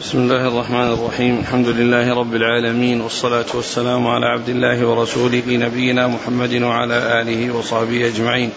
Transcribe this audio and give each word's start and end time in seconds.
بسم 0.00 0.18
الله 0.18 0.48
الرحمن 0.48 0.92
الرحيم. 0.92 1.38
الحمد 1.38 1.68
لله 1.68 2.14
رب 2.14 2.34
العالمين 2.34 3.00
والصلاة 3.00 3.46
والسلام 3.54 4.06
على 4.06 4.26
عبد 4.26 4.48
الله 4.48 4.86
ورسوله 4.86 5.46
نبينا 5.46 6.06
محمد 6.06 6.62
وعلى 6.62 7.22
آله 7.22 7.54
وصحبه 7.54 8.06
أجمعين. 8.06 8.50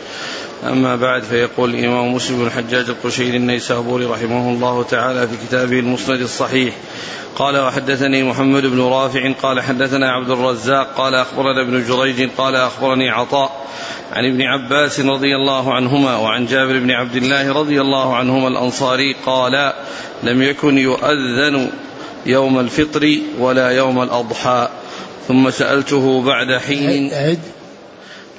أما 0.64 0.96
بعد 0.96 1.24
فيقول 1.24 1.76
الإمام 1.76 2.14
مسلم 2.14 2.38
بن 2.38 2.46
الحجاج 2.48 2.90
القشيري 2.90 3.38
النيسابوري 3.38 4.06
رحمه 4.06 4.50
الله 4.50 4.84
تعالى 4.84 5.28
في 5.28 5.34
كتابه 5.48 5.80
المسند 5.80 6.22
الصحيح. 6.22 6.74
قال 7.38 7.58
وحدثني 7.58 8.24
محمد 8.24 8.66
بن 8.66 8.82
رافع 8.82 9.32
قال 9.32 9.62
حدثنا 9.62 10.12
عبد 10.12 10.30
الرزاق 10.30 10.94
قال 10.98 11.16
أخبرنا 11.16 11.62
ابن 11.62 11.84
جريج 11.88 12.30
قال 12.38 12.56
أخبرني 12.56 13.10
عطاء 13.10 13.68
عن 14.14 14.26
ابن 14.26 14.42
عباس 14.42 15.00
رضي 15.00 15.36
الله 15.36 15.74
عنهما 15.74 16.18
وعن 16.18 16.46
جابر 16.46 16.80
بن 16.80 16.92
عبد 16.92 17.16
الله 17.16 17.54
رضي 17.54 17.82
الله 17.82 18.16
عنهما 18.16 18.48
الأنصاري 18.48 19.16
قال 19.26 19.74
لم 20.24 20.42
يكن 20.42 20.78
يؤذن 20.78 21.70
يوم 22.26 22.60
الفطر 22.60 23.18
ولا 23.40 23.70
يوم 23.70 24.04
الأضحى 24.04 24.70
ثم 25.28 25.50
سألته 25.50 26.22
بعد 26.22 26.58
حين 26.58 27.12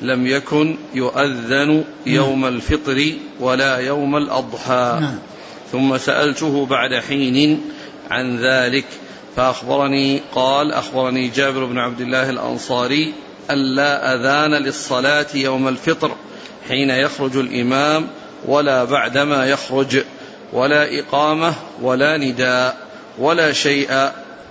لم 0.02 0.26
يكن 0.26 0.76
يؤذن 0.94 1.84
يوم 2.06 2.46
الفطر 2.46 3.12
ولا 3.40 3.76
يوم 3.76 4.16
الأضحى. 4.16 4.98
نعم. 5.00 5.18
ثم 5.72 5.98
سألته 5.98 6.66
بعد 6.66 6.94
حين 6.94 7.60
عن 8.10 8.38
ذلك 8.38 8.84
فأخبرني 9.36 10.20
قال 10.34 10.72
أخبرني 10.72 11.28
جابر 11.28 11.64
بن 11.64 11.78
عبد 11.78 12.00
الله 12.00 12.30
الأنصاري 12.30 13.14
ألا 13.50 14.14
أذان 14.14 14.54
للصلاة 14.54 15.26
يوم 15.34 15.68
الفطر 15.68 16.10
حين 16.68 16.90
يخرج 16.90 17.36
الإمام 17.36 18.06
ولا 18.46 18.84
بعدما 18.84 19.46
يخرج 19.46 20.02
ولا 20.52 20.98
إقامة 20.98 21.54
ولا 21.82 22.16
نداء 22.16 22.76
ولا 23.18 23.52
شيء 23.52 24.10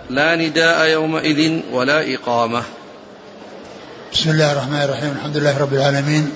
لا 0.09 0.35
نداء 0.35 0.87
يومئذ 0.87 1.59
ولا 1.71 2.13
إقامة. 2.13 2.63
بسم 4.13 4.29
الله 4.29 4.51
الرحمن 4.51 4.81
الرحيم. 4.81 5.11
الحمد 5.11 5.37
لله 5.37 5.57
رب 5.57 5.73
العالمين. 5.73 6.31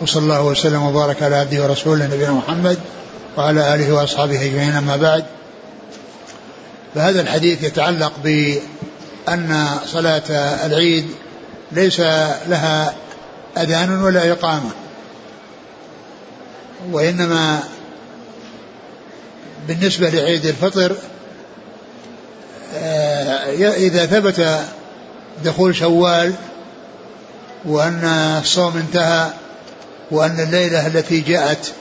وصلى 0.00 0.22
الله 0.22 0.42
وسلم 0.42 0.82
وبارك 0.82 1.22
على 1.22 1.36
عبده 1.36 1.62
ورسوله 1.62 2.06
نبينا 2.06 2.32
محمد 2.32 2.78
وعلى 3.36 3.74
آله 3.74 3.92
وأصحابه 3.92 4.42
أجمعين. 4.42 4.72
أما 4.72 4.96
بعد 4.96 5.24
فهذا 6.94 7.20
الحديث 7.20 7.62
يتعلق 7.62 8.12
بأن 8.24 9.66
صلاة 9.86 10.30
العيد 10.66 11.06
ليس 11.72 12.00
لها 12.48 12.94
أذان 13.58 14.02
ولا 14.02 14.32
إقامة 14.32 14.70
وإنما 16.92 17.62
بالنسبة 19.68 20.10
لعيد 20.10 20.46
الفطر 20.46 20.96
آه، 22.76 23.74
إذا 23.76 24.06
ثبت 24.06 24.64
دخول 25.44 25.74
شوال 25.76 26.34
وأن 27.66 28.04
الصوم 28.42 28.76
انتهى 28.76 29.30
وأن 30.10 30.40
الليلة 30.40 30.86
التي 30.86 31.20
جاءت 31.20 31.72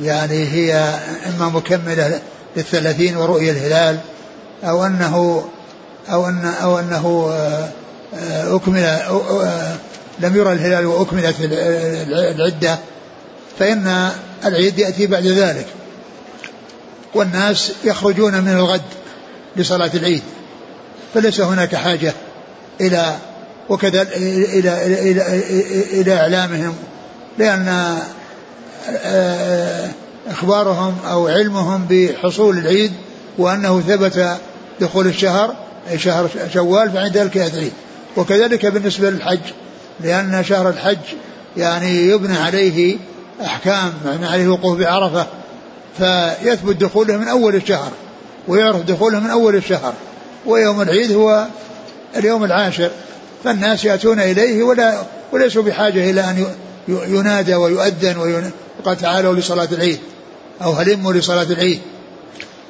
يعني 0.00 0.48
هي 0.48 0.74
إما 1.26 1.48
مكملة 1.48 2.20
للثلاثين 2.56 3.16
ورؤية 3.16 3.50
الهلال 3.50 3.98
أو 4.64 4.86
أنه 4.86 5.44
أو 6.10 6.28
أن 6.28 6.54
أو 6.62 6.78
أنه 6.78 7.30
آه، 7.32 8.56
أكمل 8.56 8.84
آه، 8.84 9.74
لم 10.20 10.36
يرى 10.36 10.52
الهلال 10.52 10.86
وأكملت 10.86 11.36
العدة 11.40 12.78
فإن 13.58 14.10
العيد 14.44 14.78
يأتي 14.78 15.06
بعد 15.06 15.26
ذلك. 15.26 15.66
والناس 17.14 17.72
يخرجون 17.84 18.40
من 18.40 18.52
الغد 18.52 18.82
لصلاة 19.56 19.90
العيد 19.94 20.22
فليس 21.14 21.40
هناك 21.40 21.74
حاجة 21.76 22.12
إلى 22.80 23.16
وكذا 23.68 24.02
إلى 24.02 24.58
إلى 24.58 25.10
إلى, 25.10 25.40
إلى 26.00 26.14
إعلامهم 26.16 26.74
لأن 27.38 27.98
آه، 28.88 29.90
إخبارهم 30.30 30.96
أو 31.10 31.28
علمهم 31.28 31.86
بحصول 31.90 32.58
العيد 32.58 32.92
وأنه 33.38 33.80
ثبت 33.80 34.36
دخول 34.80 35.06
الشهر 35.06 35.54
أي 35.90 35.98
شهر 35.98 36.28
شوال 36.54 36.90
فعند 36.90 37.16
ذلك 37.16 37.36
العيد 37.36 37.72
وكذلك 38.16 38.66
بالنسبة 38.66 39.10
للحج 39.10 39.40
لأن 40.00 40.44
شهر 40.44 40.68
الحج 40.68 40.98
يعني 41.56 42.08
يبنى 42.08 42.36
عليه 42.36 42.96
أحكام 43.44 43.92
يعني 44.06 44.26
عليه 44.26 44.42
الوقوف 44.42 44.78
بعرفة 44.78 45.26
فيثبت 45.98 46.76
دخوله 46.76 47.16
من 47.16 47.28
أول 47.28 47.54
الشهر 47.54 47.90
ويعرف 48.48 48.82
دخوله 48.82 49.20
من 49.20 49.30
أول 49.30 49.56
الشهر 49.56 49.94
ويوم 50.46 50.82
العيد 50.82 51.12
هو 51.12 51.46
اليوم 52.16 52.44
العاشر. 52.44 52.90
فالناس 53.44 53.84
يأتون 53.84 54.20
إليه 54.20 54.62
ولا 54.62 55.02
وليسوا 55.32 55.62
بحاجة 55.62 56.10
إلى 56.10 56.20
أن 56.20 56.46
ينادى 56.88 57.54
ويؤذن 57.54 58.50
وقال 58.80 58.96
تعالوا 58.96 59.34
لصلاة 59.34 59.68
العيد 59.72 59.98
أو 60.62 60.72
هلموا 60.72 61.12
لصلاة 61.12 61.42
العيد. 61.42 61.80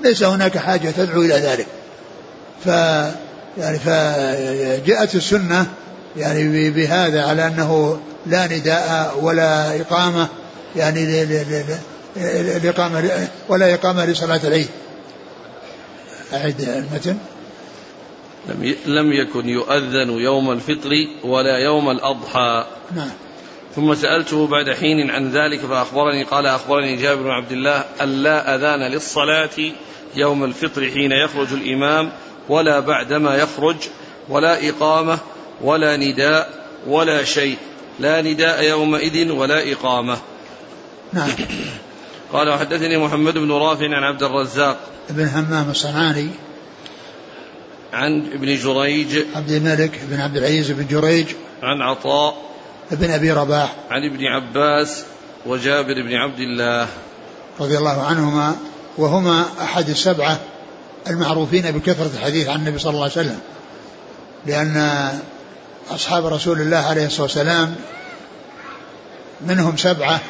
ليس 0.05 0.22
هناك 0.22 0.59
حاجة 0.59 0.91
تدعو 0.97 1.22
إلى 1.22 1.34
ذلك. 1.34 1.66
ف 2.65 2.66
يعني 3.59 3.78
فجاءت 3.78 5.15
السنة 5.15 5.66
يعني 6.16 6.71
بهذا 6.71 7.22
على 7.22 7.47
أنه 7.47 8.00
لا 8.27 8.47
نداء 8.47 9.19
ولا 9.22 9.81
إقامة 9.81 10.28
يعني 10.77 11.22
الإقامة 12.16 13.28
ولا 13.49 13.75
إقامة 13.75 14.05
لصلاة 14.05 14.41
العيد. 14.44 14.69
أعد 16.34 16.61
المتن. 16.61 17.16
لم 18.87 19.13
يكن 19.13 19.49
يؤذن 19.49 20.11
يوم 20.11 20.51
الفطر 20.53 21.07
ولا 21.25 21.59
يوم 21.59 21.91
الأضحى. 21.91 22.65
نعم. 22.97 23.11
ثم 23.77 23.95
سألته 23.95 24.47
بعد 24.47 24.71
حين 24.71 25.11
عن 25.11 25.31
ذلك 25.31 25.61
فأخبرني 25.61 26.23
قال 26.23 26.47
أخبرني 26.47 26.97
جابر 26.97 27.23
بن 27.23 27.31
عبد 27.31 27.53
الله 27.53 27.85
أن 28.01 28.09
لا 28.23 28.55
أذان 28.55 28.93
للصلاة 28.93 29.73
يوم 30.17 30.45
الفطر 30.45 30.91
حين 30.91 31.13
يخرج 31.13 31.53
الإمام 31.53 32.13
ولا 32.49 32.81
بعدما 32.81 33.37
يخرج 33.37 33.77
ولا 34.29 34.69
إقامة 34.69 35.19
ولا 35.61 35.97
نداء 35.97 36.51
ولا 36.87 37.25
شيء. 37.25 37.57
لا 38.01 38.23
نداء 38.23 38.65
يومئذ 38.65 39.31
ولا 39.31 39.73
إقامة. 39.73 40.19
نعم. 41.13 41.31
قال 42.33 42.49
وحدثني 42.49 42.99
محمد 42.99 43.39
بن 43.39 43.53
رافع 43.53 43.85
عن 43.85 44.05
عبد 44.05 44.23
الرزاق. 44.23 44.81
بن 45.11 45.27
همام 45.27 45.71
الصنعاني. 45.71 46.31
عن 47.93 48.27
ابن 48.33 48.57
جريج. 48.57 49.25
عبد 49.35 49.51
الملك 49.51 50.01
بن 50.11 50.21
عبد 50.21 50.37
العزيز 50.37 50.71
بن 50.71 50.87
جريج. 50.87 51.27
عن 51.63 51.83
عطاء. 51.83 52.37
بن 52.91 53.11
أبي 53.11 53.33
رباح. 53.33 53.75
عن 53.91 54.05
ابن 54.05 54.27
عباس 54.27 55.05
وجابر 55.47 55.95
بن 56.03 56.15
عبد 56.15 56.41
الله. 56.41 56.89
رضي 57.61 57.79
الله 57.79 58.03
عنهما. 58.03 58.57
وهما 58.99 59.47
أحد 59.63 59.89
السبعة 59.89 60.41
المعروفين 61.11 61.71
بكثرة 61.71 62.11
الحديث 62.15 62.49
عن 62.49 62.57
النبي 62.57 62.79
صلى 62.79 62.91
الله 62.91 63.03
عليه 63.03 63.13
وسلم. 63.13 63.41
لأن 64.47 65.09
أصحاب 65.91 66.27
رسول 66.27 66.61
الله 66.61 66.77
عليه 66.77 67.07
الصلاة 67.07 67.23
والسلام 67.23 67.75
منهم 69.47 69.77
سبعة 69.77 70.21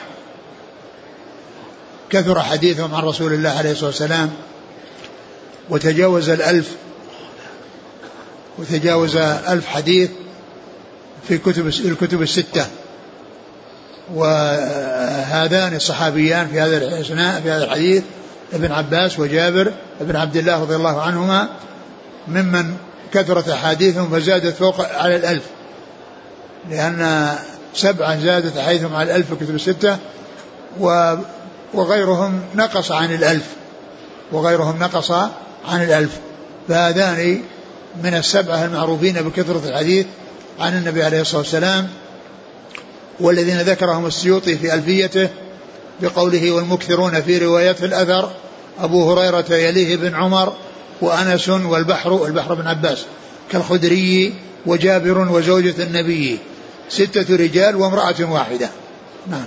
كثر 2.10 2.40
حديثهم 2.40 2.94
عن 2.94 3.02
رسول 3.02 3.32
الله 3.32 3.50
عليه 3.50 3.72
الصلاة 3.72 3.86
والسلام. 3.86 4.32
وتجاوز 5.70 6.28
الألف 6.28 6.76
وتجاوز 8.58 9.16
ألف 9.16 9.66
حديث 9.66 10.10
في 11.28 11.38
كتب 11.38 11.66
الكتب 11.66 12.22
الستة. 12.22 12.66
وهذان 14.14 15.74
الصحابيان 15.74 16.48
في 16.48 16.60
هذا 16.60 16.76
الأثناء 16.76 17.40
في 17.40 17.50
هذا 17.50 17.64
الحديث 17.64 18.02
ابن 18.52 18.72
عباس 18.72 19.18
وجابر 19.18 19.72
ابن 20.00 20.16
عبد 20.16 20.36
الله 20.36 20.60
رضي 20.60 20.76
الله 20.76 21.00
عنهما 21.02 21.48
ممن 22.28 22.74
كثرت 23.12 23.48
أحاديثهم 23.48 24.10
فزادت 24.10 24.56
فوق 24.56 24.80
على 24.80 25.16
الألف. 25.16 25.42
لأن 26.70 27.32
سبعة 27.74 28.20
زادت 28.20 28.56
أحاديثهم 28.56 28.96
على 28.96 29.10
الألف 29.10 29.26
في 29.26 29.32
الكتب 29.32 29.54
الستة 29.54 29.98
و 30.80 31.14
وغيرهم 31.74 32.40
نقص 32.54 32.92
عن 32.92 33.14
الألف. 33.14 33.46
وغيرهم 34.32 34.78
نقص 34.78 35.10
عن 35.68 35.82
الألف. 35.82 36.18
فهذان 36.68 37.42
من 38.04 38.14
السبعة 38.14 38.64
المعروفين 38.64 39.14
بكثرة 39.22 39.62
الحديث 39.68 40.06
عن 40.58 40.78
النبي 40.78 41.02
عليه 41.02 41.20
الصلاة 41.20 41.40
والسلام 41.40 41.88
والذين 43.20 43.60
ذكرهم 43.60 44.06
السيوطي 44.06 44.58
في 44.58 44.74
ألفيته 44.74 45.28
بقوله 46.02 46.50
والمكثرون 46.50 47.22
في 47.22 47.38
روايته 47.38 47.84
الأثر 47.84 48.30
أبو 48.80 49.12
هريرة 49.12 49.54
يليه 49.54 49.96
بن 49.96 50.14
عمر 50.14 50.52
وأنس 51.00 51.48
والبحر 51.48 52.26
البحر 52.26 52.54
بن 52.54 52.66
عباس 52.66 53.04
كالخدري 53.50 54.34
وجابر 54.66 55.18
وزوجة 55.18 55.82
النبي 55.82 56.38
ستة 56.88 57.36
رجال 57.36 57.76
وامرأة 57.76 58.14
واحدة. 58.20 58.70
نعم. 59.30 59.46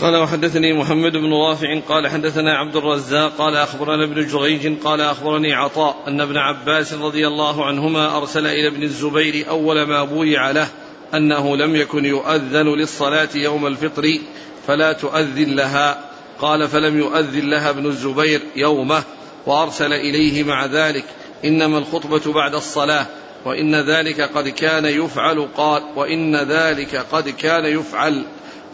قال 0.00 0.16
وحدثني 0.16 0.72
محمد 0.72 1.12
بن 1.12 1.32
رافع 1.32 1.80
قال 1.88 2.08
حدثنا 2.08 2.54
عبد 2.54 2.76
الرزاق 2.76 3.36
قال 3.38 3.56
أخبرنا 3.56 4.04
ابن 4.04 4.26
جريج 4.26 4.78
قال 4.84 5.00
أخبرني 5.00 5.54
عطاء 5.54 5.96
أن 6.08 6.20
ابن 6.20 6.36
عباس 6.36 6.92
رضي 6.92 7.26
الله 7.26 7.64
عنهما 7.64 8.16
أرسل 8.16 8.46
إلى 8.46 8.68
ابن 8.68 8.82
الزبير 8.82 9.48
أول 9.48 9.82
ما 9.82 10.04
بويع 10.04 10.50
له 10.50 10.68
أنه 11.14 11.56
لم 11.56 11.76
يكن 11.76 12.04
يؤذن 12.04 12.68
للصلاة 12.68 13.28
يوم 13.34 13.66
الفطر 13.66 14.18
فلا 14.66 14.92
تؤذن 14.92 15.56
لها. 15.56 16.10
قال 16.40 16.68
فلم 16.68 16.98
يؤذن 16.98 17.50
لها 17.50 17.70
ابن 17.70 17.86
الزبير 17.86 18.40
يومه 18.56 19.02
وأرسل 19.46 19.92
إليه 19.92 20.44
مع 20.44 20.66
ذلك. 20.66 21.04
إنما 21.44 21.78
الخطبة 21.78 22.32
بعد 22.32 22.54
الصلاة 22.54 23.06
وإن 23.44 23.74
ذلك 23.74 24.20
قد 24.20 24.48
كان 24.48 24.84
يفعل 24.84 25.48
قال 25.56 25.82
وإن 25.96 26.36
ذلك 26.36 26.96
قد 27.12 27.28
كان 27.28 27.64
يفعل 27.64 28.24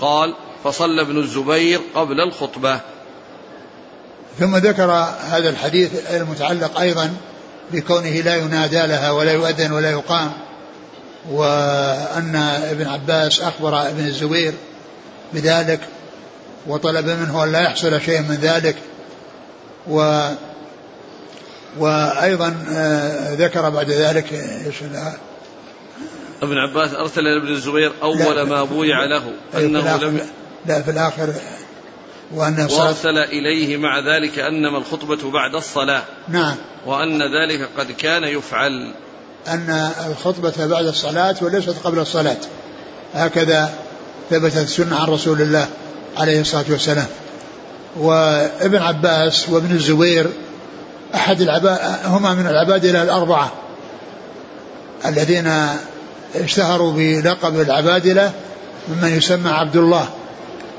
قال 0.00 0.34
فصلى 0.64 1.02
ابن 1.02 1.18
الزبير 1.18 1.80
قبل 1.94 2.20
الخطبة. 2.20 2.80
ثم 4.38 4.56
ذكر 4.56 4.90
هذا 5.30 5.48
الحديث 5.48 6.10
المتعلق 6.10 6.80
أيضا 6.80 7.16
بكونه 7.72 8.10
لا 8.10 8.36
ينادى 8.36 8.86
لها 8.86 9.10
ولا 9.10 9.32
يؤذن 9.32 9.72
ولا 9.72 9.90
يقام 9.90 10.32
وأن 11.30 12.36
ابن 12.70 12.86
عباس 12.86 13.40
أخبر 13.40 13.88
ابن 13.88 14.06
الزبير 14.06 14.52
بذلك 15.32 15.80
وطلب 16.66 17.06
منه 17.06 17.44
أن 17.44 17.52
لا 17.52 17.60
يحصل 17.60 18.00
شيء 18.00 18.20
من 18.20 18.34
ذلك 18.34 18.76
و 19.88 20.28
وأيضا 21.78 22.64
آه، 22.70 23.34
ذكر 23.34 23.70
بعد 23.70 23.90
ذلك 23.90 24.32
ابن 26.42 26.58
عباس 26.58 26.94
أرسل 26.94 27.20
إلى 27.20 27.42
ابن 27.42 27.48
الزبير 27.48 27.92
أول 28.02 28.42
ما 28.42 28.64
بويع 28.64 29.04
له 29.04 29.32
أنه 29.54 29.96
لم 29.96 30.20
لا 30.66 30.82
في 30.82 30.90
الآخر 30.90 31.34
وأن 32.34 32.68
وأرسل 32.70 33.18
إليه 33.18 33.76
مع 33.76 33.98
ذلك 33.98 34.38
أنما 34.38 34.78
الخطبة 34.78 35.30
بعد 35.30 35.54
الصلاة. 35.54 36.02
نعم. 36.28 36.54
وأن 36.86 37.22
ذلك 37.22 37.68
قد 37.78 37.92
كان 37.92 38.24
يفعل. 38.24 38.94
أن 39.48 39.90
الخطبة 40.06 40.66
بعد 40.66 40.86
الصلاة 40.86 41.36
وليست 41.42 41.74
قبل 41.84 41.98
الصلاة. 41.98 42.36
هكذا 43.14 43.74
ثبتت 44.30 44.56
السنة 44.56 44.96
عن 44.96 45.08
رسول 45.08 45.42
الله 45.42 45.68
عليه 46.16 46.40
الصلاة 46.40 46.64
والسلام. 46.68 47.06
وابن 47.96 48.76
عباس 48.76 49.48
وابن 49.48 49.70
الزبير 49.74 50.26
أحد 51.14 51.40
العباد 51.40 51.78
هما 52.04 52.34
من 52.34 52.46
العبادلة 52.46 53.02
الأربعة 53.02 53.52
الذين 55.06 55.52
اشتهروا 56.34 56.92
بلقب 56.92 57.60
العبادلة 57.60 58.32
ممن 58.88 59.08
يسمى 59.08 59.50
عبد 59.50 59.76
الله. 59.76 60.08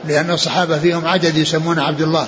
لأن 0.05 0.31
الصحابة 0.31 0.79
فيهم 0.79 1.07
عدد 1.07 1.37
يسمون 1.37 1.79
عبد 1.79 2.01
الله 2.01 2.27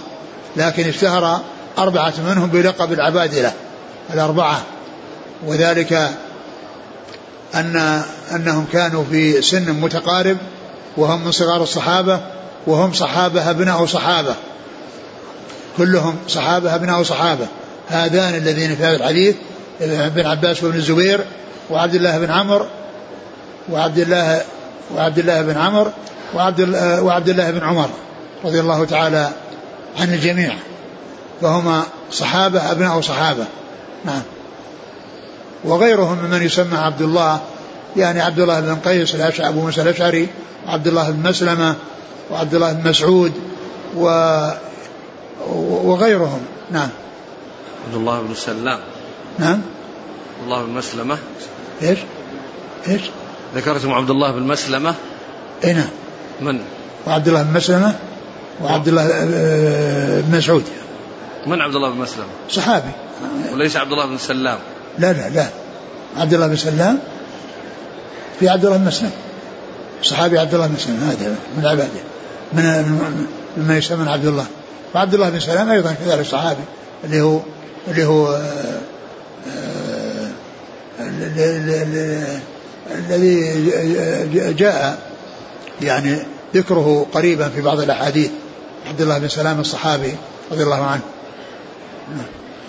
لكن 0.57 0.87
اشتهر 0.87 1.41
أربعة 1.77 2.13
منهم 2.29 2.49
بلقب 2.49 2.93
العبادلة 2.93 3.53
الأربعة. 4.13 4.61
وذلك 5.47 6.09
أن 7.55 8.03
أنهم 8.35 8.65
كانوا 8.73 9.03
في 9.11 9.41
سن 9.41 9.71
متقارب 9.71 10.37
وهم 10.97 11.25
من 11.25 11.31
صغار 11.31 11.63
الصحابة 11.63 12.19
وهم 12.67 12.93
صحابة 12.93 13.49
أبناء 13.49 13.85
صحابة. 13.85 14.35
كلهم 15.77 16.15
صحابة 16.27 16.75
أبناء 16.75 17.03
صحابة. 17.03 17.47
هذان 17.89 18.35
الذين 18.35 18.75
في 18.75 18.83
هذا 18.83 18.95
الحديث 18.95 19.35
ابن 19.81 20.25
عباس 20.25 20.63
وابن 20.63 20.77
الزبير 20.77 21.19
وعبد 21.69 21.95
الله 21.95 22.17
بن 22.17 22.31
عمرو 22.31 22.65
وعبد 23.71 23.99
الله 23.99 24.41
وعبد 24.95 25.19
الله 25.19 25.41
بن 25.41 25.57
عمرو 25.57 25.91
وعبد 26.35 26.75
وعبد 27.01 27.29
الله 27.29 27.51
بن 27.51 27.63
عمر 27.63 27.89
رضي 28.45 28.59
الله 28.59 28.85
تعالى 28.85 29.29
عن 29.99 30.13
الجميع. 30.13 30.55
فهما 31.41 31.83
صحابة 32.11 32.71
أبناء 32.71 33.01
صحابة. 33.01 33.45
نعم. 34.05 34.21
وغيرهم 35.63 36.17
ممن 36.25 36.41
يسمى 36.41 36.77
عبد 36.77 37.01
الله 37.01 37.39
يعني 37.97 38.21
عبد 38.21 38.39
الله 38.39 38.59
بن 38.59 38.75
قيس 38.75 39.15
الأشعري 39.15 39.49
أبو 39.49 39.61
موسى 39.61 39.81
الأشعري 39.81 40.27
وعبد 40.67 40.87
الله 40.87 41.09
بن 41.09 41.29
مسلمة 41.29 41.75
وعبد 42.31 42.55
الله 42.55 42.73
بن 42.73 42.89
مسعود 42.89 43.31
و 43.97 44.05
وغيرهم. 45.83 46.41
نعم. 46.71 46.89
عبد 47.87 47.95
الله 47.95 48.21
بن 48.21 48.35
سلام. 48.35 48.79
نعم. 49.39 49.61
عبد 50.39 50.43
الله 50.43 50.63
بن 50.65 50.71
مسلمة. 50.71 51.17
إيش؟ 51.81 51.99
إيش؟ 52.87 53.01
ذكرتم 53.55 53.91
عبد 53.91 54.09
الله 54.09 54.31
بن 54.31 54.43
مسلمة؟ 54.43 54.95
اي 55.63 55.73
نعم. 55.73 55.89
من؟ 56.43 56.59
وعبد 57.07 57.27
الله 57.27 57.43
بن 57.43 57.53
مسلمة 57.53 57.95
وعبد 58.61 58.87
الله 58.87 59.07
آه، 59.11 60.21
بن 60.21 60.37
مسعود. 60.37 60.63
من 61.47 61.61
عبد 61.61 61.75
الله 61.75 61.89
بن 61.89 61.97
مسلمة؟ 61.97 62.27
صحابي. 62.49 62.91
وليس 63.53 63.77
عبد 63.77 63.91
الله 63.91 64.05
بن 64.05 64.17
سلام. 64.17 64.57
لا 64.99 65.13
لا 65.13 65.29
لا. 65.29 65.47
عبد 66.17 66.33
الله 66.33 66.47
بن 66.47 66.55
سلام 66.55 66.99
في 68.39 68.49
عبد 68.49 68.65
الله 68.65 68.77
بن 68.77 68.85
مسلم. 68.85 69.11
صحابي 70.03 70.39
عبد 70.39 70.53
الله 70.53 70.67
بن 70.67 70.73
مسلم 70.73 71.09
هذا 71.09 71.35
من 71.57 71.65
عباده. 71.65 72.03
من 72.53 72.99
مما 73.57 73.77
يسمى 73.77 74.11
عبد 74.11 74.25
الله. 74.25 74.45
وعبد 74.95 75.13
الله 75.13 75.29
بن 75.29 75.39
سلام 75.39 75.69
أيضا 75.69 75.95
كذلك 76.05 76.25
صحابي 76.25 76.63
اللي 77.03 77.21
هو 77.21 77.39
اللي 77.87 78.05
هو 78.05 78.27
آه، 78.27 78.79
آه، 79.47 80.29
الذي 82.91 84.53
جاء 84.53 84.97
يعني 85.81 86.17
ذكره 86.55 87.05
قريبا 87.13 87.49
في 87.49 87.61
بعض 87.61 87.79
الأحاديث. 87.79 88.31
عبد 88.87 89.01
الله 89.01 89.17
بن 89.17 89.27
سلام 89.27 89.59
الصحابي 89.59 90.15
رضي 90.51 90.63
الله 90.63 90.83
عنه. 90.83 91.01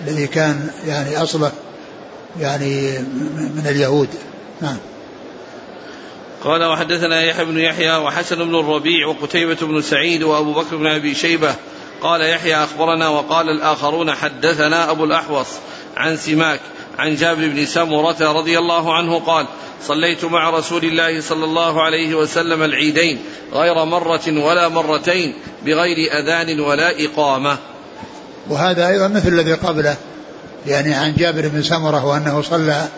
الذي 0.07 0.27
كان 0.27 0.71
يعني 0.87 1.23
اصله 1.23 1.53
يعني 2.41 2.99
من 3.57 3.67
اليهود. 3.67 4.09
نعم. 4.61 4.77
قال 6.45 6.65
وحدثنا 6.65 7.23
يحيى 7.23 7.45
بن 7.45 7.59
يحيى 7.59 7.97
وحسن 7.97 8.37
بن 8.37 8.55
الربيع 8.55 9.07
وقتيبة 9.07 9.57
بن 9.63 9.83
سعيد 9.83 10.23
وأبو 10.23 10.53
بكر 10.53 10.77
بن 10.77 10.87
أبي 10.87 11.15
شيبة. 11.15 11.55
قال 12.03 12.21
يحيى 12.21 12.57
أخبرنا 12.57 13.09
وقال 13.09 13.49
الآخرون 13.49 14.13
حدثنا 14.13 14.91
أبو 14.91 15.05
الأحوص 15.05 15.49
عن 15.97 16.17
سماك 16.17 16.61
عن 16.99 17.17
جابر 17.17 17.49
بن 17.49 17.67
سمرة 17.67 18.33
رضي 18.33 18.59
الله 18.59 18.95
عنه 18.95 19.19
قال 19.19 19.47
صليت 19.83 20.25
مع 20.25 20.51
رسول 20.51 20.85
الله 20.85 21.21
صلى 21.21 21.45
الله 21.45 21.83
عليه 21.83 22.15
وسلم 22.15 22.63
العيدين 22.63 23.19
غير 23.53 23.85
مرة 23.85 24.23
ولا 24.29 24.69
مرتين 24.69 25.35
بغير 25.65 25.97
أذان 26.13 26.61
ولا 26.61 27.05
إقامة. 27.05 27.59
وهذا 28.51 28.89
أيضا 28.89 29.09
مثل 29.09 29.29
الذي 29.29 29.53
قبله 29.53 29.97
يعني 30.67 30.95
عن 30.95 31.15
جابر 31.15 31.49
بن 31.49 31.63
سمرة 31.63 32.07
وأنه 32.07 32.43
صلى 32.43 32.89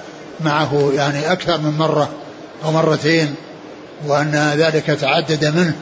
معه 0.40 0.92
يعني 0.94 1.32
أكثر 1.32 1.58
من 1.58 1.78
مرة 1.78 2.10
أو 2.64 2.72
مرتين 2.72 3.34
وأن 4.06 4.54
ذلك 4.56 4.86
تعدد 4.86 5.44
منه 5.44 5.74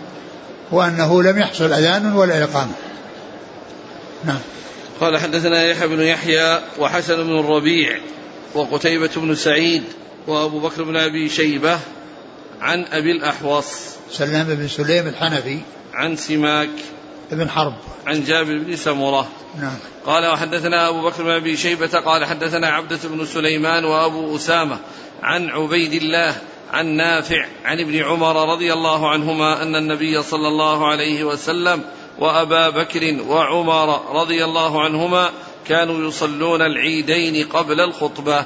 وأنه 0.71 1.23
لم 1.23 1.39
يحصل 1.39 1.73
أذان 1.73 2.13
ولا 2.13 2.45
إقامة. 2.45 2.73
نعم. 4.25 4.39
قال 5.01 5.19
حدثنا 5.19 5.65
يحيى 5.67 5.89
بن 5.89 6.01
يحيى 6.01 6.61
وحسن 6.79 7.17
بن 7.17 7.39
الربيع 7.39 7.99
وقتيبة 8.55 9.11
بن 9.17 9.35
سعيد 9.35 9.83
وأبو 10.27 10.61
بكر 10.61 10.83
بن 10.83 10.97
أبي 10.97 11.29
شيبة 11.29 11.79
عن 12.61 12.85
أبي 12.93 13.13
الأحوص. 13.13 13.67
سلام 14.11 14.47
بن 14.47 14.69
سليم 14.69 15.07
الحنفي 15.07 15.59
عن 15.95 16.17
سماك. 16.17 16.71
بن 17.33 17.51
حرب. 17.51 17.75
عن 18.07 18.25
جابر 18.25 18.59
بن 18.59 18.77
سمرة. 18.77 19.29
نعم. 19.61 19.77
قال 20.07 20.33
وحدثنا 20.33 20.89
أبو 20.89 21.03
بكر 21.03 21.23
بن 21.23 21.31
أبي 21.31 21.57
شيبة 21.57 21.87
قال 21.87 22.25
حدثنا 22.25 22.67
عبدة 22.67 22.99
بن 23.05 23.27
سليمان 23.27 23.85
وأبو 23.85 24.37
أسامة 24.37 24.79
عن 25.23 25.49
عبيد 25.49 25.93
الله 25.93 26.37
عن 26.73 26.87
نافع 26.87 27.47
عن 27.65 27.81
ابن 27.81 28.03
عمر 28.03 28.53
رضي 28.53 28.73
الله 28.73 29.11
عنهما 29.11 29.63
أن 29.63 29.77
النبي 29.77 30.23
صلى 30.23 30.49
الله 30.49 30.89
عليه 30.89 31.25
وسلم 31.25 31.85
وأبا 32.19 32.71
بكر 32.71 33.23
وعمر 33.29 34.21
رضي 34.21 34.45
الله 34.45 34.83
عنهما 34.83 35.31
كانوا 35.69 36.09
يصلون 36.09 36.63
العيدين 36.63 37.49
قبل 37.49 37.81
الخطبة. 37.81 38.45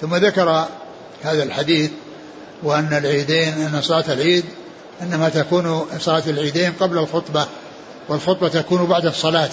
ثم 0.00 0.16
ذكر 0.16 0.66
هذا 1.22 1.42
الحديث 1.42 1.90
وأن 2.62 2.92
العيدين 2.92 3.52
أن 3.52 3.82
صلاة 3.82 4.04
العيد 4.12 4.44
إنما 5.02 5.28
تكون 5.28 5.86
صلاة 5.98 6.22
العيدين 6.26 6.72
قبل 6.80 6.98
الخطبة 6.98 7.46
والخطبة 8.08 8.48
تكون 8.48 8.86
بعد 8.86 9.06
الصلاة 9.06 9.50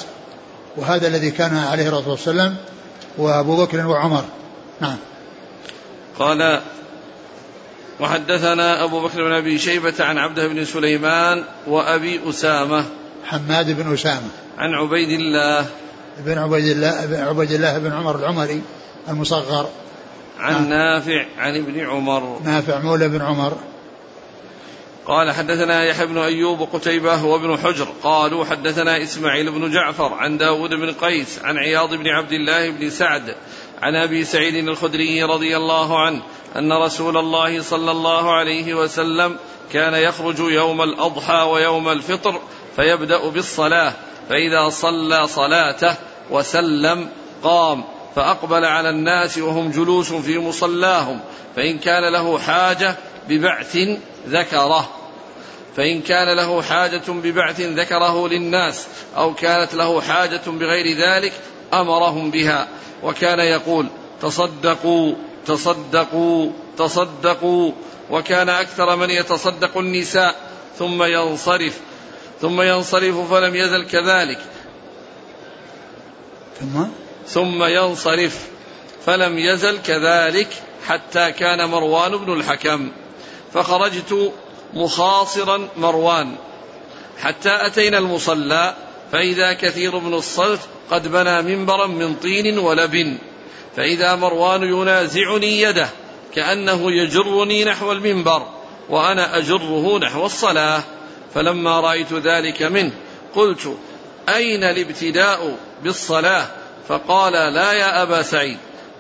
وهذا 0.78 1.08
الذي 1.08 1.32
كان 1.32 1.58
عليه 1.58 1.88
الرسول 1.90 2.18
صلى 2.18 2.32
الله 2.32 2.44
عليه 2.44 2.54
وسلم 2.54 2.66
وأبو 3.18 3.66
بكر 3.66 3.88
وعمر. 3.88 4.24
نعم. 4.82 4.98
قال 6.20 6.62
وحدثنا 8.00 8.84
أبو 8.84 9.02
بكر 9.02 9.24
بن 9.24 9.34
أبي 9.34 9.58
شيبة 9.58 9.94
عن 10.00 10.18
عبده 10.18 10.48
بن 10.48 10.66
سليمان 10.66 11.44
وأبي 11.68 12.30
أسامة. 12.30 12.86
حماد 13.26 13.82
بن 13.82 13.94
أسامة. 13.94 14.30
عن 14.58 14.74
عبيد 14.74 15.10
الله 15.10 15.66
بن 16.18 16.38
عبيد 16.38 16.66
الله 16.66 17.06
بن 17.06 17.16
عبيد 17.16 17.52
الله 17.52 17.78
بن 17.78 17.92
عمر 17.92 18.16
العمري 18.16 18.62
المصغر. 19.10 19.70
عن 20.40 20.70
نافع 20.70 21.26
عن 21.38 21.56
ابن 21.56 21.80
عمر. 21.80 22.40
نافع 22.46 22.80
مولى 22.80 23.08
بن 23.08 23.22
عمر. 23.22 23.58
قال 25.06 25.32
حدثنا 25.32 25.84
يحيى 25.84 26.06
بن 26.06 26.18
أيوب 26.18 26.60
وقتيبة 26.60 27.26
وابن 27.26 27.58
حجر. 27.58 27.88
قالوا 28.04 28.46
حدثنا 28.46 29.04
إسماعيل 29.04 29.52
بن 29.52 29.72
جعفر 29.72 30.14
عن 30.14 30.38
داود 30.38 30.70
بن 30.70 30.92
قيس 30.92 31.40
عن 31.44 31.58
عياض 31.58 31.94
بن 31.94 32.08
عبد 32.08 32.32
الله 32.32 32.70
بن 32.70 32.90
سعد 32.90 33.36
عن 33.82 33.96
أبي 33.96 34.24
سعيد 34.24 34.56
الخدري 34.68 35.24
رضي 35.24 35.58
الله 35.58 36.00
عنه 36.00 36.22
أن 36.56 36.74
رسول 36.74 37.18
الله 37.18 37.62
صلى 37.62 37.92
الله 37.92 38.34
عليه 38.34 38.74
وسلم 38.74 39.38
كان 39.74 39.94
يخرج 39.94 40.40
يوم 40.40 40.82
الأضحى 40.82 41.42
ويوم 41.42 41.90
الفطر 41.90 42.42
فيبدأ 42.76 43.30
بالصلاة. 43.30 43.94
فإذا 44.30 44.70
صلى 44.70 45.28
صلاته 45.28 45.96
وسلم 46.32 47.10
قام. 47.44 47.84
فأقبل 48.16 48.66
على 48.66 48.90
الناس 48.90 49.38
وهم 49.38 49.72
جلوس 49.72 50.14
في 50.14 50.40
مصلاهم. 50.40 51.20
فإن 51.56 51.78
كان 51.78 52.14
له 52.14 52.40
حاجة 52.40 52.96
ببعث 53.30 53.78
ذكره. 54.28 54.90
فإن 55.78 56.02
كان 56.02 56.36
له 56.36 56.62
حاجة 56.62 57.04
ببعث 57.08 57.62
ذكره 57.62 58.28
للناس. 58.28 58.88
أو 59.18 59.34
كانت 59.34 59.74
له 59.74 60.02
حاجة 60.02 60.42
بغير 60.48 60.98
ذلك 60.98 61.34
أمرهم 61.74 62.32
بها. 62.32 62.68
وكان 63.04 63.40
يقول 63.40 63.88
تصدقوا 64.22 65.14
تصدقوا 65.46 66.52
تصدقوا. 66.78 67.72
وكان 68.10 68.50
أكثر 68.50 68.96
من 68.96 69.10
يتصدق 69.10 69.78
النساء. 69.78 70.36
ثم 70.80 71.04
ينصرف. 71.04 71.80
ثم 72.44 72.62
ينصرف 72.62 73.32
فلم 73.32 73.56
يزل 73.56 73.88
كذلك. 73.88 74.40
ثم؟ 76.60 76.84
ثم 77.28 77.64
ينصرف 77.64 78.48
فلم 79.06 79.38
يزل 79.40 79.82
كذلك 79.82 80.48
حتى 80.88 81.32
كان 81.32 81.70
مروان 81.70 82.18
بن 82.18 82.34
الحكم. 82.34 82.92
فخرجت 83.54 84.34
مخاصرا 84.74 85.68
مروان. 85.78 86.36
حتى 87.22 87.66
أتينا 87.66 87.98
المصلى 87.98 88.76
فإذا 89.12 89.54
كثير 89.54 89.98
بن 89.98 90.14
الصلت 90.14 90.62
قد 90.92 91.08
بنى 91.08 91.42
منبرا 91.42 91.88
من 91.88 92.16
طين 92.16 92.60
ولبن. 92.60 93.18
فإذا 93.76 94.16
مروان 94.16 94.64
ينازعني 94.64 95.62
يده 95.62 95.90
كأنه 96.36 96.92
يجرني 96.92 97.66
نحو 97.66 97.92
المنبر 97.92 98.48
وأنا 98.90 99.38
أجره 99.38 100.00
نحو 100.00 100.26
الصلاة. 100.26 100.84
فلما 101.34 101.80
رأيت 101.80 102.14
ذلك 102.14 102.62
منه 102.62 102.92
قلت 103.36 103.78
أين 104.30 104.64
الابتداء 104.64 105.58
بالصلاة؟ 105.84 106.48
فقال 106.88 107.34
لا 107.54 107.74
يا 107.74 108.04
أبا 108.04 108.22
سعيد 108.22 108.58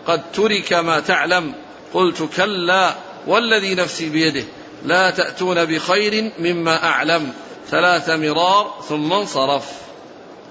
قد 0.07 0.21
ترك 0.33 0.73
ما 0.73 0.99
تعلم. 0.99 1.53
قلت 1.93 2.29
كلا 2.37 2.95
والذي 3.27 3.75
نفسي 3.75 4.09
بيده 4.09 4.43
لا 4.85 5.09
تأتون 5.09 5.65
بخير 5.65 6.31
مما 6.39 6.83
أعلم. 6.83 7.33
ثلاث 7.71 8.09
مرار 8.09 8.83
ثم 8.89 9.13
انصرف. 9.13 9.65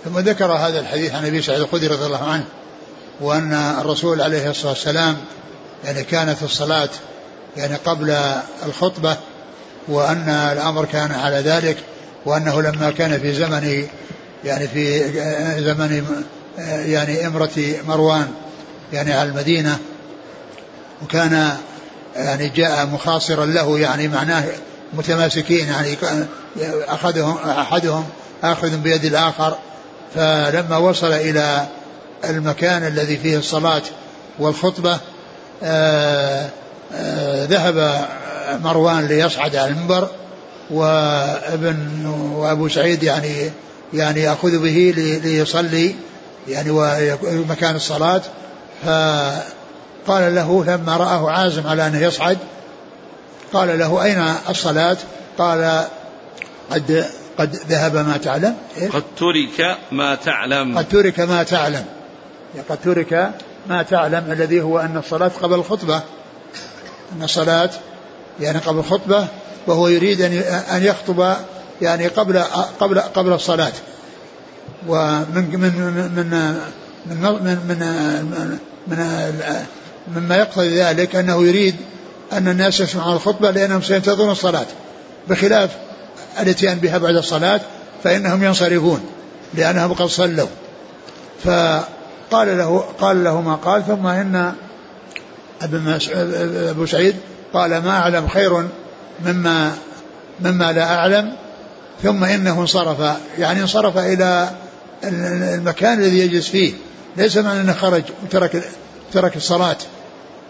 ثم 0.05 0.19
ذكر 0.19 0.53
هذا 0.53 0.81
الحديث 0.81 1.15
عن 1.15 1.27
أبي 1.27 1.43
سعيد 1.43 1.61
الخدري 1.61 1.87
رضي 1.87 2.07
الله 2.07 2.25
عنه 2.25 2.45
وأن 3.21 3.53
الرسول 3.53 4.21
عليه 4.21 4.51
الصلاة 4.51 4.71
والسلام 4.71 5.17
يعني 5.85 6.05
كانت 6.05 6.43
الصلاة 6.43 6.89
يعني 7.57 7.75
قبل 7.75 8.11
الخطبة 8.67 9.17
وأن 9.89 10.29
الأمر 10.29 10.85
كان 10.85 11.13
على 11.13 11.37
ذلك 11.37 11.77
وأنه 12.25 12.63
لما 12.63 12.91
كان 12.91 13.21
في 13.21 13.33
زمن 13.33 13.87
يعني 14.45 14.69
في 14.69 15.13
زمن 15.63 16.05
يعني 16.87 17.27
إمرة 17.27 17.51
مروان 17.89 18.29
يعني 18.93 19.13
على 19.13 19.29
المدينة 19.29 19.79
وكان 21.03 21.57
يعني 22.17 22.49
جاء 22.49 22.87
مخاصرا 22.87 23.47
له 23.47 23.79
يعني 23.79 24.09
معناه 24.09 24.45
متماسكين 24.93 25.69
يعني 25.69 25.97
أخذهم 26.89 27.37
أحدهم 27.49 28.05
آخذ 28.43 28.77
بيد 28.77 29.05
الآخر. 29.05 29.59
فلما 30.15 30.77
وصل 30.77 31.13
إلى 31.13 31.67
المكان 32.25 32.87
الذي 32.87 33.17
فيه 33.17 33.39
الصلاة 33.39 33.83
والخطبة 34.39 34.99
آآ 35.63 36.49
آآ 36.95 37.47
ذهب 37.47 38.09
مروان 38.65 39.07
ليصعد 39.07 39.57
على 39.57 39.71
المنبر 39.71 40.09
وابن 40.71 42.07
وابو 42.35 42.69
سعيد 42.69 43.03
يعني 43.03 43.51
يعني 43.95 44.21
يأخذ 44.21 44.59
به 44.59 44.95
ليصلي 45.25 45.95
يعني 46.49 46.71
ومكان 47.23 47.77
الصلاة. 47.77 48.23
فقال 48.85 50.35
له 50.35 50.65
لما 50.65 50.97
رآه 50.97 51.31
عازم 51.31 51.67
على 51.67 51.87
أنه 51.87 51.99
يصعد 51.99 52.39
قال 53.53 53.79
له 53.79 54.05
أين 54.05 54.25
الصلاة؟ 54.49 54.97
قال 55.39 55.85
قد 56.71 57.07
قد 57.39 57.57
ذهب 57.69 57.97
ما 57.97 58.17
تعلم. 58.17 58.57
إيه؟ 58.77 58.91
قد 58.91 59.03
ترك 59.19 59.79
ما 59.93 60.15
تعلم. 60.15 60.79
قد 60.79 60.89
ترك 60.89 61.21
ما 61.21 61.43
تعلم. 61.43 61.85
قد 62.69 62.79
ترك 62.85 63.31
ما 63.69 63.83
تعلم 63.83 64.33
الذي 64.33 64.63
هو 64.63 64.79
أن 64.79 64.97
الصلاة 64.97 65.31
قبل 65.43 65.55
الخطبة. 65.55 65.97
أن 67.17 67.23
الصلاة 67.23 67.71
يعني 68.41 68.59
قبل 68.59 68.79
الخطبة 68.79 69.27
وهو 69.67 69.89
يريد 69.89 70.21
أن 70.71 70.83
يخطب 70.83 71.37
يعني 71.83 72.07
قبل 72.07 72.39
قبل 72.81 73.01
قبل 73.01 73.33
الصلاة. 73.33 73.73
ومن 74.89 75.25
من 75.35 75.73
من 76.17 76.31
من 77.07 77.21
من 77.43 77.59
من, 77.69 77.79
من 78.87 79.67
مما 80.17 80.37
يقتضي 80.37 80.83
ذلك 80.83 81.17
أنه 81.17 81.47
يريد 81.47 81.77
أن 82.33 82.49
الناس 82.49 82.81
يسمعون 82.81 83.17
الخطبة 83.17 83.51
لأنهم 83.51 83.83
سينتظرون 83.83 84.31
الصلاة. 84.31 84.67
بخلاف 85.29 85.71
الاتيان 86.41 86.79
بها 86.79 86.99
بعد 86.99 87.17
الصلاة 87.17 87.61
فإنهم 88.05 88.45
ينصرفون 88.45 89.01
لأنهم 89.55 89.93
قد 89.93 90.07
صلوا. 90.07 90.49
فقال 91.45 92.59
له 92.59 92.85
قال 93.01 93.25
له 93.25 93.41
ما 93.41 93.55
قال 93.55 93.87
ثم 93.87 94.07
إن 94.07 94.53
أبو 95.63 96.87
سعيد 96.87 97.17
قال 97.55 97.71
ما 97.79 97.91
أعلم 97.91 98.29
خير 98.29 98.69
مما 99.27 99.73
مما 100.41 100.73
لا 100.73 100.95
أعلم 100.95 101.33
ثم 102.03 102.25
إنه 102.25 102.61
انصرف. 102.61 103.17
يعني 103.39 103.63
انصرف 103.63 103.99
إلى 103.99 104.51
المكان 105.05 105.99
الذي 105.99 106.19
يجلس 106.19 106.49
فيه. 106.49 106.73
ليس 107.17 107.37
معنى 107.37 107.61
أنه 107.61 107.73
خرج 107.73 108.03
وترك 108.25 108.65
ترك 109.13 109.37
الصلاة 109.37 109.77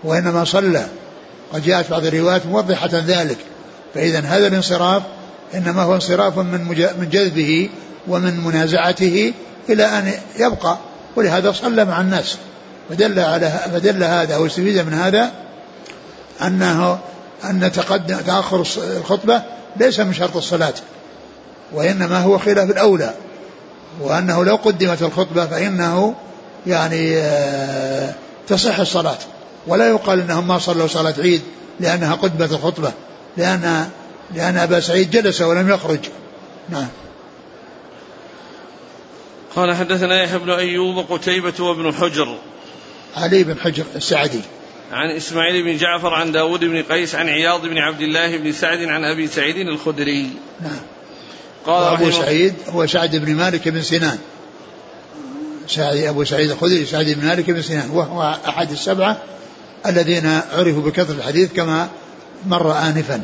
وإنما 0.04 0.44
صلى. 0.44 0.86
قد 1.52 1.62
جاءت 1.62 1.90
بعض 1.90 2.04
الروايات 2.04 2.46
موضحة 2.46 2.90
ذلك. 2.92 3.38
فإذا 3.94 4.20
هذا 4.20 4.46
الانصراف 4.46 5.02
إنما 5.54 5.82
هو 5.82 5.94
انصراف 5.94 6.38
من 6.38 6.64
من 6.98 7.08
جذبه 7.10 7.68
ومن 8.08 8.44
منازعته 8.44 9.32
إلى 9.68 9.84
أن 9.84 10.12
يبقى. 10.38 10.78
ولهذا 11.16 11.52
صلى 11.52 11.84
مع 11.84 12.00
الناس. 12.00 12.36
فدل 12.90 13.18
على 13.18 13.50
فدل 13.72 14.04
هذا 14.04 14.34
أو 14.34 14.46
استفيد 14.46 14.78
من 14.78 14.94
هذا 14.94 15.30
أنه 16.46 16.98
أن 17.44 17.72
تقدم 17.72 18.16
تأخر 18.16 18.64
الخطبة 18.76 19.42
ليس 19.76 20.00
من 20.00 20.14
شرط 20.14 20.36
الصلاة 20.36 20.74
وإنما 21.72 22.18
هو 22.18 22.38
خلاف 22.38 22.70
الأولى 22.70 23.14
وأنه 24.00 24.44
لو 24.44 24.56
قدمت 24.56 25.02
الخطبة 25.02 25.46
فإنه 25.46 26.14
يعني 26.66 27.16
آه، 27.16 28.14
تصح 28.48 28.78
الصلاة 28.78 29.18
ولا 29.66 29.88
يقال 29.88 30.20
أنهم 30.20 30.48
ما 30.48 30.58
صلوا 30.58 30.86
صلاة 30.86 31.14
عيد 31.18 31.42
لأنها 31.80 32.14
قدمت 32.14 32.52
الخطبة 32.52 32.92
لأن 33.36 33.88
لأن 34.34 34.56
أبا 34.56 34.80
سعيد 34.80 35.10
جلس 35.10 35.40
ولم 35.40 35.70
يخرج. 35.70 35.98
نعم. 36.68 36.88
قال 39.56 39.74
حدثنا 39.74 40.22
يحيى 40.22 40.38
بن 40.38 40.50
أيوب 40.50 41.06
قتيبة 41.10 41.64
وابن 41.64 41.94
حجر. 41.94 42.38
علي 43.16 43.44
بن 43.44 43.58
حجر 43.58 43.84
السعدي. 43.96 44.40
عن 44.92 45.10
إسماعيل 45.10 45.62
بن 45.62 45.76
جعفر 45.76 46.14
عن 46.14 46.32
داود 46.32 46.64
بن 46.64 46.82
قيس 46.82 47.14
عن 47.14 47.28
عياض 47.28 47.66
بن 47.66 47.78
عبد 47.78 48.00
الله 48.00 48.36
بن 48.36 48.52
سعد 48.52 48.82
عن 48.82 49.04
أبي 49.04 49.26
سعيد 49.26 49.56
الخدري. 49.56 50.30
نعم. 50.60 50.80
قال 51.66 51.96
أبو 51.96 52.10
سعيد 52.10 52.54
هو 52.68 52.86
سعد 52.86 53.16
بن 53.16 53.34
مالك 53.34 53.68
بن 53.68 53.82
سنان. 53.82 54.18
سعد 55.66 55.96
أبو 55.96 56.24
سعيد 56.24 56.50
الخدري 56.50 56.86
سعد 56.86 57.06
بن 57.06 57.26
مالك 57.26 57.50
بن 57.50 57.62
سنان. 57.62 57.90
وهو 57.90 58.38
أحد 58.48 58.70
السبعة 58.70 59.22
الذين 59.86 60.40
عرفوا 60.52 60.82
بكثرة 60.82 61.14
الحديث 61.14 61.52
كما 61.52 61.88
مر 62.46 62.72
آنفا. 62.72 63.22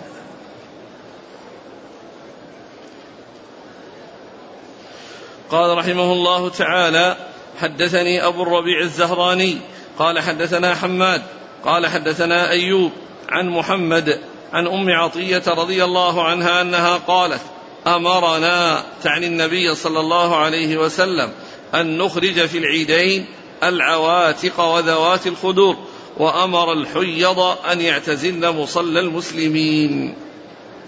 قال 5.51 5.79
رحمه 5.79 6.13
الله 6.13 6.49
تعالى 6.49 7.17
حدثني 7.61 8.27
أبو 8.27 8.43
الربيع 8.43 8.81
الزهراني 8.81 9.59
قال 9.99 10.19
حدثنا 10.19 10.75
حماد 10.75 11.23
قال 11.65 11.87
حدثنا 11.87 12.51
أيوب 12.51 12.91
عن 13.29 13.49
محمد 13.49 14.21
عن 14.53 14.67
أم 14.67 14.91
عطية 14.91 15.43
رضي 15.47 15.85
الله 15.85 16.25
عنها 16.25 16.61
أنها 16.61 16.97
قالت 16.97 17.41
أمرنا 17.87 18.85
تعني 19.03 19.27
النبي 19.27 19.75
صلى 19.75 20.01
الله 20.01 20.37
عليه 20.37 20.77
وسلم 20.77 21.31
أن 21.75 21.99
نخرج 21.99 22.47
في 22.47 22.59
العيدين 22.59 23.27
العواتق 23.63 24.61
وذوات 24.61 25.27
الخدور 25.27 25.77
وأمر 26.19 26.73
الحيض 26.73 27.39
أن 27.73 27.81
يعتزلن 27.81 28.49
مصلى 28.49 29.01
المسلمين. 29.01 30.15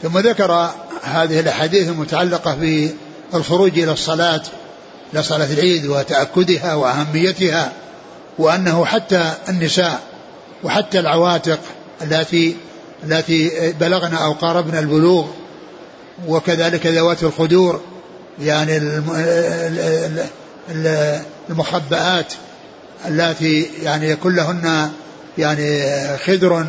ثم 0.02 0.18
ذكر 0.18 0.70
هذه 1.02 1.40
الأحاديث 1.40 1.88
المتعلقة 1.88 2.58
بالخروج 3.32 3.78
إلى 3.78 3.92
الصلاة 3.92 4.42
إلى 5.12 5.22
صلاة 5.22 5.52
العيد 5.52 5.86
وتأكدها 5.86 6.74
وأهميتها 6.74 7.72
وأنه 8.38 8.84
حتى 8.84 9.32
النساء 9.48 10.09
وحتى 10.64 11.00
العواتق 11.00 11.58
التي 12.02 12.56
التي 13.04 13.72
بلغن 13.80 14.14
أو 14.14 14.32
قاربن 14.32 14.78
البلوغ 14.78 15.26
وكذلك 16.28 16.86
ذوات 16.86 17.22
الخدور 17.22 17.80
يعني 18.40 18.76
المخبئات 21.50 22.32
التي 23.08 23.70
يعني 23.82 24.10
يكون 24.10 24.36
لهن 24.36 24.90
يعني 25.38 25.82
خدر 26.16 26.66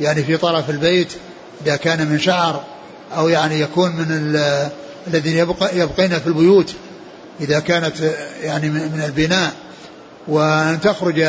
يعني 0.00 0.24
في 0.24 0.36
طرف 0.36 0.70
البيت 0.70 1.08
إذا 1.66 1.76
كان 1.76 2.06
من 2.06 2.18
شعر 2.18 2.64
أو 3.16 3.28
يعني 3.28 3.60
يكون 3.60 3.90
من 3.96 4.36
الذين 5.06 5.38
يبقى 5.38 5.78
يبقين 5.78 6.18
في 6.18 6.26
البيوت 6.26 6.74
إذا 7.40 7.60
كانت 7.60 7.94
يعني 8.42 8.70
من 8.70 9.02
البناء. 9.06 9.52
وأن 10.28 10.80
تخرج 10.80 11.28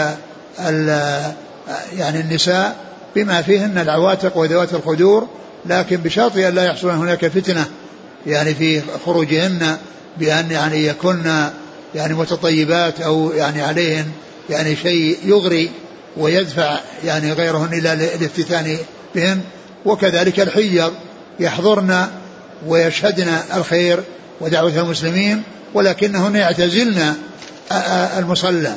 يعني 1.97 2.19
النساء 2.19 2.75
بما 3.15 3.41
فيهن 3.41 3.77
العواتق 3.77 4.38
وذوات 4.38 4.73
الخدور 4.73 5.27
لكن 5.65 5.97
بشرط 5.97 6.38
أن 6.38 6.55
لا 6.55 6.63
يحصل 6.63 6.89
هناك 6.89 7.27
فتنة 7.27 7.65
يعني 8.27 8.55
في 8.55 8.81
خروجهن 9.05 9.77
بأن 10.17 10.51
يعني 10.51 10.85
يكن 10.85 11.49
يعني 11.95 12.13
متطيبات 12.13 13.01
أو 13.01 13.31
يعني 13.31 13.61
عليهن 13.61 14.05
يعني 14.49 14.75
شيء 14.75 15.17
يغري 15.25 15.71
ويدفع 16.17 16.79
يعني 17.05 17.33
غيرهن 17.33 17.73
إلى 17.73 17.93
الافتتان 17.93 18.77
بهن. 19.15 19.41
وكذلك 19.85 20.39
الحيض 20.39 20.93
يحضرن 21.39 22.07
ويشهدن 22.67 23.27
الخير 23.55 23.99
ودعوة 24.41 24.81
المسلمين 24.81 25.43
ولكنهن 25.73 26.35
يعتزلن 26.35 27.15
المصلى 28.17 28.73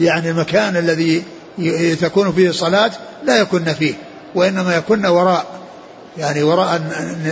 يعني 0.00 0.30
المكان 0.30 0.76
الذي 0.76 1.22
تكون 2.00 2.32
فيه 2.32 2.48
الصلاة 2.48 2.90
لا 3.24 3.36
يكن 3.40 3.64
فيه 3.64 3.94
وإنما 4.34 4.76
يكن 4.76 5.06
وراء 5.06 5.46
يعني 6.18 6.42
وراء 6.42 6.76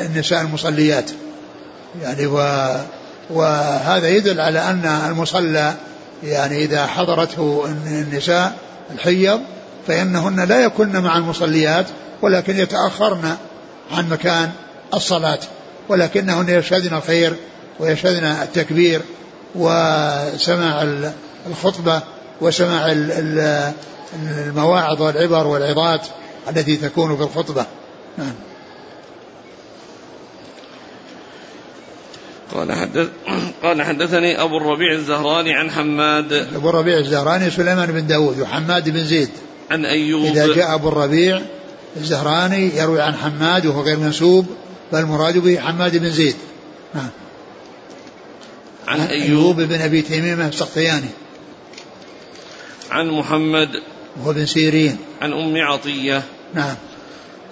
النساء 0.07 0.43
المصليات. 0.43 1.11
يعني 2.03 2.27
و 2.27 2.39
وهذا 3.31 4.09
يدل 4.09 4.41
على 4.41 4.59
أن 4.59 4.87
المصلى 5.09 5.75
يعني 6.25 6.65
إذا 6.65 6.87
حضرته 6.87 7.65
النساء 7.87 8.53
الحيض 8.93 9.41
فإنهن 9.87 10.41
لا 10.41 10.65
يكن 10.65 11.01
مع 11.01 11.17
المصليات 11.17 11.87
ولكن 12.23 12.59
يتأخرن 12.59 13.37
عن 13.93 14.09
مكان 14.09 14.51
الصلاة 14.95 15.39
ولكنهن 15.89 16.49
يشهدن 16.49 16.97
الخير 16.97 17.37
ويشهدن 17.81 18.25
التكبير 18.25 19.01
وسماع 19.55 20.87
الخطبة 21.47 22.01
وسماع 22.41 22.87
المواعظ 24.15 25.03
والعبر 25.03 25.47
والعظات 25.47 26.07
التي 26.49 26.77
تكون 26.77 27.17
في 27.17 27.23
الخطبة. 27.23 27.67
نعم. 28.19 28.35
قال 32.55 32.73
حدث 32.73 33.09
قال 33.63 33.83
حدثني 33.83 34.43
أبو 34.43 34.57
الربيع 34.57 34.93
الزهراني 34.93 35.55
عن 35.55 35.71
حماد. 35.71 36.33
أبو 36.33 36.71
الربيع 36.71 36.99
الزهراني 36.99 37.51
سليمان 37.51 37.93
بن 37.93 38.07
داود 38.07 38.41
وحماد 38.41 38.89
بن 38.89 39.05
زيد. 39.05 39.31
عن 39.71 39.85
أيوب. 39.85 40.25
إذا 40.25 40.55
جاء 40.55 40.75
أبو 40.75 40.89
الربيع 40.89 41.43
الزهراني 41.97 42.77
يروي 42.77 43.03
عن 43.03 43.15
حماد 43.15 43.67
وهو 43.67 43.83
غير 43.83 43.99
منسوب 43.99 44.47
فالمراد 44.93 45.39
به 45.39 45.61
حماد 45.61 45.97
بن 45.97 46.11
زيد. 46.11 46.37
نعم. 46.95 47.11
عن 48.89 49.01
أيوب. 49.01 49.61
بن 49.61 49.81
أبي 49.81 50.03
تميمة 50.03 50.49
السقطياني 50.49 51.09
عن 52.91 53.11
محمد. 53.11 53.69
وهو 54.21 54.33
بن 54.33 54.47
سيرين 54.47 54.99
عن 55.23 55.33
أم 55.33 55.57
عطية. 55.57 56.23
نعم. 56.55 56.77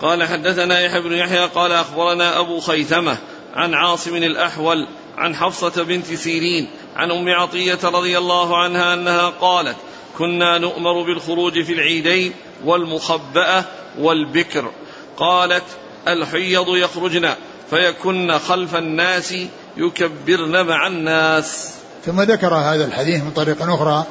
قال 0.03 0.25
حدثنا 0.25 0.81
يحيى 0.81 1.01
بن 1.01 1.13
يحيى 1.13 1.47
قال 1.47 1.73
أخبرنا 1.73 2.41
أبو 2.41 2.61
خيثمة 2.61 3.19
عن 3.55 3.75
عاصم 3.75 4.17
الأحول 4.17 4.87
عن 5.17 5.35
حفصة 5.35 5.83
بنت 5.83 6.15
سيرين 6.15 6.69
عن 6.97 7.11
أم 7.11 7.29
عطية 7.29 7.79
رضي 7.85 8.19
الله 8.19 8.57
عنها 8.57 8.95
أنها 8.95 9.29
قالت 9.29 9.77
كنا 10.19 10.59
نؤمر 10.59 11.03
بالخروج 11.03 11.63
في 11.63 11.73
العيدين 11.73 12.33
والمخبأة 12.65 13.65
والبكر 13.99 14.71
قالت 15.17 15.65
الحيض 16.09 16.77
يخرجن 16.77 17.35
فيكن 17.71 18.39
خلف 18.39 18.77
الناس 18.77 19.35
يكبرن 19.77 20.67
مع 20.67 20.87
الناس 20.87 21.75
ثم 22.07 22.21
ذكر 22.21 22.55
هذا 22.55 22.85
الحديث 22.85 23.23
من 23.23 23.31
طريق 23.31 23.63
أخرى 23.63 24.05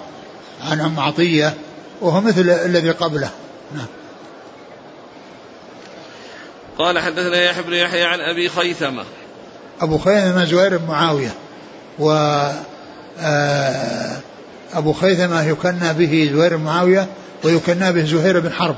عن 0.62 0.80
أم 0.80 1.00
عطية 1.00 1.54
وهو 2.04 2.22
مثل 2.22 2.50
الذي 2.50 2.92
قبله. 2.92 3.30
نعم. 3.76 3.86
قال 6.78 7.00
حدثنا 7.00 7.44
يحيى 7.44 7.64
بن 7.64 7.74
يحيى 7.74 8.04
عن 8.04 8.20
أبي 8.20 8.50
خيثمة. 8.50 9.04
أبو 9.82 9.98
خيثمة 9.98 10.46
زهير 10.46 10.78
بن 10.78 10.88
معاوية. 10.88 11.34
و 12.00 12.12
آه، 13.20 14.18
أبو 14.74 14.94
خيثمة 14.94 15.44
يكنى 15.44 15.94
به 15.94 16.32
زهير 16.34 16.58
بن 16.58 16.64
معاوية 16.64 17.08
ويكنى 17.44 17.92
به 17.92 18.06
زهير 18.06 18.40
بن 18.40 18.52
حرب. 18.52 18.76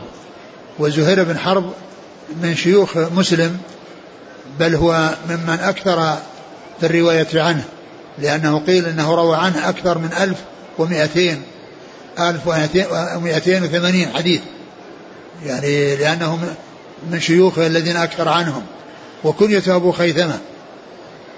وزهير 0.79 1.23
بن 1.23 1.37
حرب 1.37 1.73
من 2.41 2.55
شيوخ 2.55 2.97
مسلم 2.97 3.57
بل 4.59 4.75
هو 4.75 5.09
ممن 5.29 5.59
أكثر 5.61 6.17
في 6.79 6.85
الرواية 6.85 7.27
عنه 7.41 7.63
لأنه 8.17 8.59
قيل 8.59 8.85
أنه 8.85 9.15
روى 9.15 9.37
عنه 9.37 9.69
أكثر 9.69 9.97
من 9.97 10.09
ألف 10.21 10.37
ومئتين 12.19 12.85
ألف 12.85 13.15
ومئتين 13.15 13.63
وثمانين 13.63 14.09
حديث. 14.15 14.41
يعني 15.45 15.95
لأنه 15.95 16.39
من 17.11 17.19
شيوخه 17.19 17.67
الذين 17.67 17.97
أكثر 17.97 18.29
عنهم. 18.29 18.63
وكنيته 19.23 19.75
أبو 19.75 19.91
خيثمة. 19.91 20.39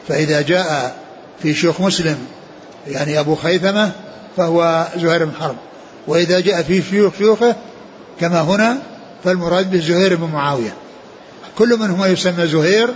فإذا 0.08 0.42
جاء 0.42 0.96
في 1.42 1.54
شيوخ 1.54 1.82
مسلم 1.82 2.18
يعني 2.88 3.20
أبو 3.20 3.36
خيثمة 3.36 3.92
فهو 4.38 4.88
زهير 4.98 5.26
بن 5.26 5.32
حرب. 5.40 5.56
وإذا 6.08 6.40
جاء 6.40 6.63
في 6.63 6.82
شيوخ 6.82 7.13
شيوخه 7.18 7.56
كما 8.20 8.42
هنا 8.42 8.78
فالمراد 9.24 9.72
به 9.72 9.80
زهير 9.80 10.16
بن 10.16 10.30
معاوية. 10.34 10.74
كل 11.58 11.80
منهما 11.80 12.08
يسمى 12.08 12.48
زهير 12.48 12.90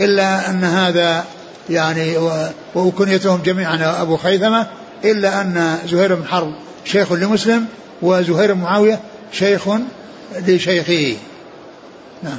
إلا 0.00 0.50
أن 0.50 0.64
هذا 0.64 1.24
يعني 1.70 2.16
وكنيتهم 2.74 3.42
جميعا 3.42 4.02
أبو 4.02 4.16
خيثمة 4.16 4.66
إلا 5.04 5.40
أن 5.40 5.78
زهير 5.90 6.14
بن 6.14 6.26
حرب 6.26 6.54
شيخ 6.84 7.12
لمسلم 7.12 7.66
وزهير 8.02 8.54
بن 8.54 8.60
معاوية 8.60 9.00
شيخ 9.32 9.68
لشيخه. 10.36 11.16
نعم. 12.22 12.38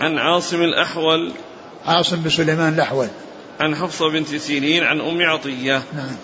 عن 0.00 0.18
عاصم 0.18 0.62
الأحول. 0.62 1.32
عاصم 1.86 2.16
بن 2.16 2.30
سليمان 2.30 2.74
الأحول. 2.74 3.08
عن 3.60 3.76
حفصة 3.76 4.10
بنت 4.10 4.34
سيرين 4.36 4.84
عن 4.84 5.00
أم 5.00 5.22
عطية. 5.22 5.82
نعم. 5.92 6.16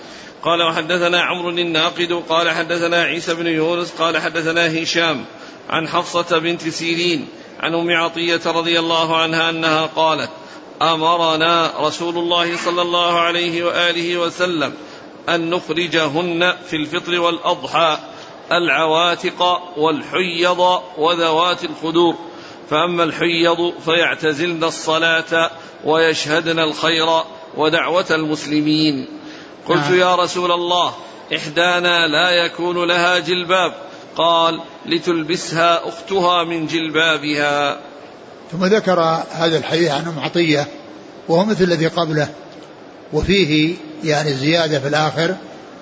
قال 0.42 0.62
وحدثنا 0.62 1.22
عمرو 1.22 1.50
الناقد. 1.50 2.22
قال 2.28 2.50
حدثنا 2.50 3.02
عيسى 3.02 3.34
بن 3.34 3.46
يونس. 3.46 3.90
قال 3.90 4.18
حدثنا 4.18 4.82
هشام 4.82 5.24
عن 5.70 5.88
حفصة 5.88 6.38
بنت 6.38 6.68
سيرين 6.68 7.28
عن 7.60 7.74
أم 7.74 7.90
عطية 7.90 8.40
رضي 8.46 8.78
الله 8.78 9.16
عنها 9.16 9.50
أنها 9.50 9.86
قالت 9.86 10.30
أمرنا 10.82 11.72
رسول 11.80 12.18
الله 12.18 12.56
صلى 12.56 12.82
الله 12.82 13.20
عليه 13.20 13.64
وآله 13.64 14.16
وسلم 14.16 14.74
أن 15.28 15.50
نخرجهن 15.50 16.54
في 16.66 16.76
الفطر 16.76 17.20
والأضحى 17.20 17.98
العواتق 18.52 19.42
والحيض 19.76 20.80
وذوات 20.98 21.64
الخدور. 21.64 22.14
فأما 22.70 23.04
الحيض 23.04 23.72
فيعتزلن 23.84 24.64
الصلاة 24.64 25.50
ويشهدن 25.84 26.58
الخير 26.58 27.22
ودعوة 27.56 28.06
المسلمين. 28.10 29.08
قلت 29.68 29.88
نعم. 29.88 29.98
يا 29.98 30.14
رسول 30.14 30.52
الله 30.52 30.94
إحدانا 31.36 32.06
لا 32.06 32.30
يكون 32.30 32.88
لها 32.88 33.18
جلباب. 33.18 33.74
قال 34.16 34.60
لتلبسها 34.86 35.88
أختها 35.88 36.44
من 36.44 36.66
جلبابها. 36.66 37.93
ثم 38.52 38.64
ذكر 38.64 39.00
هذا 39.32 39.58
الحديث 39.58 39.90
عن 39.90 40.06
أم 40.06 40.18
عطية 40.18 40.66
وهو 41.28 41.44
مثل 41.44 41.64
الذي 41.64 41.86
قبله 41.86 42.28
وفيه 43.12 43.74
يعني 44.04 44.34
زيادة 44.34 44.80
في 44.80 44.88
الآخر 44.88 45.34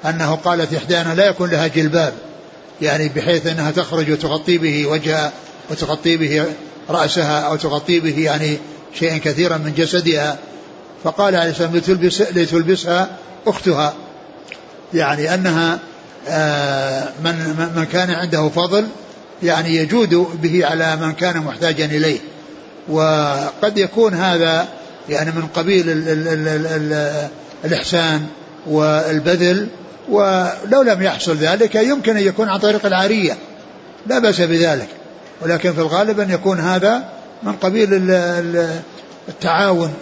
أنه 0.05 0.35
قالت 0.35 0.75
إحدانا 0.75 1.15
لا 1.15 1.27
يكون 1.27 1.51
لها 1.51 1.67
جلباب 1.67 2.13
يعني 2.83 3.09
بحيث 3.09 3.47
أنها 3.47 3.71
تخرج 3.71 4.11
وتغطي 4.11 4.59
به 4.59 4.87
وجهها 4.87 5.33
وتغطي 5.71 6.17
به 6.17 6.45
رأسها 6.91 7.41
أو 7.41 7.57
تغطي 7.57 8.01
به 8.01 8.19
يعني 8.19 8.59
شيئا 8.99 9.19
كثيرا 9.19 9.57
من 9.57 9.75
جسدها 9.75 10.39
فقال 11.05 11.37
عليه 11.37 11.51
السلام 11.51 11.77
لتلبس 11.77 12.21
لتلبسها 12.21 13.11
أختها. 13.47 13.95
يعني 14.95 15.35
أنها 15.35 15.79
آه، 16.29 17.09
من 17.25 17.35
من 17.77 17.85
كان 17.85 18.11
عنده 18.11 18.49
فضل 18.49 18.87
يعني 19.43 19.77
يجود 19.77 20.15
به 20.43 20.67
على 20.67 20.97
من 20.97 21.13
كان 21.13 21.39
محتاجا 21.39 21.85
إليه. 21.85 22.19
وقد 22.89 23.79
يكون 23.79 24.15
هذا 24.15 24.69
يعني 25.09 25.31
من 25.31 25.47
قبيل 25.55 25.91
ال 25.91 26.09
ال 26.09 26.29
ال 26.29 26.49
ال 26.49 26.67
ال 26.67 27.29
الإحسان 27.65 28.27
والبذل 28.67 29.69
ولو 30.09 30.83
لم 30.83 31.03
يحصل 31.03 31.37
ذلك 31.37 31.75
يمكن 31.75 32.17
أن 32.17 32.23
يكون 32.23 32.49
عن 32.49 32.59
طريق 32.59 32.87
العارية 32.87 33.37
لا 34.07 34.19
بأس 34.19 34.41
بذلك. 34.41 34.89
ولكن 35.41 35.73
في 35.73 35.81
الغالب 35.81 36.21
أن 36.21 36.31
يكون 36.31 36.61
هذا 36.61 37.05
من 37.43 37.53
قبيل 37.53 37.89
التعاون 39.29 39.95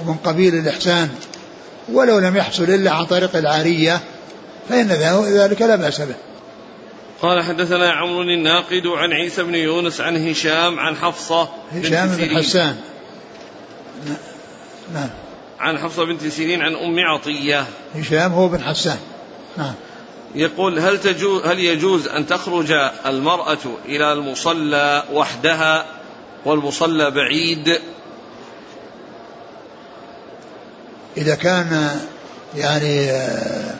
ومن 0.00 0.14
قبيل 0.14 0.54
الإحسان. 0.54 1.08
ولو 1.92 2.18
لم 2.18 2.36
يحصل 2.36 2.62
إلا 2.62 2.90
عن 2.90 3.06
طريق 3.06 3.36
العارية 3.36 4.00
فإن 4.68 4.88
ذلك 5.26 5.62
لا 5.62 5.76
بأس 5.76 6.00
به. 6.00 6.29
قال 7.22 7.44
حدثنا 7.44 7.92
عمرو 7.92 8.22
الناقد 8.22 8.86
عن 8.86 9.12
عيسى 9.12 9.42
بن 9.42 9.54
يونس 9.54 10.00
عن 10.00 10.28
هشام 10.28 10.78
عن 10.78 10.96
حفصة 10.96 11.48
هشام 11.72 12.16
بن 12.16 12.36
حسان. 12.36 12.76
نعم. 14.94 15.10
عن 15.60 15.78
حفصة 15.78 16.04
بنت 16.04 16.26
سيرين 16.26 16.62
عن 16.62 16.74
أم 16.74 16.98
عطية. 16.98 17.66
هشام 17.94 18.32
هو 18.32 18.48
بن 18.48 18.64
حسان. 18.64 18.98
نعم. 19.56 19.74
يقول 20.34 20.78
هل 20.78 21.00
تجوز 21.00 21.46
هل 21.46 21.58
يجوز 21.58 22.08
أن 22.08 22.26
تخرج 22.26 22.72
المرأة 23.06 23.58
إلى 23.84 24.12
المصلى 24.12 25.04
وحدها 25.12 25.86
والمصلى 26.44 27.10
بعيد؟ 27.10 27.80
إذا 31.16 31.34
كان 31.34 32.00
يعني 32.56 33.10
آه، 33.10 33.74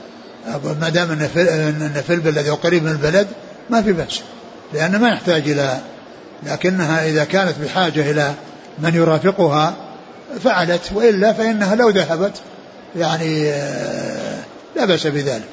ما 0.81 0.89
دام 0.89 1.11
أن 1.11 2.03
في 2.07 2.15
البلد 2.15 2.47
أو 2.47 2.55
قريب 2.55 2.85
من 2.85 2.91
البلد 2.91 3.29
ما 3.71 3.83
في 3.83 3.93
بأس 3.93 4.21
لأن 4.73 5.01
ما 5.01 5.09
يحتاج 5.09 5.51
إلى 5.51 5.81
لكنها 6.43 7.07
إذا 7.07 7.25
كانت 7.25 7.55
بحاجة 7.59 8.11
إلى 8.11 8.35
من 8.79 8.95
يرافقها 8.95 9.77
فعلت 10.45 10.93
وإلا 10.93 11.33
فإنها 11.33 11.75
لو 11.75 11.89
ذهبت 11.89 12.41
يعني 12.97 13.49
آه، 13.49 14.43
لا 14.77 14.85
بأس 14.85 15.07
بذلك. 15.07 15.49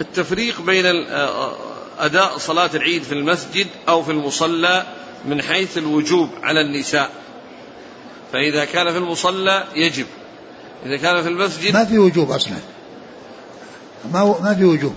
التفريق 0.00 0.60
بين 0.60 0.86
آه، 0.86 1.52
أداء 1.98 2.38
صلاة 2.38 2.70
العيد 2.74 3.02
في 3.02 3.12
المسجد 3.12 3.66
أو 3.88 4.02
في 4.02 4.10
المصلى 4.10 4.86
من 5.24 5.42
حيث 5.42 5.78
الوجوب 5.78 6.28
على 6.42 6.60
النساء. 6.60 7.10
فإذا 8.32 8.64
كان 8.64 8.92
في 8.92 8.98
المصلى 8.98 9.64
يجب 9.74 10.06
إذا 10.86 10.96
كان 10.96 11.22
في 11.22 11.28
المسجد 11.28 11.74
ما 11.74 11.84
في 11.84 11.98
وجوب 11.98 12.30
أصلا. 12.30 12.56
ما 14.12 14.34
ما 14.42 14.54
في 14.54 14.64
وجوب. 14.64 14.94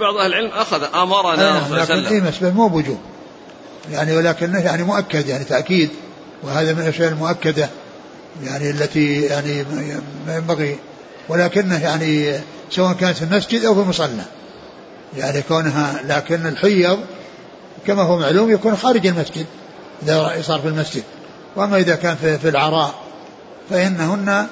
بعض 0.00 0.16
أهل 0.16 0.26
العلم 0.26 0.50
أخذ 0.50 0.82
أمرنا 0.94 1.60
صلى 1.60 1.66
الله 1.66 1.92
عليه 1.92 2.20
وسلم. 2.20 2.26
لكن 2.26 2.56
مو 2.56 2.68
بوجوب. 2.68 2.98
يعني 3.92 4.16
ولكنه 4.16 4.60
يعني 4.60 4.82
مؤكد 4.82 5.28
يعني 5.28 5.44
تأكيد. 5.44 5.90
وهذا 6.42 6.72
من 6.72 6.80
الأشياء 6.80 7.12
المؤكدة 7.12 7.68
يعني 8.44 8.70
التي 8.70 9.22
يعني 9.22 9.64
ما 10.26 10.36
ينبغي. 10.36 10.78
ولكنه 11.28 11.82
يعني 11.82 12.40
سواء 12.70 12.92
كانت 12.92 13.16
في 13.16 13.24
المسجد 13.24 13.64
أو 13.64 13.74
في 13.74 13.80
المصلى. 13.80 14.24
يعني 15.16 15.42
كونها 15.42 16.00
لكن 16.04 16.46
الحيض 16.46 16.98
كما 17.86 18.02
هو 18.02 18.18
معلوم 18.18 18.50
يكون 18.50 18.76
خارج 18.76 19.06
المسجد 19.06 19.46
إذا 20.02 20.42
صار 20.42 20.60
في 20.60 20.68
المسجد. 20.68 21.02
وأما 21.56 21.76
إذا 21.76 21.94
كان 21.94 22.16
في, 22.16 22.38
في 22.38 22.48
العراء 22.48 22.94
فإنهن 23.70 24.46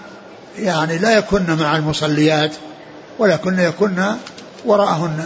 يعني 0.58 0.98
لا 0.98 1.18
يكن 1.18 1.56
مع 1.60 1.76
المصليات 1.76 2.56
ولكن 3.18 3.58
يكن 3.58 4.16
وراءهن. 4.64 5.24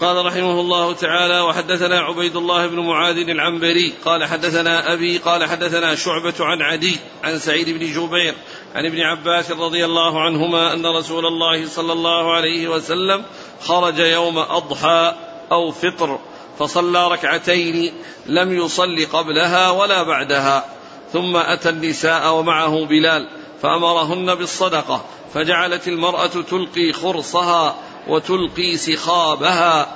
قال 0.00 0.26
رحمه 0.26 0.60
الله 0.60 0.92
تعالى 0.92 1.40
وحدثنا 1.40 2.00
عبيد 2.00 2.36
الله 2.36 2.66
بن 2.66 2.80
معاذ 2.80 3.16
العنبري 3.16 3.92
قال 4.04 4.24
حدثنا 4.24 4.92
أبي 4.92 5.18
قال 5.18 5.44
حدثنا 5.44 5.94
شعبة 5.94 6.34
عن 6.40 6.62
عدي 6.62 6.96
عن 7.24 7.38
سعيد 7.38 7.70
بن 7.70 7.92
جبير 7.92 8.34
عن 8.74 8.86
ابن 8.86 9.00
عباس 9.00 9.50
رضي 9.50 9.84
الله 9.84 10.20
عنهما 10.20 10.72
أن 10.72 10.86
رسول 10.86 11.26
الله 11.26 11.68
صلى 11.68 11.92
الله 11.92 12.34
عليه 12.34 12.68
وسلم 12.68 13.24
خرج 13.60 13.98
يوم 13.98 14.38
أضحى 14.38 15.14
أو 15.52 15.70
فطر 15.70 16.18
فصلى 16.58 17.08
ركعتين 17.08 17.94
لم 18.26 18.52
يصل 18.52 19.06
قبلها 19.12 19.70
ولا 19.70 20.02
بعدها. 20.02 20.73
ثم 21.14 21.36
أتى 21.36 21.68
النساء 21.68 22.34
ومعه 22.34 22.86
بلال 22.86 23.28
فأمرهن 23.62 24.34
بالصدقة 24.34 25.04
فجعلت 25.34 25.88
المرأة 25.88 26.26
تلقي 26.26 26.92
خرصها 26.92 27.74
وتلقي 28.08 28.76
سخابها. 28.76 29.86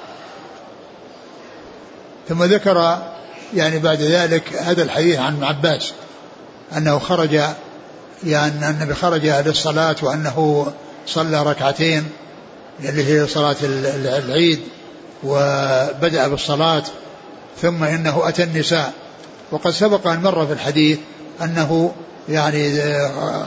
ثم 2.28 2.44
ذكر 2.44 2.98
يعني 3.54 3.78
بعد 3.78 4.00
ذلك 4.00 4.52
هذا 4.57 4.83
الحديث 4.83 5.18
عن 5.18 5.44
عباس 5.44 5.92
أنه 6.76 6.98
خرج 6.98 7.40
يعني 8.24 8.70
النبي 8.70 8.94
خرج 8.94 9.26
للصلاة 9.26 9.96
وأنه 10.02 10.72
صلى 11.07 11.42
ركعتين 11.42 12.11
اللي 12.81 13.04
هي 13.04 13.26
صلاة 13.26 13.57
العيد 13.62 14.61
وبدأ 15.24 16.28
بالصلاة 16.28 16.85
ثم 17.62 17.85
إنه 17.85 18.28
أتى 18.28 18.42
النساء. 18.42 18.92
وقد 19.50 19.70
سبق 19.70 20.06
أن 20.06 20.22
مر 20.22 20.46
في 20.46 20.52
الحديث 20.52 20.98
أنه 21.42 21.92
يعني 22.28 22.80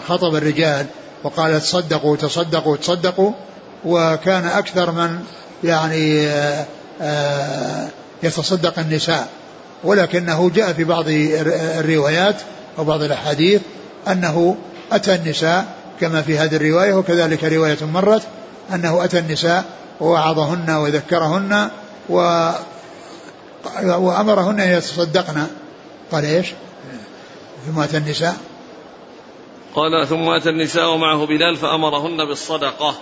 خطب 0.08 0.36
الرجال 0.36 0.86
وقال 1.24 1.62
تصدقوا 1.62 2.18
تصدقوا 2.18 2.78
تصدقوا 2.78 3.32
وكان 3.86 4.46
أكثر 4.46 4.92
من 4.92 5.20
يعني 5.64 6.28
آه، 7.02 7.88
يتصدق 8.24 8.80
النساء. 8.80 9.28
ولكنه 9.84 10.50
جاء 10.50 10.74
في 10.74 10.84
بعض 10.84 11.06
الروايات 11.08 12.36
أو 12.80 12.84
بعض 12.84 13.02
الأحاديث 13.02 13.62
أنه 14.08 14.58
أتى 14.92 15.16
النساء 15.16 15.66
كما 16.00 16.22
في 16.22 16.38
هذه 16.38 16.56
الرواية 16.56 16.94
وكذلك 16.94 17.44
رواية 17.44 17.86
مرت 17.94 18.22
أنه 18.74 19.04
أتى 19.04 19.20
النساء 19.20 19.64
ووعظهن 20.00 20.70
وذكرهن 20.70 21.70
و 22.10 22.50
وأمرهن 23.84 24.60
أن 24.60 24.70
يتصدقن. 24.70 25.48
قال 26.12 26.26
إيش 26.26 26.48
ثم 27.66 27.80
أتى 27.80 27.98
النساء؟ 27.98 28.38
قال 29.76 30.08
ثم 30.08 30.30
أتى 30.30 30.50
النساء 30.50 30.94
ومعه 30.94 31.26
بلال 31.26 31.58
فأمرهن 31.58 32.26
بالصدقة. 32.26 32.96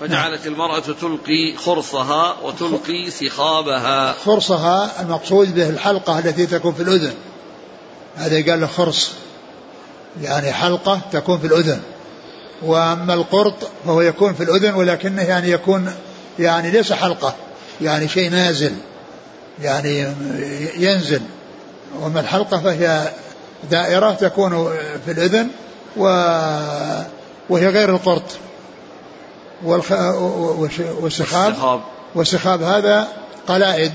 فجعلت 0.00 0.46
المرأة 0.46 0.78
تلقي 0.78 1.56
خرصها 1.56 2.36
وتلقي 2.42 3.10
سخابها. 3.10 4.12
خرصها 4.12 5.02
المقصود 5.02 5.54
به 5.54 5.68
الحلقة 5.68 6.18
التي 6.18 6.46
تكون 6.46 6.74
في 6.74 6.82
الأذن. 6.82 7.14
هذا 8.16 8.50
قال 8.50 8.60
له 8.60 8.66
خرص. 8.66 9.12
يعني 10.22 10.52
حلقة 10.52 11.00
تكون 11.12 11.38
في 11.38 11.46
الأذن. 11.46 11.80
وأما 12.62 13.14
القرط 13.14 13.70
فهو 13.84 14.00
يكون 14.00 14.34
في 14.34 14.42
الأذن 14.42 14.74
ولكنه 14.74 15.22
يعني 15.22 15.50
يكون 15.50 15.94
يعني 16.38 16.70
ليس 16.70 16.92
حلقة 16.92 17.34
يعني 17.80 18.08
شيء 18.08 18.30
نازل 18.30 18.72
يعني 19.62 20.12
ينزل. 20.76 21.20
وأما 22.00 22.20
الحلقة 22.20 22.60
فهي 22.60 23.12
دائرة 23.70 24.12
تكون 24.12 24.70
في 25.06 25.12
الأذن 25.12 25.48
و 25.96 26.02
وهي 27.50 27.68
غير 27.68 27.90
القرط. 27.90 28.22
والخ... 29.64 29.92
والسخاب. 31.00 31.80
والسخاب. 32.14 32.62
هذا 32.62 33.08
قلائد. 33.48 33.92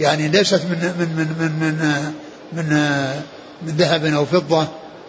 يعني 0.00 0.28
ليست 0.28 0.62
من 0.64 0.94
من 0.98 1.08
من 1.16 1.28
من 1.38 1.52
من 1.60 2.02
من, 2.52 2.68
من 3.62 3.76
ذهب 3.76 4.04
أو 4.04 4.24
فضة 4.24 4.66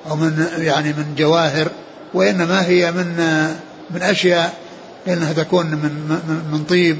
أو 0.10 0.16
من 0.16 0.48
يعني 0.58 0.94
من 0.94 1.16
جواهر 1.18 1.68
وإنما 2.14 2.66
هي 2.66 2.92
من 2.92 3.18
من 3.92 4.02
أشياء 4.02 4.54
انها 5.08 5.34
تكون 5.34 5.66
من 5.66 6.20
من 6.52 6.66
طيب 6.70 6.98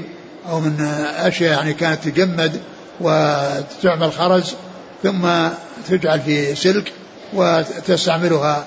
أو 0.48 0.60
من 0.60 0.80
أشياء 1.16 1.52
يعني 1.52 1.74
كانت 1.74 2.04
تجمد 2.04 2.60
وتعمل 3.00 4.12
خرز. 4.12 4.54
ثم 5.02 5.48
تجعل 5.88 6.20
في 6.20 6.54
سلك 6.54 6.92
وتستعملها 7.32 8.66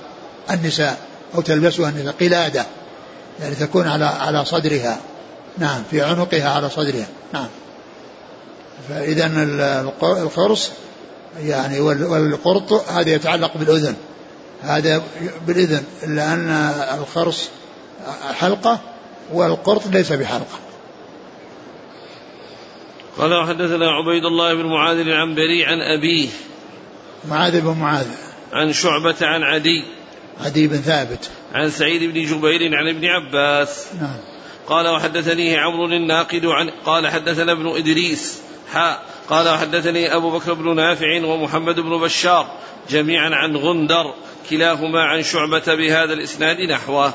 النساء 0.52 0.98
أو 1.36 1.42
تلبسها 1.42 1.90
النساء 1.90 2.14
قلادة 2.20 2.66
يعني 3.42 3.56
تكون 3.56 3.88
على 3.88 4.06
على 4.06 4.46
صدرها. 4.46 4.98
نعم 5.58 5.84
في 5.92 6.02
عنقها 6.02 6.50
على 6.50 6.70
صدرها. 6.70 7.08
نعم. 7.34 7.48
فإذا 8.90 9.26
القرص 10.02 10.70
يعني 11.40 11.80
والقرط 11.80 12.90
هذا 12.90 13.10
يتعلق 13.10 13.58
بالأذن. 13.58 13.96
هذا 14.64 15.02
بالإذن 15.48 15.84
إلا 16.04 16.34
أن 16.34 16.50
الخرص 17.00 17.50
حلقة 18.34 18.80
والقرط 19.34 19.88
ليس 19.88 20.12
بحلقة. 20.12 20.60
قال 23.18 23.48
حدثنا 23.48 23.92
عبيد 23.92 24.26
الله 24.26 24.54
بن 24.54 24.66
معاذ 24.66 25.00
العنبري 25.00 25.66
عن 25.66 25.82
أبيه 25.82 26.30
معاذ 27.30 27.62
بن 27.62 27.78
معاذ. 27.80 28.08
عن 28.54 28.74
شعبة 28.74 29.16
عن 29.22 29.44
عدي 29.44 29.84
عدي 30.40 30.68
بن 30.68 30.78
ثابت. 30.78 31.30
عن 31.54 31.70
سعيد 31.70 32.14
بن 32.14 32.26
جبير 32.26 32.76
عن 32.76 32.88
ابن 32.88 33.06
عباس. 33.06 33.88
نعم. 34.02 34.18
قال 34.68 34.88
وحدثني 34.88 35.58
عمرو 35.58 35.86
الناقد 35.86 36.46
عن 36.46 36.70
قال 36.86 37.08
حدثنا 37.08 37.52
ابن 37.52 37.68
إدريس. 37.68 38.38
حاء 38.74 39.04
قال 39.30 39.50
وحدثني 39.50 40.16
أبو 40.16 40.30
بكر 40.30 40.54
بن 40.54 40.76
نافع 40.76 41.26
ومحمد 41.26 41.80
بن 41.80 41.98
بشار 41.98 42.52
جميعا 42.90 43.30
عن 43.30 43.58
غندر 43.58 44.14
كلاهما 44.50 45.04
عن 45.04 45.24
شعبة 45.24 45.76
بهذا 45.76 46.14
الإسناد 46.14 46.62
نحوه. 46.62 47.14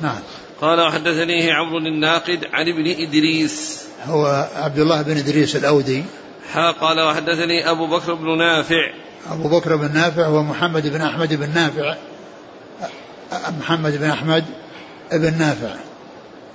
نعم. 0.00 0.20
قال 0.60 0.80
وحدثنيه 0.80 1.52
عمرو 1.52 1.78
الناقد 1.78 2.48
عن 2.52 2.68
ابن 2.68 2.86
إدريس. 2.86 3.89
هو 4.06 4.48
عبد 4.56 4.78
الله 4.78 5.02
بن 5.02 5.16
إدريس 5.16 5.56
الأودي. 5.56 6.04
ها 6.52 6.70
قال 6.70 7.00
وحدثني 7.00 7.70
أبو 7.70 7.86
بكر 7.86 8.14
بن 8.14 8.38
نافع. 8.38 8.92
أبو 9.30 9.48
بكر 9.48 9.76
بن 9.76 9.94
نافع 9.94 10.26
هو 10.26 10.42
محمد 10.42 10.86
بن 10.86 11.00
أحمد 11.00 11.34
بن 11.34 11.54
نافع. 11.54 11.94
محمد 13.58 13.96
بن 13.96 14.10
أحمد 14.10 14.44
بن 15.12 15.38
نافع. 15.38 15.74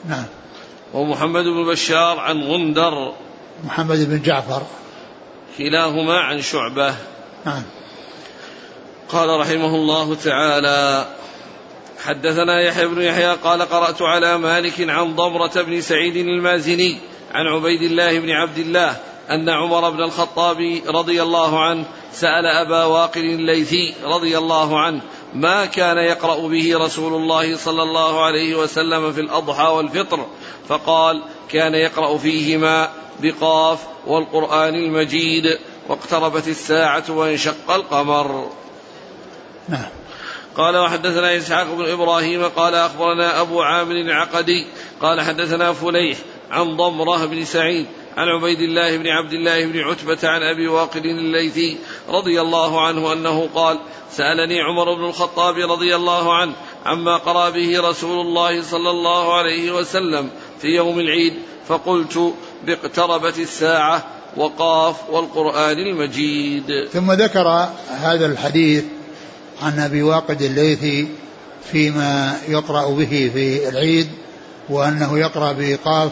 نعم. 0.10 0.26
ومحمد 0.94 1.44
بن 1.44 1.72
بشار 1.72 2.20
عن 2.20 2.44
غندر. 2.44 3.14
محمد 3.64 4.10
بن 4.10 4.22
جعفر. 4.22 4.62
كلاهما 5.58 6.20
عن 6.20 6.42
شعبة. 6.42 6.96
نعم. 7.46 7.64
قال 9.10 9.40
رحمه 9.40 9.76
الله 9.76 10.16
تعالى 10.16 11.06
حدثنا 12.04 12.62
يحيى 12.62 12.88
بن 12.88 13.02
يحيى 13.02 13.34
قال 13.34 13.62
قرأت 13.62 14.02
على 14.02 14.38
مالك 14.38 14.90
عن 14.90 15.16
ضمرة 15.16 15.62
بن 15.62 15.82
سعيد 15.82 16.16
المازني. 16.16 16.98
عن 17.36 17.48
عبيد 17.48 17.82
الله 17.82 18.20
بن 18.20 18.30
عبد 18.30 18.58
الله 18.58 18.98
أن 19.30 19.50
عمر 19.50 19.90
بن 19.90 20.04
الخطاب 20.04 20.82
رضي 20.88 21.22
الله 21.22 21.64
عنه 21.64 21.86
سأل 22.12 22.46
أبا 22.46 22.84
واقل 22.86 23.26
الليثي 23.26 23.94
رضي 24.04 24.38
الله 24.38 24.80
عنه 24.80 25.02
ما 25.34 25.66
كان 25.66 25.98
يقرأ 25.98 26.48
به 26.48 26.78
رسول 26.78 27.14
الله 27.14 27.58
صلى 27.58 27.84
الله 27.84 28.26
عليه 28.26 28.56
وسلم 28.56 29.12
في 29.12 29.22
الأضحى 29.22 29.68
والفطر؟ 29.68 30.26
فقال 30.70 31.24
كان 31.50 31.76
يقرأ 31.76 32.18
فيهما 32.18 32.90
بقاف 33.20 33.80
والقرآن 34.08 34.76
المجيد 34.76 35.60
واقتربت 35.90 36.48
الساعة 36.48 37.04
وانشق 37.10 37.72
القمر. 37.72 38.50
نعم. 39.70 39.90
قال 40.58 40.78
وحدثنا 40.78 41.38
إسحاق 41.38 41.74
بن 41.74 41.92
إبراهيم 41.92 42.44
قال 42.44 42.76
أخبرنا 42.76 43.42
أبو 43.42 43.62
عامر 43.62 43.92
العقدي 43.92 44.68
قال 45.02 45.22
حدثنا 45.22 45.74
فليح 45.74 46.18
عن 46.56 46.78
ضمرة 46.78 47.26
بن 47.26 47.46
سعيد 47.46 47.86
عن 48.18 48.28
عبيد 48.28 48.60
الله 48.60 48.98
بن 48.98 49.08
عبد 49.08 49.34
الله 49.34 49.66
بن 49.66 49.80
عتبة 49.80 50.30
عن 50.30 50.44
أبي 50.44 50.68
واقد 50.68 51.06
الليثي 51.06 51.78
رضي 52.10 52.42
الله 52.42 52.88
عنه 52.88 53.14
أنه 53.14 53.50
قال 53.56 53.80
سألني 54.12 54.62
عمر 54.62 54.94
بن 54.94 55.06
الخطاب 55.06 55.56
رضي 55.58 55.96
الله 55.96 56.34
عنه 56.34 56.54
عما 56.86 57.18
قرأ 57.18 57.50
به 57.50 57.90
رسول 57.90 58.26
الله 58.26 58.62
صلى 58.62 58.90
الله 58.90 59.34
عليه 59.34 59.72
وسلم 59.72 60.30
في 60.62 60.68
يوم 60.68 61.00
العيد 61.00 61.34
فقلت 61.68 62.34
باقتربت 62.66 63.40
الساعة 63.40 64.06
وقاف 64.38 65.10
والقرآن 65.10 65.78
المجيد. 65.78 66.88
ثم 66.92 67.12
ذكر 67.12 67.70
هذا 67.90 68.26
الحديث 68.26 68.84
عن 69.62 69.80
أبي 69.80 70.04
واقد 70.04 70.42
الليثي 70.42 71.08
فيما 71.72 72.38
يقرأ 72.48 72.90
به 72.90 73.32
في 73.34 73.70
العيد 73.70 74.08
وأنه 74.70 75.20
يقرأ 75.20 75.56
بقاف 75.60 76.12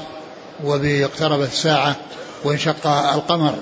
وباقتربت 0.63 1.47
الساعة 1.51 1.95
وانشق 2.43 2.87
القمر. 2.87 3.55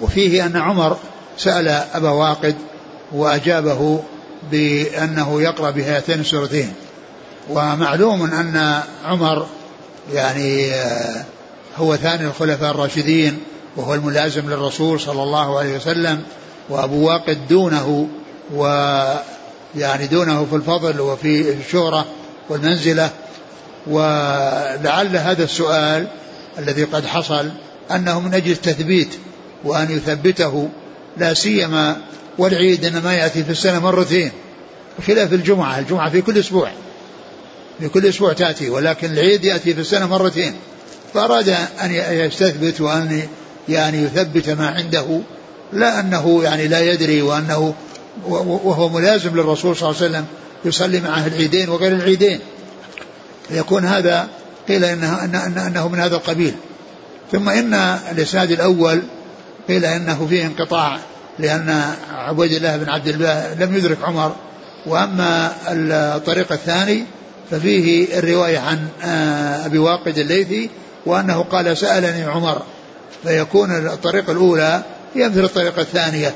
وفيه 0.00 0.46
أن 0.46 0.56
عمر 0.56 0.96
سأل 1.38 1.68
أبا 1.68 2.10
واقد 2.10 2.54
وأجابه 3.12 4.02
بأنه 4.50 5.42
يقرأ 5.42 5.70
بهاتين 5.70 6.20
السورتين. 6.20 6.72
ومعلوم 7.50 8.22
أن 8.22 8.82
عمر 9.04 9.46
يعني 10.12 10.74
آه، 10.74 11.24
هو 11.78 11.96
ثاني 11.96 12.24
الخلفاء 12.24 12.70
الراشدين 12.70 13.38
وهو 13.76 13.94
الملازم 13.94 14.50
للرسول 14.50 15.00
صلى 15.00 15.22
الله 15.22 15.58
عليه 15.58 15.76
وسلم 15.76 16.22
وأبو 16.68 17.06
واقد 17.06 17.48
دونه 17.48 18.08
ويعني 18.54 20.06
دونه 20.10 20.46
في 20.50 20.56
الفضل 20.56 21.00
وفي 21.00 21.52
الشهرة 21.52 22.04
والمنزلة 22.48 23.10
ولعل 23.88 25.16
هذا 25.16 25.44
السؤال 25.44 26.06
الذي 26.58 26.84
قد 26.84 27.06
حصل 27.06 27.50
أنه 27.90 28.20
من 28.20 28.34
أجل 28.34 28.50
التثبيت 28.50 29.08
وأن 29.64 29.90
يثبته 29.90 30.68
لا 31.16 31.34
سيما 31.34 31.96
والعيد 32.38 32.84
إنما 32.84 33.14
يأتي 33.14 33.44
في 33.44 33.50
السنة 33.50 33.78
مرتين 33.78 34.30
بخلاف 34.98 35.32
الجمعة 35.32 35.78
الجمعة 35.78 36.10
في 36.10 36.22
كل 36.22 36.38
أسبوع 36.38 36.70
في 37.80 37.88
كل 37.88 38.06
أسبوع 38.06 38.32
تأتي 38.32 38.70
ولكن 38.70 39.12
العيد 39.12 39.44
يأتي 39.44 39.74
في 39.74 39.80
السنة 39.80 40.06
مرتين. 40.06 40.54
فأراد 41.14 41.48
أن 41.82 41.92
يستثبت 42.10 42.80
وأن 42.80 43.22
يعني 43.68 44.02
يثبت 44.02 44.48
ما 44.48 44.68
عنده 44.68 45.20
لا 45.72 46.00
أنه 46.00 46.40
يعني 46.42 46.68
لا 46.68 46.92
يدري 46.92 47.22
وأنه 47.22 47.74
وهو 48.28 48.88
ملازم 48.88 49.36
للرسول 49.36 49.76
صلى 49.76 49.90
الله 49.90 50.02
عليه 50.02 50.10
وسلم 50.10 50.26
يصلي 50.64 51.00
معه 51.00 51.26
العيدين 51.26 51.68
وغير 51.68 51.92
العيدين. 51.92 52.40
يكون 53.50 53.84
هذا 53.84 54.28
قيل 54.68 54.84
إنه, 54.84 55.24
إنه, 55.24 55.66
إنه 55.66 55.88
من 55.88 56.00
هذا 56.00 56.16
القبيل. 56.16 56.54
ثم 57.32 57.48
إن 57.48 57.74
الإسناد 58.12 58.50
الأول 58.50 59.02
قيل 59.68 59.84
إنه 59.84 60.26
فيه 60.30 60.46
انقطاع 60.46 60.98
لأن 61.38 61.82
عبيد 62.12 62.52
الله 62.52 62.76
بن 62.76 62.88
عبد 62.88 63.08
الله 63.08 63.54
لم 63.54 63.76
يدرك 63.76 63.98
عمر. 64.02 64.36
وأما 64.86 65.52
الطريق 65.68 66.52
الثاني 66.52 67.04
ففيه 67.50 68.18
الرواية 68.18 68.58
عن 68.58 68.88
آه، 69.04 69.66
أبي 69.66 69.78
واقد 69.78 70.18
الليثي 70.18 70.70
وأنه 71.06 71.42
قال 71.42 71.76
سألني 71.76 72.24
عمر. 72.24 72.62
فيكون 73.22 73.86
الطريقة 73.86 74.32
الأولى 74.32 74.82
هي 75.14 75.28
مثل 75.28 75.44
الطريقة 75.44 75.82
الثانية. 75.82 76.34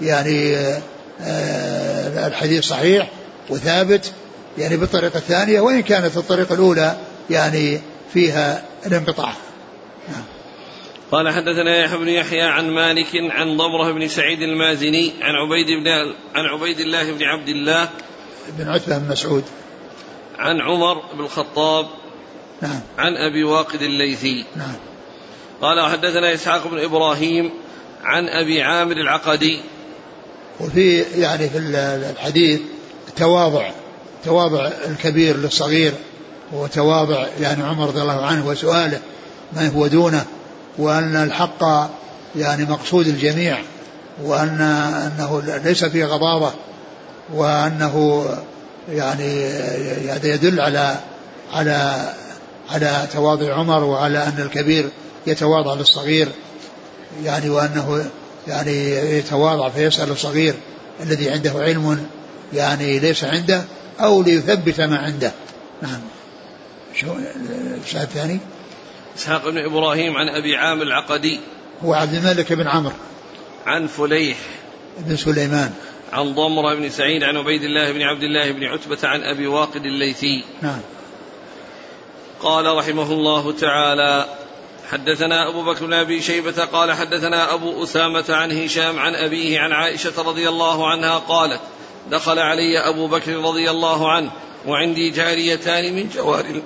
يعني 0.00 0.56
آه، 1.22 2.26
الحديث 2.26 2.64
صحيح 2.64 3.10
وثابت 3.50 4.12
يعني 4.58 4.76
بالطريقة 4.76 5.16
الثانية 5.16 5.60
وإن 5.60 5.82
كانت 5.82 6.16
الطريقة 6.16 6.54
الأولى 6.54 6.96
يعني 7.30 7.80
فيها 8.12 8.64
الانقطاع. 8.86 9.32
قال 11.12 11.28
حدثنا 11.28 11.76
يحيى 11.76 11.98
بن 11.98 12.08
يحيى 12.08 12.42
عن 12.42 12.70
مالك 12.70 13.08
عن 13.14 13.56
ضمرة 13.56 13.92
بن 13.92 14.08
سعيد 14.08 14.42
المازني 14.42 15.12
عن 15.20 15.34
عبيد 15.34 15.66
بن 15.66 15.88
عن 16.34 16.44
عبيد 16.44 16.80
الله 16.80 17.12
بن 17.12 17.22
عبد 17.22 17.48
الله 17.48 17.88
بن 18.58 18.68
عتبة 18.68 18.98
بن 18.98 19.08
مسعود. 19.08 19.44
عن 20.38 20.60
عمر 20.60 20.94
بن 21.14 21.24
الخطاب 21.24 21.86
نعم. 22.62 22.80
عن 22.98 23.16
أبي 23.16 23.44
واقد 23.44 23.82
الليثي. 23.82 24.44
نعم. 24.56 24.74
قال 25.62 25.80
وحدثنا 25.80 26.34
إسحاق 26.34 26.68
بن 26.68 26.78
إبراهيم 26.78 27.50
عن 28.04 28.28
أبي 28.28 28.62
عامر 28.62 28.96
العقدي. 28.96 29.60
وفي 30.60 31.00
يعني 31.00 31.48
في 31.48 31.58
الحديث 31.58 32.60
تواضع. 33.16 33.70
تواضع 34.24 34.70
الكبير 34.86 35.36
للصغير 35.36 35.92
وتواضع 36.52 37.26
يعني 37.40 37.62
عمر 37.62 37.86
رضي 37.86 38.02
الله 38.02 38.26
عنه 38.26 38.46
وسؤاله 38.46 39.00
ما 39.52 39.68
هو 39.68 39.86
دونه 39.86 40.24
وأن 40.78 41.16
الحق 41.16 41.90
يعني 42.36 42.64
مقصود 42.64 43.06
الجميع 43.06 43.58
وأن 44.22 44.60
أنه 44.60 45.42
ليس 45.64 45.84
فيه 45.84 46.04
غضاضة 46.04 46.52
وأنه 47.34 48.24
يعني 48.88 49.46
هذا 50.08 50.34
يدل 50.34 50.60
على 50.60 50.96
على 51.52 52.12
على 52.70 53.06
تواضع 53.12 53.54
عمر 53.54 53.84
وعلى 53.84 54.18
أن 54.18 54.34
الكبير 54.38 54.88
يتواضع 55.26 55.74
للصغير 55.74 56.28
يعني 57.24 57.50
وأنه 57.50 58.10
يعني 58.48 58.90
يتواضع 59.18 59.68
فيسأل 59.68 60.10
الصغير 60.10 60.54
الذي 61.02 61.30
عنده 61.30 61.50
علم 61.50 62.06
يعني 62.52 62.98
ليس 62.98 63.24
عنده 63.24 63.62
أو 64.00 64.22
ليثبت 64.22 64.80
ما 64.80 64.98
عنده. 64.98 65.32
نعم. 65.82 66.00
شو 66.94 67.06
الشاهد 67.84 68.02
الثاني؟ 68.02 68.38
إسحاق 69.16 69.48
بن 69.48 69.58
إبراهيم 69.58 70.16
عن 70.16 70.28
أبي 70.28 70.56
عامر 70.56 70.82
العقدي. 70.82 71.40
هو 71.84 71.94
عبد 71.94 72.14
الملك 72.14 72.52
بن 72.52 72.68
عمرو. 72.68 72.92
عن 73.66 73.86
فليح. 73.86 74.38
بن 74.98 75.16
سليمان. 75.16 75.72
عن 76.12 76.34
ضمرة 76.34 76.74
بن 76.74 76.90
سعيد 76.90 77.24
عن 77.24 77.36
عبيد 77.36 77.62
الله 77.62 77.92
بن 77.92 78.02
عبد 78.02 78.22
الله 78.22 78.52
بن 78.52 78.64
عتبة 78.64 78.98
عن 79.08 79.22
أبي 79.22 79.46
واقد 79.46 79.84
الليثي. 79.84 80.44
نعم. 80.62 80.80
قال 82.40 82.76
رحمه 82.76 83.12
الله 83.12 83.52
تعالى 83.52 84.26
حدثنا 84.90 85.48
أبو 85.48 85.62
بكر 85.62 85.86
بن 85.86 85.92
أبي 85.92 86.22
شيبة 86.22 86.64
قال 86.64 86.92
حدثنا 86.92 87.54
أبو 87.54 87.84
أسامة 87.84 88.24
عن 88.28 88.64
هشام 88.64 88.98
عن 88.98 89.14
أبيه 89.14 89.60
عن 89.60 89.72
عائشة 89.72 90.22
رضي 90.22 90.48
الله 90.48 90.90
عنها 90.90 91.18
قالت 91.18 91.60
دخل 92.10 92.38
علي 92.38 92.78
أبو 92.78 93.06
بكر 93.06 93.36
رضي 93.36 93.70
الله 93.70 94.12
عنه 94.12 94.30
وعندي 94.66 95.10
جاريتان 95.10 95.94
من 95.94 96.10
جوار 96.14 96.62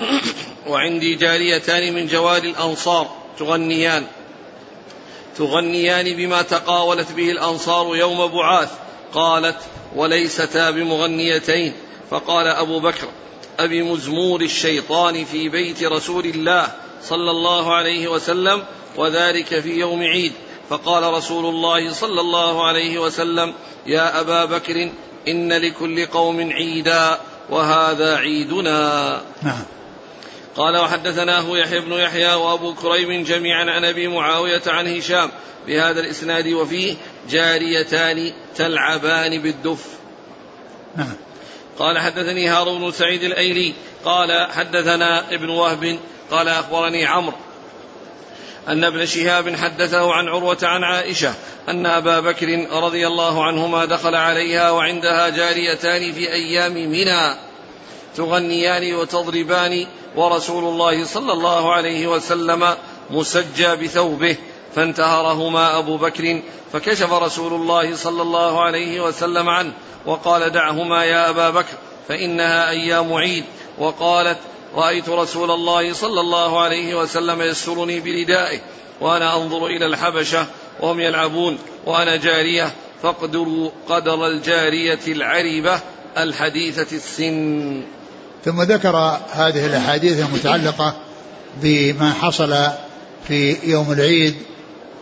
وعندي 0.68 1.14
جاريتان 1.14 1.94
من 1.94 2.06
جوار 2.06 2.42
الأنصار 2.42 3.10
تغنيان. 3.38 4.06
تغنيان 5.38 6.16
بما 6.16 6.42
تقاولت 6.42 7.12
به 7.12 7.30
الأنصار 7.30 7.96
يوم 7.96 8.26
بعاث. 8.26 8.70
قالت 9.14 9.56
وليستا 9.96 10.70
بمغنيتين. 10.70 11.72
فقال 12.10 12.46
أبو 12.46 12.80
بكر 12.80 13.08
بمزمور 13.60 14.40
الشيطان 14.40 15.24
في 15.24 15.48
بيت 15.48 15.84
رسول 15.84 16.26
الله 16.26 16.68
صلى 17.02 17.30
الله 17.30 17.74
عليه 17.74 18.08
وسلم 18.08 18.64
وذلك 18.96 19.60
في 19.60 19.70
يوم 19.70 20.02
عيد. 20.02 20.32
فقال 20.70 21.14
رسول 21.14 21.46
الله 21.46 21.92
صلى 21.92 22.20
الله 22.20 22.66
عليه 22.66 22.98
وسلم 22.98 23.54
يا 23.86 24.20
أبا 24.20 24.44
بكر 24.44 24.90
إن 25.28 25.52
لكل 25.52 26.06
قوم 26.06 26.52
عيدا 26.52 27.18
وهذا 27.50 28.16
عيدنا. 28.16 29.20
نعم. 29.42 29.62
قال 30.56 30.76
وحدثناه 30.76 31.58
يحيى 31.58 31.80
بن 31.80 31.92
يحيى 31.92 32.34
وأبو 32.34 32.74
كريب 32.74 33.24
جميعا 33.24 33.70
عن 33.70 33.84
أبي 33.84 34.08
معاوية 34.08 34.62
عن 34.66 34.96
هشام 34.96 35.30
بهذا 35.66 36.00
الإسناد 36.00 36.48
وفيه 36.48 36.94
جاريتان 37.30 38.32
تلعبان 38.56 39.42
بالدف. 39.42 39.86
نعم. 40.96 41.16
قال 41.78 41.98
حدثني 41.98 42.48
هارون 42.48 42.80
بن 42.80 42.90
سعيد 42.90 43.22
الأيلي 43.22 43.72
قال 44.04 44.52
حدثنا 44.52 45.34
ابن 45.34 45.48
وهب 45.48 45.98
قال 46.30 46.48
أخبرني 46.48 47.06
عمرو 47.06 47.36
أن 48.68 48.84
ابن 48.84 49.06
شهاب 49.06 49.56
حدثه 49.56 50.12
عن 50.12 50.28
عروة 50.28 50.58
عن 50.62 50.84
عائشة 50.84 51.34
أن 51.68 51.86
أبا 51.86 52.20
بكر 52.20 52.66
رضي 52.72 53.06
الله 53.06 53.44
عنهما 53.44 53.84
دخل 53.84 54.14
عليها 54.14 54.70
وعندها 54.70 55.28
جاريتان 55.28 56.12
في 56.12 56.32
أيام 56.32 56.72
منى. 56.72 57.36
تغنيان 58.16 58.94
وتضربان 58.94 59.86
ورسول 60.16 60.64
الله 60.64 61.04
صلى 61.04 61.32
الله 61.32 61.72
عليه 61.72 62.06
وسلم 62.06 62.74
مسجى 63.10 63.76
بثوبه 63.76 64.36
فانتهرهما 64.74 65.78
أبو 65.78 65.96
بكر 65.96 66.40
فكشف 66.72 67.12
رسول 67.12 67.52
الله 67.52 67.96
صلى 67.96 68.22
الله 68.22 68.62
عليه 68.62 69.00
وسلم 69.00 69.48
عنه 69.48 69.72
وقال 70.06 70.50
دعهما 70.50 71.04
يا 71.04 71.30
أبا 71.30 71.50
بكر 71.50 71.74
فإنها 72.08 72.70
أيام 72.70 73.12
عيد 73.12 73.44
وقالت 73.78 74.38
رأيت 74.74 75.08
رسول 75.08 75.50
الله 75.50 75.92
صلى 75.92 76.20
الله 76.20 76.60
عليه 76.60 76.94
وسلم 76.94 77.42
يسرني 77.42 78.00
بردائه 78.00 78.60
وأنا 79.00 79.36
أنظر 79.36 79.66
إلى 79.66 79.86
الحبشة 79.86 80.46
وهم 80.80 81.00
يلعبون 81.00 81.58
وأنا 81.86 82.16
جارية 82.16 82.72
فاقدروا 83.02 83.70
قدر 83.88 84.26
الجارية 84.26 85.00
العربة 85.08 85.80
الحديثة 86.18 86.96
السن. 86.96 87.82
ثم 88.44 88.62
ذكر 88.62 88.96
هذه 89.32 89.66
الأحاديث 89.66 90.26
المتعلقة 90.26 90.94
بما 91.62 92.12
حصل 92.12 92.56
في 93.28 93.56
يوم 93.64 93.92
العيد 93.92 94.34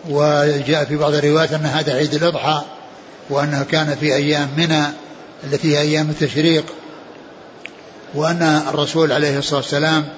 وجاء 0.08 0.84
في 0.84 0.96
بعض 0.96 1.14
الروايات 1.14 1.52
أن 1.52 1.66
هذا 1.66 1.94
عيد 1.94 2.14
الأضحى 2.14 2.62
وأنه 3.30 3.62
كان 3.70 3.96
في 4.00 4.14
أيام 4.14 4.48
منى 4.56 4.84
التي 5.44 5.76
هي 5.76 5.80
أيام 5.80 6.10
التشريق. 6.10 6.64
وأن 8.14 8.62
الرسول 8.68 9.12
عليه 9.12 9.38
الصلاة 9.38 9.60
والسلام 9.60 10.08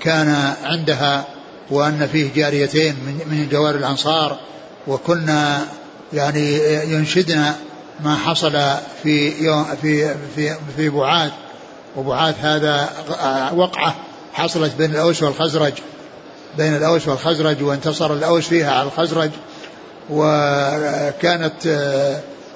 كان 0.00 0.54
عندها 0.64 1.24
وأن 1.70 2.08
فيه 2.12 2.30
جاريتين 2.36 2.94
من 3.26 3.48
جوار 3.52 3.74
الأنصار 3.74 4.38
وكنا 4.86 5.66
يعني 6.12 6.58
ينشدنا 6.92 7.54
ما 8.00 8.16
حصل 8.16 8.52
في 9.02 9.44
يوم 9.44 9.64
في 9.82 10.14
في 10.36 10.56
في 10.76 10.88
بعاث 10.88 11.32
وبعاث 11.96 12.34
هذا 12.40 12.88
وقعة 13.54 13.94
حصلت 14.32 14.74
بين 14.74 14.90
الأوس 14.90 15.22
والخزرج 15.22 15.72
بين 16.58 16.76
الأوس 16.76 17.08
والخزرج 17.08 17.62
وانتصر 17.62 18.12
الأوس 18.12 18.48
فيها 18.48 18.72
على 18.72 18.82
الخزرج 18.82 19.30
وكانت 20.10 21.52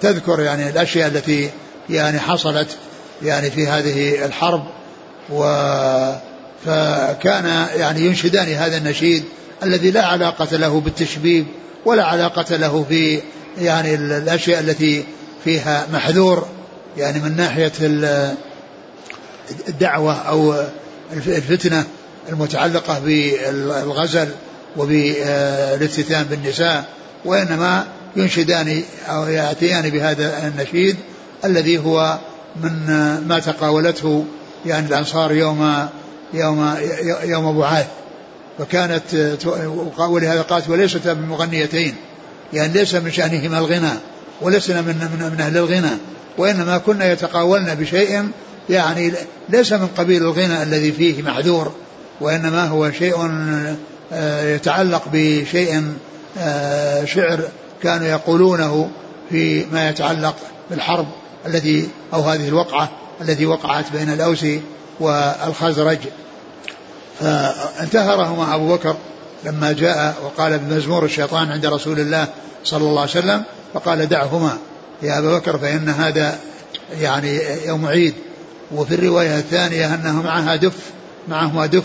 تذكر 0.01 0.40
يعني 0.40 0.68
الأشياء 0.68 1.09
التي 1.09 1.51
يعني 1.90 2.20
حصلت 2.20 2.77
يعني 3.22 3.50
في 3.50 3.66
هذه 3.66 4.24
الحرب 4.24 4.64
و 5.31 5.42
فكان 6.66 7.66
يعني 7.76 8.00
ينشدان 8.00 8.48
هذا 8.48 8.76
النشيد 8.76 9.24
الذي 9.62 9.90
لا 9.90 10.07
علاقة 10.07 10.57
له 10.57 10.81
بالتشبيب 10.81 11.46
ولا 11.85 12.05
علاقة 12.05 12.57
له 12.57 12.85
في 12.88 13.20
يعني 13.59 13.94
الأشياء 13.94 14.61
التي 14.61 15.05
فيها 15.44 15.87
محذور 15.92 16.46
يعني 16.96 17.20
من 17.20 17.37
ناحية 17.37 17.72
الدعوة 19.68 20.14
أو 20.14 20.55
الفتنة 21.12 21.85
المتعلقة 22.29 22.98
بالغزل 22.98 24.29
وبالافتتان 24.76 26.24
بالنساء 26.24 26.85
وإنما 27.24 27.87
ينشدان 28.16 28.83
أو 29.09 29.29
يأتيان 29.29 29.90
بهذا 29.90 30.48
النشيد 30.48 30.96
الذي 31.44 31.79
هو 31.79 32.18
من 32.62 32.87
ما 33.29 33.38
تقاولته 33.38 34.25
يعني 34.66 34.87
الأنصار 34.87 35.33
يوم 35.33 35.88
يوم 36.35 36.75
يوم 37.25 37.59
بعاث 37.59 37.87
وكانت 38.61 39.03
ولهذا 39.99 40.42
قالت 40.42 40.69
وليست 40.69 41.09
بمغنيتين. 41.09 41.95
يعني 42.53 42.73
ليس 42.73 42.95
من 42.95 43.11
شأنهما 43.11 43.59
الغنى 43.59 43.90
ولسنا 44.40 44.81
من, 44.81 44.95
من, 44.95 45.31
من 45.33 45.40
أهل 45.40 45.57
الغنى. 45.57 45.90
وإنما 46.38 46.79
كنا 46.79 47.12
يتقاولن 47.12 47.75
بشيء 47.75 48.29
يعني 48.71 49.12
ليس 49.49 49.73
من 49.73 49.87
قبيل 49.87 50.23
الغنى 50.23 50.62
الذي 50.62 50.92
فيه 50.92 51.23
معذور 51.23 51.73
وإنما 52.21 52.64
هو 52.64 52.90
شيء 52.90 53.14
آه، 54.12 54.55
يتعلق 54.55 55.03
بشيء 55.12 55.92
آه، 56.38 57.05
شعر 57.05 57.40
كانوا 57.83 58.07
يقولونه 58.07 58.90
فيما 59.31 59.88
يتعلق 59.88 60.37
بالحرب. 60.71 61.07
التي 61.46 61.88
أو 62.14 62.20
هذه 62.20 62.48
الوقعة 62.48 62.90
التي 63.20 63.46
وقعت 63.46 63.92
بين 63.92 64.12
الأوس 64.12 64.46
والخزرج. 65.00 65.98
فانتهرهما 67.20 68.54
أبو 68.54 68.74
بكر 68.74 68.96
لما 69.44 69.72
جاء 69.72 70.14
وقال 70.24 70.59
بمزمور 70.59 71.04
الشيطان 71.04 71.50
عند 71.52 71.66
رسول 71.66 72.00
الله 72.00 72.28
صلى 72.64 72.82
الله 72.82 73.00
عليه 73.00 73.11
وسلم 73.11 73.42
فقال 73.74 74.09
دعهما. 74.09 74.59
يا 75.02 75.18
أبا 75.18 75.38
بكر 75.38 75.59
فإن 75.59 75.88
هذا 75.88 76.38
يعني 77.00 77.40
يوم 77.66 77.87
عيد. 77.87 78.14
وفي 78.72 78.94
الرواية 78.94 79.38
الثانية 79.38 79.94
أنه 79.94 80.22
معها 80.22 80.56
دف 80.56 80.78
معهما 81.28 81.66
دف. 81.66 81.85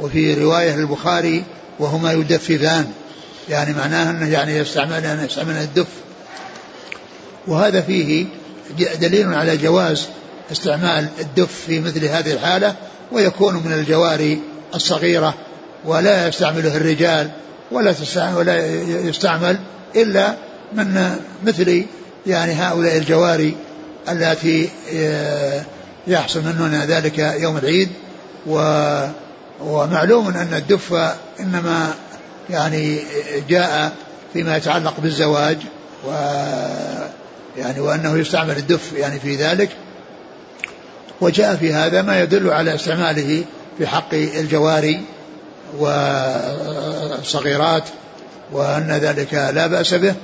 وفي 0.00 0.34
رواية 0.34 0.74
البخاري 0.74 1.44
وهما 1.78 2.12
يدففان. 2.12 2.92
يعني 3.48 3.74
معناه 3.74 4.10
أنه 4.10 4.28
يعني 4.28 4.56
يستعمل 4.56 5.18
يستعمل 5.24 5.56
الدف. 5.56 5.88
وهذا 7.46 7.80
فيه 7.80 8.26
دليل 9.00 9.34
على 9.34 9.56
جواز 9.56 10.06
استعمال 10.52 11.08
الدف 11.20 11.52
في 11.66 11.80
مثل 11.80 12.04
هذه 12.04 12.32
الحالة 12.32 12.74
ويكون 13.12 13.54
من 13.54 13.72
الجواري 13.72 14.40
الصغيرة 14.74 15.34
ولا 15.84 16.28
يستعمله 16.28 16.76
الرجال 16.76 17.30
ولا 17.70 17.94
ولا 18.36 18.66
يستعمل 18.84 19.58
إلا 19.96 20.34
من 20.72 21.16
مثل 21.44 21.84
يعني 22.26 22.52
هؤلاء 22.52 22.96
الجواري 22.96 23.56
التي 24.08 24.68
آه، 24.94 25.62
يحصل 26.06 26.40
منهن 26.40 26.84
ذلك 26.84 27.18
يوم 27.18 27.56
العيد. 27.56 27.88
و 28.46 28.56
ومعلوم 29.60 30.28
أن 30.28 30.54
الدف 30.54 30.92
إنما 31.40 31.94
يعني 32.50 32.98
جاء 33.48 33.92
فيما 34.32 34.56
يتعلق 34.56 35.00
بالزواج 35.00 35.58
و 36.06 36.10
يعني 37.56 37.80
وأنه 37.80 38.18
يستعمل 38.18 38.56
الدف 38.56 38.92
يعني 38.92 39.20
في 39.20 39.36
ذلك. 39.36 39.70
وجاء 41.20 41.56
في 41.56 41.72
هذا 41.72 42.02
ما 42.02 42.20
يدل 42.20 42.50
على 42.50 42.74
استعماله 42.74 43.44
في 43.78 43.86
حق 43.86 44.14
الجواري 44.14 45.00
والصغيرات 45.78 47.84
وأن 48.52 48.90
ذلك 48.90 49.34
لا 49.34 49.66
بأس 49.66 49.94
به. 49.94 50.14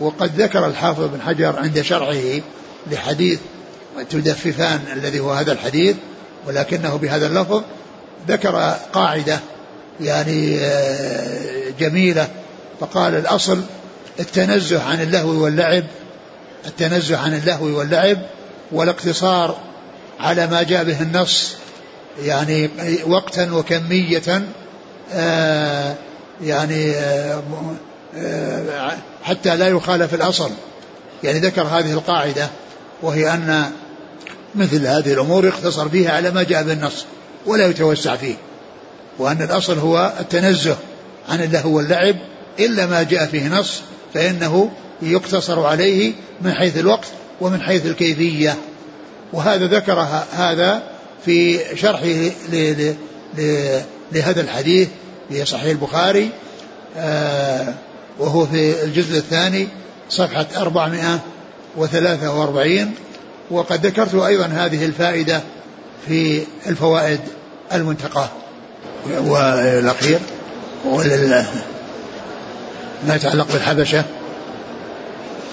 وقد 0.00 0.40
ذكر 0.40 0.66
الحافظ 0.66 1.04
بن 1.04 1.22
حجر 1.22 1.58
عند 1.58 1.80
شرعه 1.80 2.40
لحديث 2.90 3.40
تدففان 4.10 4.80
الذي 4.92 5.20
هو 5.20 5.32
هذا 5.32 5.52
الحديث 5.52 5.96
ولكنه 6.46 6.96
بهذا 6.96 7.26
اللفظ 7.26 7.62
ذكر 8.28 8.74
قاعدة 8.92 9.40
يعني 10.00 10.58
آه، 10.60 11.70
جميلة. 11.80 12.28
فقال 12.80 13.14
الأصل 13.14 13.62
التنزه 14.20 14.82
عن 14.82 15.00
اللهو 15.00 15.44
واللعب 15.44 15.84
التنزه 16.66 17.18
عن 17.18 17.34
اللهو 17.34 17.78
واللعب 17.78 18.18
والاقتصار 18.72 19.56
على 20.20 20.46
ما 20.46 20.62
جاء 20.62 20.84
به 20.84 21.02
النص 21.02 21.54
يعني 22.22 22.70
وقتا 23.06 23.52
وكمية 23.52 24.42
آه 25.12 25.94
يعني 26.42 26.92
آه 26.94 27.42
حتى 29.22 29.56
لا 29.56 29.68
يخالف 29.68 30.14
الأصل. 30.14 30.50
يعني 31.24 31.38
ذكر 31.38 31.62
هذه 31.62 31.92
القاعدة 31.92 32.48
وهي 33.02 33.34
أن 33.34 33.70
مثل 34.54 34.86
هذه 34.86 35.12
الأمور 35.12 35.46
يقتصر 35.46 35.88
فيها 35.88 36.12
على 36.12 36.30
ما 36.30 36.42
جاء 36.42 36.62
بالنص 36.62 37.04
ولا 37.46 37.66
يتوسع 37.66 38.16
فيه 38.16 38.34
وأن 39.18 39.42
الأصل 39.42 39.78
هو 39.78 40.12
التنزه 40.20 40.76
عن 41.28 41.42
اللهو 41.42 41.76
واللعب 41.76 42.16
إلا 42.58 42.86
ما 42.86 43.02
جاء 43.02 43.26
فيه 43.26 43.48
نص 43.48 43.80
فإنه 44.14 44.70
يقتصر 45.02 45.66
عليه 45.66 46.12
من 46.40 46.52
حيث 46.52 46.78
الوقت 46.78 47.06
ومن 47.40 47.60
حيث 47.60 47.86
الكيفية. 47.86 48.56
وهذا 49.32 49.66
ذكر 49.66 50.06
هذا 50.32 50.82
في 51.24 51.58
شرحه 51.76 52.30
لهذا 54.12 54.40
الحديث 54.40 54.88
في 55.28 55.44
صحيح 55.44 55.70
البخاري 55.70 56.30
آه، 56.96 57.74
وهو 58.18 58.46
في 58.46 58.84
الجزء 58.84 59.18
الثاني 59.18 59.68
صفحة 60.10 60.46
443 60.56 62.94
وقد 63.50 63.86
ذكرت 63.86 64.14
أيضا 64.14 64.46
هذه 64.46 64.84
الفائدة 64.84 65.40
في 66.06 66.42
الفوائد 66.66 67.20
المنتقاة. 67.72 68.28
والأخير؟ 69.24 70.18
ما 73.06 73.14
يتعلق 73.14 73.52
بالحبشة؟ 73.52 74.04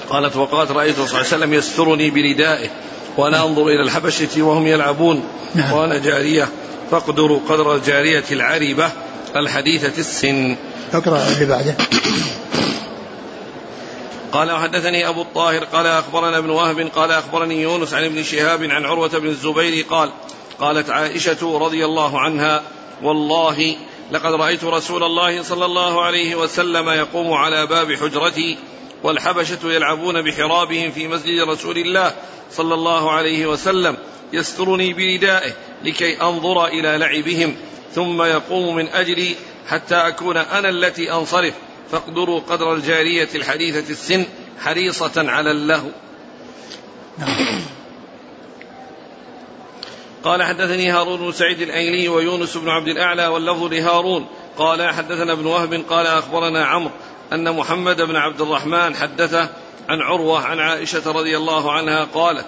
قالت 0.09 0.35
وقالت 0.35 0.71
رأيت 0.71 0.95
صلى 0.95 1.05
الله 1.05 1.17
عليه 1.17 1.27
وسلم 1.27 1.53
يسترني 1.53 2.09
بردائه 2.09 2.69
وأنا 3.17 3.45
أنظر 3.45 3.67
إلى 3.67 3.81
الحبشة 3.81 4.41
وهم 4.41 4.67
يلعبون 4.67 5.23
نعم. 5.55 5.73
وأنا 5.73 5.97
جارية. 5.97 6.49
فاقدروا 6.91 7.39
قدر 7.49 7.75
الجارية 7.75 8.23
العربة 8.31 8.89
الحديثة 9.35 9.99
السن. 9.99 10.55
اقرأ 10.93 11.27
اللي 11.27 11.45
بعده. 11.45 11.75
قال 14.35 14.51
وحدثني 14.51 15.07
أبو 15.07 15.21
الطاهر 15.21 15.63
قال 15.63 15.87
أخبرنا 15.87 16.37
ابن 16.37 16.49
وهب 16.49 16.79
قال 16.95 17.11
أخبرني 17.11 17.61
يونس 17.61 17.93
عن 17.93 18.03
ابن 18.03 18.23
شهاب 18.23 18.63
عن 18.63 18.85
عروة 18.85 19.07
بن 19.07 19.27
الزبير 19.27 19.85
قال 19.89 20.09
قالت 20.59 20.89
عائشة 20.89 21.59
رضي 21.59 21.85
الله 21.85 22.19
عنها 22.19 22.61
والله 23.03 23.75
لقد 24.11 24.33
رأيت 24.33 24.63
رسول 24.63 25.03
الله 25.03 25.43
صلى 25.43 25.65
الله 25.65 26.01
عليه 26.01 26.35
وسلم 26.35 26.89
يقوم 26.89 27.33
على 27.33 27.65
باب 27.65 27.93
حجرتي 27.93 28.57
والحبشة 29.03 29.59
يلعبون 29.63 30.21
بحرابهم 30.21 30.91
في 30.91 31.07
مسجد 31.07 31.39
رسول 31.39 31.77
الله 31.77 32.15
صلى 32.51 32.73
الله 32.73 33.11
عليه 33.11 33.45
وسلم 33.45 33.97
يسترني 34.33 34.93
بردائه 34.93 35.53
لكي 35.83 36.21
أنظر 36.21 36.65
إلى 36.65 36.97
لعبهم 36.97 37.55
ثم 37.93 38.21
يقوم 38.21 38.75
من 38.75 38.87
أجلي 38.87 39.35
حتى 39.67 39.95
أكون 39.95 40.37
أنا 40.37 40.69
التي 40.69 41.11
أنصرف 41.11 41.53
فاقدروا 41.91 42.39
قدر 42.39 42.73
الجارية 42.73 43.29
الحديثة 43.35 43.89
السن 43.91 44.25
حريصة 44.59 45.11
على 45.15 45.51
اللهو. 45.51 45.89
قال 50.23 50.43
حدثني 50.43 50.91
هارون 50.91 51.19
بن 51.19 51.31
سعيد 51.31 51.61
الأيلي 51.61 52.09
ويونس 52.09 52.57
بن 52.57 52.69
عبد 52.69 52.87
الأعلى 52.87 53.27
واللفظ 53.27 53.63
لهارون 53.63 54.27
قال 54.57 54.93
حدثنا 54.93 55.33
ابن 55.33 55.45
وهب 55.45 55.83
قال 55.89 56.07
أخبرنا 56.07 56.65
عمرو 56.65 56.91
أن 57.33 57.55
محمد 57.55 58.01
بن 58.01 58.15
عبد 58.15 58.41
الرحمن 58.41 58.95
حدثه 58.95 59.49
عن 59.89 60.01
عروة 60.01 60.45
عن 60.45 60.59
عائشة 60.59 61.11
رضي 61.11 61.37
الله 61.37 61.71
عنها 61.71 62.07
قالت 62.13 62.45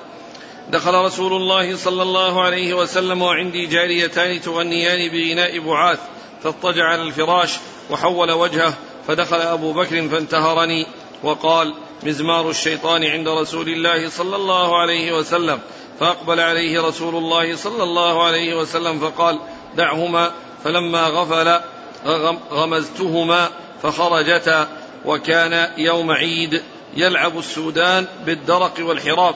دخل 0.70 0.94
رسول 0.94 1.34
الله 1.34 1.76
صلى 1.76 2.04
الله 2.04 2.42
عليه 2.42 2.74
وسلم 2.74 3.22
وعندي 3.22 3.66
جاريتان 3.66 4.42
تغنيان 4.42 5.12
بغناء 5.12 5.60
بعاث 5.60 6.00
فاضطجع 6.44 6.84
على 6.84 7.02
الفراش 7.02 7.54
وحول 7.90 8.32
وجهه 8.32 8.74
فدخل 9.08 9.42
أبو 9.42 9.74
بكر 9.74 10.10
فانتهرني 10.10 10.86
وقال 11.24 11.74
مزمار 12.04 12.50
الشيطان 12.50 13.04
عند 13.04 13.28
رسول 13.28 13.70
الله 13.70 14.10
صلى 14.10 14.36
الله 14.36 14.78
عليه 14.78 15.18
وسلم. 15.18 15.60
فأقبل 16.00 16.40
عليه 16.40 16.82
رسول 16.82 17.16
الله 17.16 17.56
صلى 17.56 17.84
الله 17.84 18.24
عليه 18.24 18.56
وسلم 18.56 19.00
فقال 19.00 19.40
دعهما 19.78 20.32
فلما 20.64 21.08
غفل 21.08 21.60
غمزتهما 22.52 23.50
فخرجتا 23.84 24.68
وكان 25.06 25.70
يوم 25.78 26.12
عيد 26.12 26.62
يلعب 26.96 27.40
السودان 27.40 28.06
بالدرق 28.26 28.74
والحراب 28.80 29.36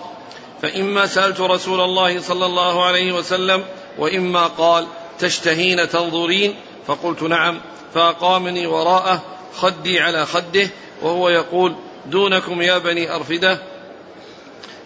فإما 0.61 1.07
سألت 1.07 1.41
رسول 1.41 1.81
الله 1.81 2.21
صلى 2.21 2.45
الله 2.45 2.85
عليه 2.85 3.11
وسلم 3.11 3.63
وإما 3.97 4.47
قال 4.47 4.87
تشتهين 5.19 5.89
تنظرين؟ 5.89 6.55
فقلت 6.87 7.23
نعم 7.23 7.61
فأقامني 7.93 8.67
وراءه 8.67 9.21
خدي 9.55 9.99
على 9.99 10.25
خده 10.25 10.69
وهو 11.01 11.29
يقول 11.29 11.75
دونكم 12.05 12.61
يا 12.61 12.77
بني 12.77 13.15
أرفدة. 13.15 13.59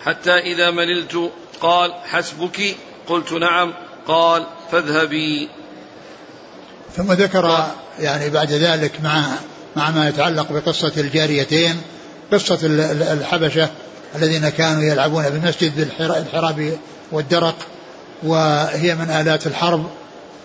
حتى 0.06 0.32
إذا 0.32 0.72
مللت 0.72 1.32
قال 1.62 1.94
حسبك؟ 2.06 2.76
قلت 3.08 3.34
نعم 3.34 3.74
قال 4.08 4.46
فاذهبي. 4.72 5.50
ثم 6.96 7.12
ذكر 7.12 7.68
يعني 8.00 8.30
بعد 8.30 8.52
ذلك 8.52 8.92
مع 9.04 9.24
مع 9.76 9.92
ما 9.92 10.10
يتعلق 10.10 10.52
بقصة 10.52 10.92
الجاريتين 10.98 11.82
قصة 12.32 12.60
الحبشة 13.14 13.70
الذين 14.16 14.50
كانوا 14.50 14.84
يلعبون 14.84 15.24
بالمسجد 15.24 15.90
بالحراب 16.00 16.78
والدرق 17.12 17.56
وهي 18.24 18.96
من 18.96 19.10
آلات 19.10 19.48
الحرب 19.48 19.86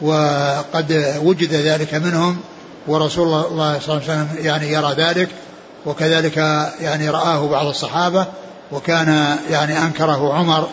وقد 0.00 1.18
وجد 1.22 1.54
ذلك 1.54 1.94
منهم 1.94 2.40
ورسول 2.86 3.26
الله 3.26 3.78
صلى 3.78 3.94
الله 3.94 4.10
عليه 4.10 4.22
وسلم 4.22 4.28
يعني 4.46 4.72
يرى 4.72 4.94
ذلك 4.94 5.28
وكذلك 5.86 6.36
يعني 6.80 7.10
رآه 7.10 7.48
بعض 7.48 7.66
الصحابة 7.66 8.26
وكان 8.72 9.36
يعني 9.50 9.78
أنكره 9.78 10.34
عمر 10.34 10.68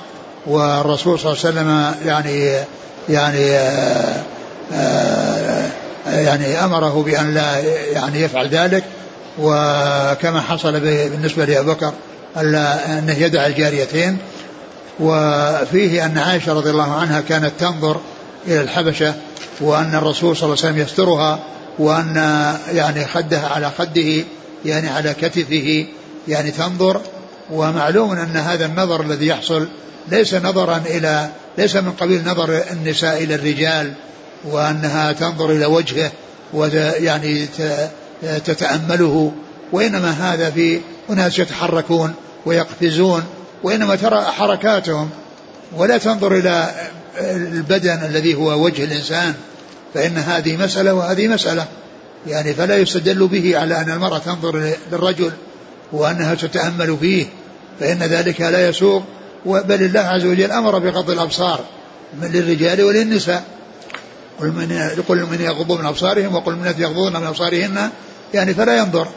والرسول 0.45 1.19
صلى 1.19 1.33
الله 1.33 1.43
عليه 1.45 1.49
وسلم 1.49 1.95
يعني 2.07 2.65
يعني 3.09 3.51
آه، 3.51 4.21
آه، 4.73 5.69
يعني 6.11 6.63
أمره 6.65 7.03
بأن 7.03 7.33
لا 7.33 7.59
يعني 7.93 8.21
يفعل 8.21 8.47
ذلك 8.47 8.83
وكما 9.39 10.41
حصل 10.41 10.79
بالنسبة 10.79 11.45
لأبي 11.45 11.69
بكر 11.69 11.93
أنه 12.37 13.13
يدع 13.13 13.45
الجاريتين. 13.45 14.17
وفيه 14.99 16.05
أن 16.05 16.17
عائشة 16.17 16.53
رضي 16.53 16.69
الله 16.69 16.93
عنها 16.95 17.21
كانت 17.21 17.51
تنظر 17.59 18.01
إلى 18.47 18.61
الحبشة 18.61 19.13
وأن 19.61 19.95
الرسول 19.95 20.37
صلى 20.37 20.43
الله 20.45 20.57
عليه 20.63 20.71
وسلم 20.71 20.81
يسترها 20.81 21.39
وأن 21.79 22.15
يعني 22.73 23.05
خدها 23.05 23.47
على 23.47 23.71
خده 23.77 24.23
يعني 24.65 24.89
على 24.89 25.13
كتفه 25.21 25.85
يعني 26.27 26.51
تنظر. 26.51 27.01
ومعلوم 27.51 28.11
أن 28.11 28.37
هذا 28.37 28.65
النظر 28.65 29.01
الذي 29.01 29.27
يحصل 29.27 29.67
ليس 30.07 30.33
نظرا 30.33 30.81
إلى 30.85 31.29
ليس 31.57 31.75
من 31.75 31.91
قبيل 31.91 32.23
نظر 32.25 32.63
النساء 32.71 33.23
إلى 33.23 33.35
الرجال 33.35 33.93
وأنها 34.45 35.11
تنظر 35.11 35.51
إلى 35.51 35.65
وجهه 35.65 36.11
ويعني 36.53 37.47
تتأمله 38.45 39.31
وإنما 39.71 40.11
هذا 40.11 40.49
في 40.49 40.79
أناس 41.09 41.39
يتحركون 41.39 42.13
ويقفزون 42.45 43.23
وإنما 43.63 43.95
ترى 43.95 44.21
حركاتهم. 44.21 45.09
ولا 45.75 45.97
تنظر 45.97 46.37
إلى 46.37 46.71
البدن 47.21 47.99
الذي 48.05 48.35
هو 48.35 48.63
وجه 48.65 48.83
الإنسان 48.83 49.33
فإن 49.93 50.17
هذه 50.17 50.57
مسألة 50.57 50.93
وهذه 50.93 51.27
مسألة. 51.27 51.65
يعني 52.27 52.53
فلا 52.53 52.77
يستدل 52.77 53.27
به 53.27 53.57
على 53.57 53.81
أن 53.81 53.91
المرأة 53.91 54.17
تنظر 54.17 54.73
للرجل 54.91 55.31
وأنها 55.91 56.35
تتأمل 56.35 56.97
فيه 57.01 57.25
فإن 57.79 57.97
ذلك 57.97 58.41
لا 58.41 58.69
يسوق 58.69 59.03
بل 59.45 59.83
الله 59.83 59.99
عز 59.99 60.25
وجل 60.25 60.51
أمر 60.51 60.79
بغض 60.79 61.09
الأبصار 61.09 61.59
للرجال 62.21 62.83
وللنساء. 62.83 63.43
قل 64.39 65.25
من 65.25 65.41
يغضوا 65.41 65.77
من 65.77 65.85
أبصارهم 65.85 66.35
وقل 66.35 66.55
من 66.55 66.73
يغضون 66.77 67.13
من 67.13 67.27
أبصارهن 67.27 67.89
يعني 68.33 68.53
فلا 68.53 68.77
ينظر. 68.77 69.07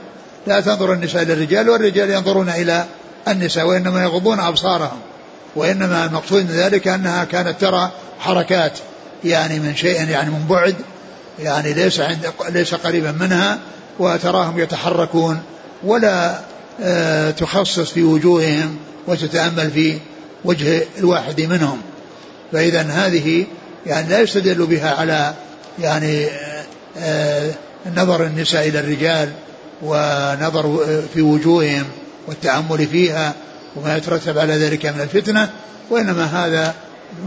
لا 0.46 0.60
تنظر 0.60 0.92
النساء 0.92 1.22
إلى 1.22 1.32
الرجال 1.32 1.70
والرجال 1.70 2.10
ينظرون 2.10 2.48
إلى 2.48 2.84
النساء 3.28 3.66
وإنما 3.66 4.02
يغضون 4.02 4.40
أبصارهم. 4.40 4.98
وإنما 5.56 6.04
المقصود 6.04 6.42
من 6.42 6.50
ذلك 6.50 6.88
أنها 6.88 7.24
كانت 7.24 7.60
ترى 7.60 7.90
حركات 8.20 8.78
يعني 9.24 9.60
من 9.60 9.76
شيء 9.76 10.08
يعني 10.08 10.30
من 10.30 10.46
بعد 10.50 10.74
يعني 11.38 11.72
ليس 11.72 12.00
عند 12.00 12.32
ليس 12.48 12.74
قريبا 12.74 13.12
منها 13.12 13.58
وتراهم 13.98 14.58
يتحركون 14.58 15.42
ولا 15.84 16.40
آه 16.80 17.30
تخصص 17.30 17.90
في 17.90 18.02
وجوههم 18.02 18.76
وتتأمل 19.06 19.70
في 19.70 19.98
وجه 20.44 20.82
الواحد 20.98 21.40
منهم. 21.40 21.80
فإذا 22.52 22.82
هذه 22.82 23.46
يعني 23.86 24.08
لا 24.08 24.20
يستدل 24.20 24.66
بها 24.66 24.94
على 24.94 25.34
يعني 25.78 26.26
آه، 26.98 27.50
نظر 27.96 28.24
النساء 28.24 28.68
إلى 28.68 28.80
الرجال 28.80 29.32
ونظر 29.82 30.80
في 31.14 31.22
وجوههم 31.22 31.84
والتأمل 32.26 32.86
فيها 32.86 33.34
وما 33.76 33.96
يترتب 33.96 34.38
على 34.38 34.52
ذلك 34.52 34.86
من 34.86 35.00
الفتنة 35.00 35.50
وإنما 35.90 36.24
هذا 36.24 36.74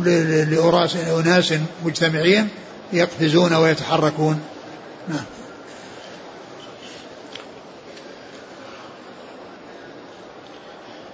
لأناس 0.01 1.53
مجتمعين 1.85 2.49
يقفزون 2.93 3.53
ويتحركون. 3.53 4.41
نعم. 5.09 5.23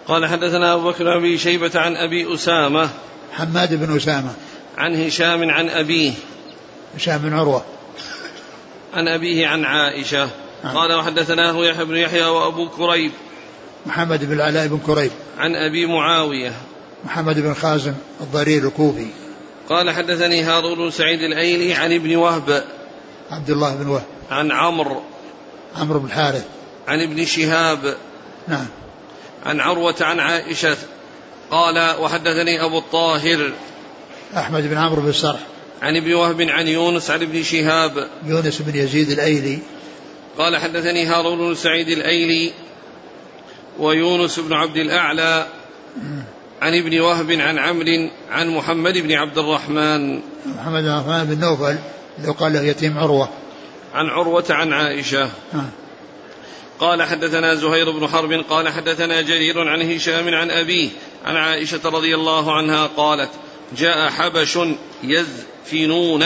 قال 0.07 0.25
حدثنا 0.25 0.73
أبو 0.73 0.91
بكر 0.91 1.03
بن 1.03 1.11
أبي 1.11 1.37
شيبة 1.37 1.71
عن 1.75 1.95
أبي 1.95 2.35
أسامة. 2.35 2.89
حماد 3.33 3.73
بن 3.73 3.95
أسامة. 3.95 4.33
عن 4.77 5.05
هشام 5.05 5.49
عن 5.49 5.69
أبيه. 5.69 6.13
هشام 6.95 7.17
بن 7.17 7.33
عروة. 7.33 7.65
عن 8.93 9.07
أبيه 9.07 9.47
عن 9.47 9.65
عائشة. 9.65 10.29
نعم. 10.63 10.77
قال 10.77 10.93
وحدثناه 10.93 11.65
يحيى 11.65 11.85
بن 11.85 11.95
يحيى 11.95 12.25
وأبو 12.25 12.69
كريب. 12.69 13.11
محمد 13.85 14.25
بن 14.25 14.33
العلاء 14.33 14.67
بن 14.67 14.77
كريب. 14.77 15.11
عن 15.37 15.55
أبي 15.55 15.85
معاوية. 15.85 16.53
محمد 17.05 17.39
بن 17.39 17.53
خازم 17.53 17.93
الضرير 18.21 18.67
الكوفي. 18.67 19.07
قال 19.69 19.91
حدثني 19.91 20.41
هارون 20.41 20.77
بن 20.77 20.91
سعيد 20.91 21.21
الأيلي 21.21 21.73
عن 21.73 21.93
ابن 21.93 22.15
وهب. 22.15 22.63
عبد 23.31 23.49
الله 23.49 23.75
بن 23.75 23.87
وهب. 23.87 24.03
عن 24.31 24.51
عمرو. 24.51 25.01
عمرو 25.77 25.99
بن 25.99 26.05
الحارث. 26.05 26.45
عن 26.87 27.01
ابن 27.01 27.25
شهاب. 27.25 27.97
نعم. 28.47 28.67
عن 29.45 29.59
عروة 29.59 29.95
عن 30.01 30.19
عائشة. 30.19 30.77
قال 31.51 31.95
وحدثني 31.99 32.65
أبو 32.65 32.77
الطاهر. 32.77 33.51
أحمد 34.37 34.69
بن 34.69 34.77
عمرو 34.77 35.01
بن 35.01 35.09
السرح 35.09 35.39
عن 35.81 35.95
ابن 35.95 36.13
وهب 36.13 36.41
عن 36.41 36.67
يونس 36.67 37.11
عن 37.11 37.21
ابن 37.21 37.43
شهاب. 37.43 38.07
يونس 38.25 38.61
بن 38.61 38.79
يزيد 38.79 39.09
الأيلي. 39.09 39.59
قال 40.37 40.57
حدثني 40.57 41.05
هارون 41.05 41.37
بن 41.37 41.55
سعيد 41.55 41.87
الأيلي 41.89 42.51
ويونس 43.79 44.39
بن 44.39 44.53
عبد 44.53 44.77
الأعلى 44.77 45.47
عن 46.61 46.77
ابن 46.77 46.99
وهب 46.99 47.31
عن 47.31 47.57
عمرو 47.57 48.09
عن 48.31 48.49
محمد 48.49 48.97
بن 48.97 49.11
عبد 49.11 49.37
الرحمن. 49.37 50.15
محمد 50.45 50.83
بن 50.83 50.89
الرحمن 50.89 51.23
بن 51.23 51.39
نوفل 51.39 51.77
لو 52.25 52.31
قال 52.31 52.53
له 52.53 52.61
يتيم 52.61 52.97
عروة. 52.97 53.29
عن 53.93 54.05
عروة 54.05 54.45
عن 54.49 54.73
عائشة. 54.73 55.23
آه. 55.23 55.65
قال 56.79 57.03
حدثنا 57.03 57.55
زهير 57.55 57.91
بن 57.91 58.07
حرب 58.07 58.33
قال 58.49 58.69
حدثنا 58.69 59.21
جرير 59.21 59.69
عن 59.69 59.81
هشام 59.81 60.33
عن 60.33 60.51
أبيه 60.51 60.89
عن 61.25 61.35
عائشة 61.35 61.79
رضي 61.85 62.15
الله 62.15 62.57
عنها 62.57 62.87
قالت 62.97 63.29
جاء 63.77 64.09
حبش 64.09 64.59
يزفنون 65.03 66.25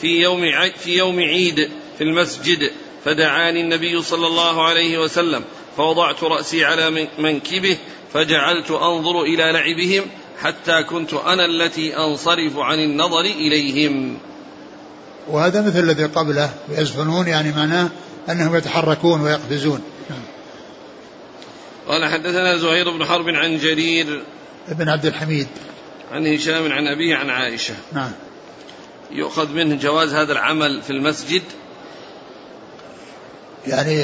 في 0.00 0.22
يوم 0.22 0.40
في 0.78 0.98
يوم 0.98 1.20
عيد 1.20 1.70
في 1.98 2.04
المسجد 2.04 2.70
فدعاني 3.04 3.60
النبي 3.60 4.02
صلى 4.02 4.26
الله 4.26 4.68
عليه 4.68 4.98
وسلم 4.98 5.44
فوضعت 5.76 6.24
رأسي 6.24 6.64
على 6.64 7.08
منكبه 7.18 7.78
فجعلت 8.12 8.70
أنظر 8.70 9.22
إلى 9.22 9.52
لعبهم 9.52 10.04
حتى 10.42 10.82
كنت 10.82 11.14
أنا 11.14 11.44
التي 11.44 11.96
أنصرف 11.96 12.58
عن 12.58 12.78
النظر 12.78 13.20
إليهم. 13.20 14.18
وهذا 15.28 15.62
مثل 15.62 15.78
الذي 15.78 16.04
قبله 16.04 16.50
يزفنون 16.68 17.26
يعني 17.26 17.52
معناه 17.52 17.88
أنهم 18.30 18.56
يتحركون 18.56 19.20
ويقفزون. 19.20 19.82
قال 21.88 22.04
حدثنا 22.04 22.56
زهير 22.56 22.90
بن 22.90 23.04
حرب 23.04 23.28
عن 23.28 23.58
جرير. 23.58 24.22
بن 24.68 24.88
عبد 24.88 25.06
الحميد. 25.06 25.48
عن 26.12 26.26
هشام 26.26 26.72
عن 26.72 26.86
أبيه 26.86 27.16
عن 27.16 27.30
عائشة. 27.30 27.74
نعم. 27.92 28.12
يؤخذ 29.10 29.52
منه 29.52 29.76
جواز 29.76 30.14
هذا 30.14 30.32
العمل 30.32 30.82
في 30.82 30.90
المسجد؟ 30.90 31.42
يعني 33.66 34.00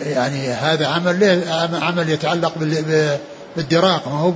يعني 0.00 0.48
هذا 0.48 0.86
عمل 0.86 1.44
عمل 1.82 2.10
يتعلق 2.10 2.52
بالدراق 3.56 4.08
ما 4.08 4.18
هو 4.20 4.32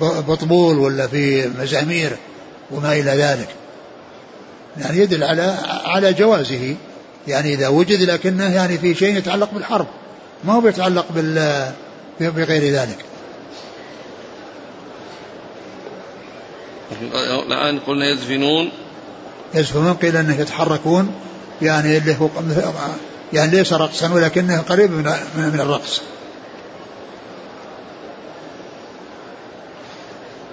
بطبول 0.00 0.78
ولا 0.78 1.06
في 1.06 1.48
مزامير 1.48 2.16
وما 2.70 2.92
إلى 2.92 3.10
ذلك. 3.10 3.48
يعني 4.76 4.98
يدل 4.98 5.24
على 5.24 5.56
على 5.84 6.12
جوازه. 6.12 6.76
يعني 7.28 7.54
إذا 7.54 7.68
وجد 7.68 8.02
لكنه 8.02 8.54
يعني 8.54 8.78
في 8.78 8.94
شيء 8.94 9.16
يتعلق 9.16 9.50
بالحرب 9.54 9.86
ما 10.44 10.52
هو 10.52 10.68
يتعلق 10.68 11.06
بال 11.14 11.72
بغير 12.20 12.74
ذلك. 12.74 12.98
الآن 17.02 17.78
قلنا 17.78 18.10
يزفنون. 18.10 18.70
يزفنون 19.54 19.94
قيل 19.94 20.16
أنه 20.16 20.40
يتحركون. 20.40 21.14
يعني 21.62 21.96
اللي 21.96 22.16
هو 22.20 22.28
يعني 23.32 23.50
ليس 23.50 23.72
رقصا 23.72 24.12
ولكنه 24.12 24.60
قريب 24.60 24.90
من 24.90 25.04
من 25.36 25.60
الرقص. 25.60 26.02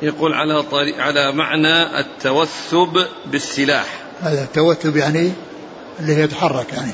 يقول 0.01 0.33
على 0.33 0.63
طريق 0.63 0.99
على 0.99 1.31
معنى 1.31 1.99
التوثب 1.99 3.05
بالسلاح. 3.25 3.99
هذا 4.21 4.43
التوثب 4.43 4.97
يعني 4.97 5.31
اللي 5.99 6.21
يتحرك 6.21 6.73
يعني. 6.73 6.91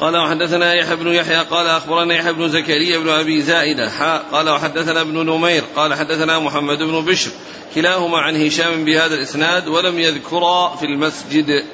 قال 0.00 0.16
وحدثنا 0.16 0.74
يحيى 0.74 0.96
بن 0.96 1.08
يحيى 1.08 1.36
قال 1.36 1.66
أخبرنا 1.66 2.14
يحيى 2.14 2.32
بن 2.32 2.48
زكريا 2.48 2.98
بن 2.98 3.08
أبي 3.08 3.42
زائدة 3.42 3.90
حاء 3.90 4.24
قال 4.32 4.50
وحدثنا 4.50 5.00
ابن 5.00 5.26
نمير 5.26 5.64
قال 5.76 5.94
حدثنا 5.94 6.38
محمد 6.38 6.78
بن 6.78 7.04
بشر 7.04 7.30
كلاهما 7.74 8.18
عن 8.18 8.46
هشام 8.46 8.84
بهذا 8.84 9.14
الإسناد 9.14 9.68
ولم 9.68 9.98
يذكرا 9.98 10.76
في 10.76 10.86
المسجد. 10.86 11.64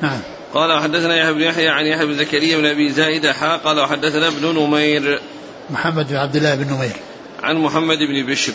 نعم. 0.00 0.20
قال 0.54 0.72
وحدثنا 0.72 1.16
يحيى 1.16 1.32
بن 1.32 1.40
يحيى 1.40 1.68
عن 1.68 1.86
يحيى 1.86 2.06
بن 2.06 2.14
زكريا 2.14 2.56
بن 2.56 2.66
أبي 2.66 2.90
زائدة 2.90 3.32
حاء 3.32 3.58
قال 3.58 3.80
وحدثنا 3.80 4.28
ابن 4.28 4.58
نمير. 4.58 5.20
محمد 5.70 6.08
بن 6.08 6.16
عبد 6.16 6.36
الله 6.36 6.54
بن 6.54 6.74
نمير. 6.74 6.96
عن 7.42 7.56
محمد 7.56 7.98
بن 7.98 8.26
بشر. 8.26 8.52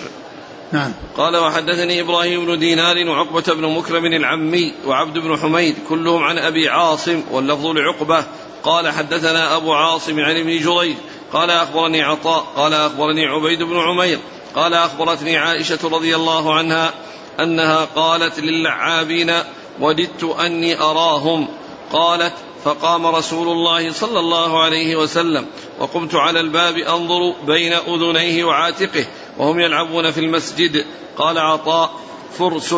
نعم. 0.72 0.94
قال 1.18 1.38
وحدثني 1.38 2.02
إبراهيم 2.02 2.46
بن 2.46 2.60
دينار 2.60 3.08
وعقبة 3.08 3.54
بن 3.54 3.78
مكرم 3.78 4.06
العمي 4.06 4.74
وعبد 4.86 5.18
بن 5.18 5.38
حميد 5.38 5.76
كلهم 5.90 6.24
عن 6.24 6.38
أبي 6.38 6.70
عاصم 6.70 7.24
واللفظ 7.32 7.66
لعقبة 7.66 8.26
قال 8.64 8.90
حدثنا 8.90 9.56
أبو 9.56 9.74
عاصم 9.74 10.20
عن 10.20 10.38
ابن 10.38 10.60
جريج 10.60 10.96
قال 11.34 11.50
أخبرني 11.50 12.02
عطاء 12.02 12.46
قال 12.56 12.74
أخبرني 12.74 13.26
عبيد 13.26 13.64
بن 13.64 13.80
عمير 13.80 14.20
قال 14.56 14.74
أخبرتني 14.74 15.38
عائشة 15.38 15.80
رضي 15.84 16.16
الله 16.16 16.54
عنها 16.54 16.94
أنها 17.40 17.86
قالت 17.86 18.40
للعابين 18.40 19.34
وددت 19.80 20.24
أني 20.24 20.82
أراهم 20.82 21.48
قالت 21.92 22.34
فقام 22.64 23.08
رسول 23.08 23.48
الله 23.48 23.92
صلى 23.92 24.20
الله 24.20 24.64
عليه 24.64 24.96
وسلم 24.96 25.46
وقمت 25.80 26.16
على 26.16 26.40
الباب 26.40 26.78
أنظر 26.78 27.34
بين 27.48 27.74
أذنيه 27.74 28.44
وعاتقه 28.44 29.06
وهم 29.38 29.60
يلعبون 29.60 30.12
في 30.12 30.20
المسجد 30.20 30.86
قال 31.18 31.38
عطاء 31.38 31.92
فرس 32.38 32.76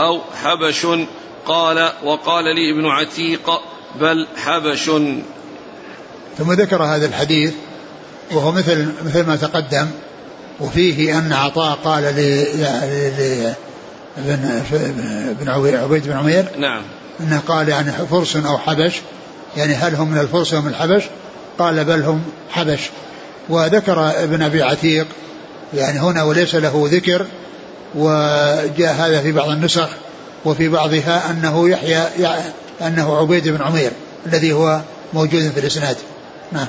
أو 0.00 0.20
حبش 0.42 0.86
قال 1.46 1.92
وقال 2.04 2.44
لي 2.44 2.70
ابن 2.70 2.86
عتيق 2.86 3.50
بل 4.00 4.26
حبش. 4.36 4.90
ثم 6.38 6.52
ذكر 6.52 6.82
هذا 6.82 7.06
الحديث 7.06 7.52
وهو 8.32 8.52
مثل 8.52 8.92
مثل 9.04 9.26
ما 9.26 9.36
تقدم 9.36 9.86
وفيه 10.60 11.18
أن 11.18 11.32
عطاء 11.32 11.78
قال 11.84 12.02
ل 12.02 13.54
بن 15.40 15.48
عبيد 15.48 16.06
بن 16.06 16.12
عمير 16.12 16.44
نعم. 16.58 16.82
أنه 17.20 17.42
قال 17.48 17.68
يعني 17.68 17.92
فرس 18.10 18.36
أو 18.36 18.58
حبش 18.58 19.00
يعني 19.56 19.74
هل 19.74 19.94
هم 19.94 20.08
من 20.08 20.18
الفرس 20.18 20.54
ومن 20.54 20.68
الحبش؟ 20.68 21.02
قال 21.58 21.84
بل 21.84 22.02
هم 22.02 22.22
حبش. 22.50 22.80
وذكر 23.48 24.10
ابن 24.24 24.42
أبي 24.42 24.62
عتيق 24.62 25.06
يعني 25.74 26.00
هنا 26.00 26.22
وليس 26.22 26.54
له 26.54 26.88
ذكر 26.92 27.26
وجاء 27.94 28.94
هذا 28.94 29.22
في 29.22 29.32
بعض 29.32 29.48
النسخ 29.48 29.88
وفي 30.44 30.68
بعضها 30.68 31.30
أنه 31.30 31.68
يحيى 31.68 32.06
أنه 32.86 33.16
عبيد 33.16 33.48
بن 33.48 33.62
عمير 33.62 33.92
الذي 34.26 34.52
هو 34.52 34.80
موجود 35.12 35.50
في 35.50 35.60
الإسناد. 35.60 35.96
نعم. 36.52 36.66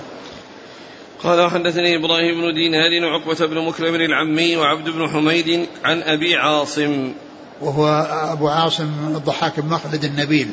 قال 1.24 1.40
وحدثني 1.40 1.96
إبراهيم 1.96 2.42
بن 2.42 2.54
دينار 2.54 3.06
وعقبة 3.06 3.46
بن 3.46 3.68
مكرم 3.68 3.96
العمي 3.96 4.58
وعبد 4.58 4.90
بن 4.90 5.10
حميد 5.10 5.68
عن 5.84 6.02
أبي 6.02 6.36
عاصم. 6.36 7.14
وهو 7.62 7.88
أبو 8.32 8.50
عاصم 8.50 9.16
الضحاك 9.16 9.60
بن 9.60 9.70
مخلد 9.70 10.04
النبيل. 10.04 10.48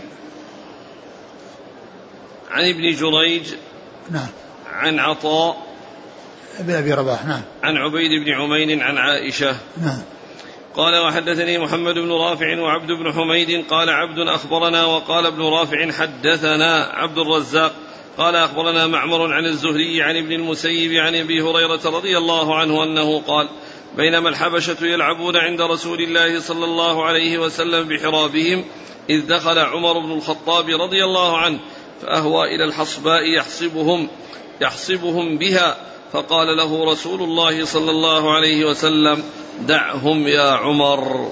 عن 2.51 2.69
ابن 2.69 2.91
جريج. 2.91 3.43
نعم. 4.11 4.29
عن 4.73 4.99
عطاء. 4.99 5.57
بن 6.59 6.75
أبي 6.75 6.93
رباح 6.93 7.25
نعم. 7.25 7.43
عن 7.63 7.77
عبيد 7.77 8.11
بن 8.25 8.33
عمير 8.33 8.83
عن 8.83 8.99
عائشة. 8.99 9.57
نعم. 9.83 10.03
قال 10.77 10.99
وحدثني 10.99 11.59
محمد 11.59 11.95
بن 11.95 12.13
رافع 12.13 12.61
وعبد 12.61 12.93
بن 12.93 13.13
حميد 13.13 13.67
قال 13.67 13.91
عبد 13.91 14.19
أخبرنا 14.19 14.85
وقال 14.85 15.27
ابن 15.27 15.43
رافع 15.43 15.93
حدثنا 15.93 16.91
عبد 16.93 17.19
الرزاق 17.19 17.73
قال 18.19 18.37
أخبرنا 18.37 18.87
معمر 18.87 19.33
عن 19.33 19.45
الزهري 19.45 20.03
عن 20.03 20.17
ابن 20.17 20.33
المسيب 20.33 20.93
عن 20.93 21.15
أبي 21.15 21.43
هريرة 21.43 21.81
رضي 21.85 22.19
الله 22.19 22.57
عنه 22.57 22.85
أنه 22.85 23.21
قال 23.21 23.49
بينما 23.97 24.29
الحبشة 24.29 24.87
يلعبون 24.87 25.37
عند 25.37 25.61
رسول 25.61 26.01
الله 26.01 26.41
صلى 26.41 26.65
الله 26.65 27.05
عليه 27.05 27.39
وسلم 27.39 27.89
بحرابهم 27.89 28.65
إذ 29.11 29.27
دخل 29.27 29.59
عمر 29.59 29.99
بن 29.99 30.13
الخطاب 30.13 30.69
رضي 30.69 31.05
الله 31.05 31.39
عنه 31.39 31.61
فأهوى 32.03 32.55
إلى 32.55 32.65
الحصباء 32.65 33.23
يحصبهم 33.37 34.09
يحصبهم 34.61 35.39
بها 35.39 35.77
فقال 36.13 36.57
له 36.57 36.93
رسول 36.93 37.23
الله 37.23 37.65
صلى 37.65 37.91
الله 37.91 38.35
عليه 38.35 38.65
وسلم 38.65 39.23
دعهم 39.69 40.29
يا 40.29 40.51
عمر. 40.51 41.29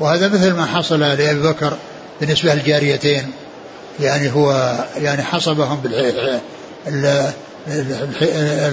وهذا 0.00 0.28
مثل 0.28 0.52
ما 0.52 0.66
حصل 0.66 1.00
لأبي 1.00 1.42
بكر 1.42 1.72
بالنسبة 2.20 2.54
للجاريتين. 2.54 3.32
يعني 4.00 4.32
هو 4.32 4.74
يعني 4.96 5.22
حصبهم 5.22 5.82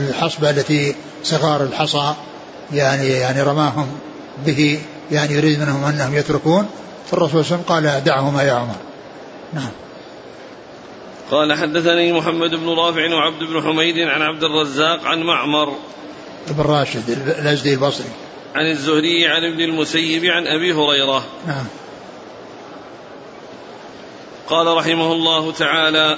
الحصبة 0.09 0.49
التي 0.49 0.95
صغار 1.23 1.63
الحصى 1.63 2.13
يعني 2.73 3.07
يعني 3.07 3.41
رماهم 3.41 3.87
به 4.45 4.79
يعني 5.11 5.33
يريد 5.33 5.59
منهم 5.59 5.83
أنهم 5.83 6.17
يتركون. 6.17 6.67
فالرسول 7.11 7.45
صلى 7.45 7.55
الله 7.55 7.71
عليه 7.75 7.89
وسلم 7.89 7.93
قال 7.95 8.03
دعهما 8.03 8.43
يا 8.43 8.53
عمر. 8.53 8.75
نعم. 9.53 9.71
قال 11.31 11.53
حدثني 11.53 12.13
محمد 12.13 12.55
بن 12.55 12.69
رافع 12.69 13.15
وعبد 13.15 13.43
بن 13.43 13.61
حميد 13.61 13.97
عن 13.97 14.21
عبد 14.21 14.43
الرزاق 14.43 15.05
عن 15.05 15.23
معمر 15.23 15.75
بن 16.47 16.63
راشد 16.63 17.09
الأزدي 17.09 17.73
البصري. 17.73 18.09
عن 18.55 18.71
الزهري 18.71 19.27
عن 19.27 19.43
ابن 19.43 19.61
المسيب 19.61 20.25
عن 20.25 20.47
أبي 20.47 20.73
هريرة. 20.73 21.25
نعم. 21.47 21.65
قال 24.47 24.77
رحمه 24.77 25.11
الله 25.11 25.51
تعالى 25.51 26.17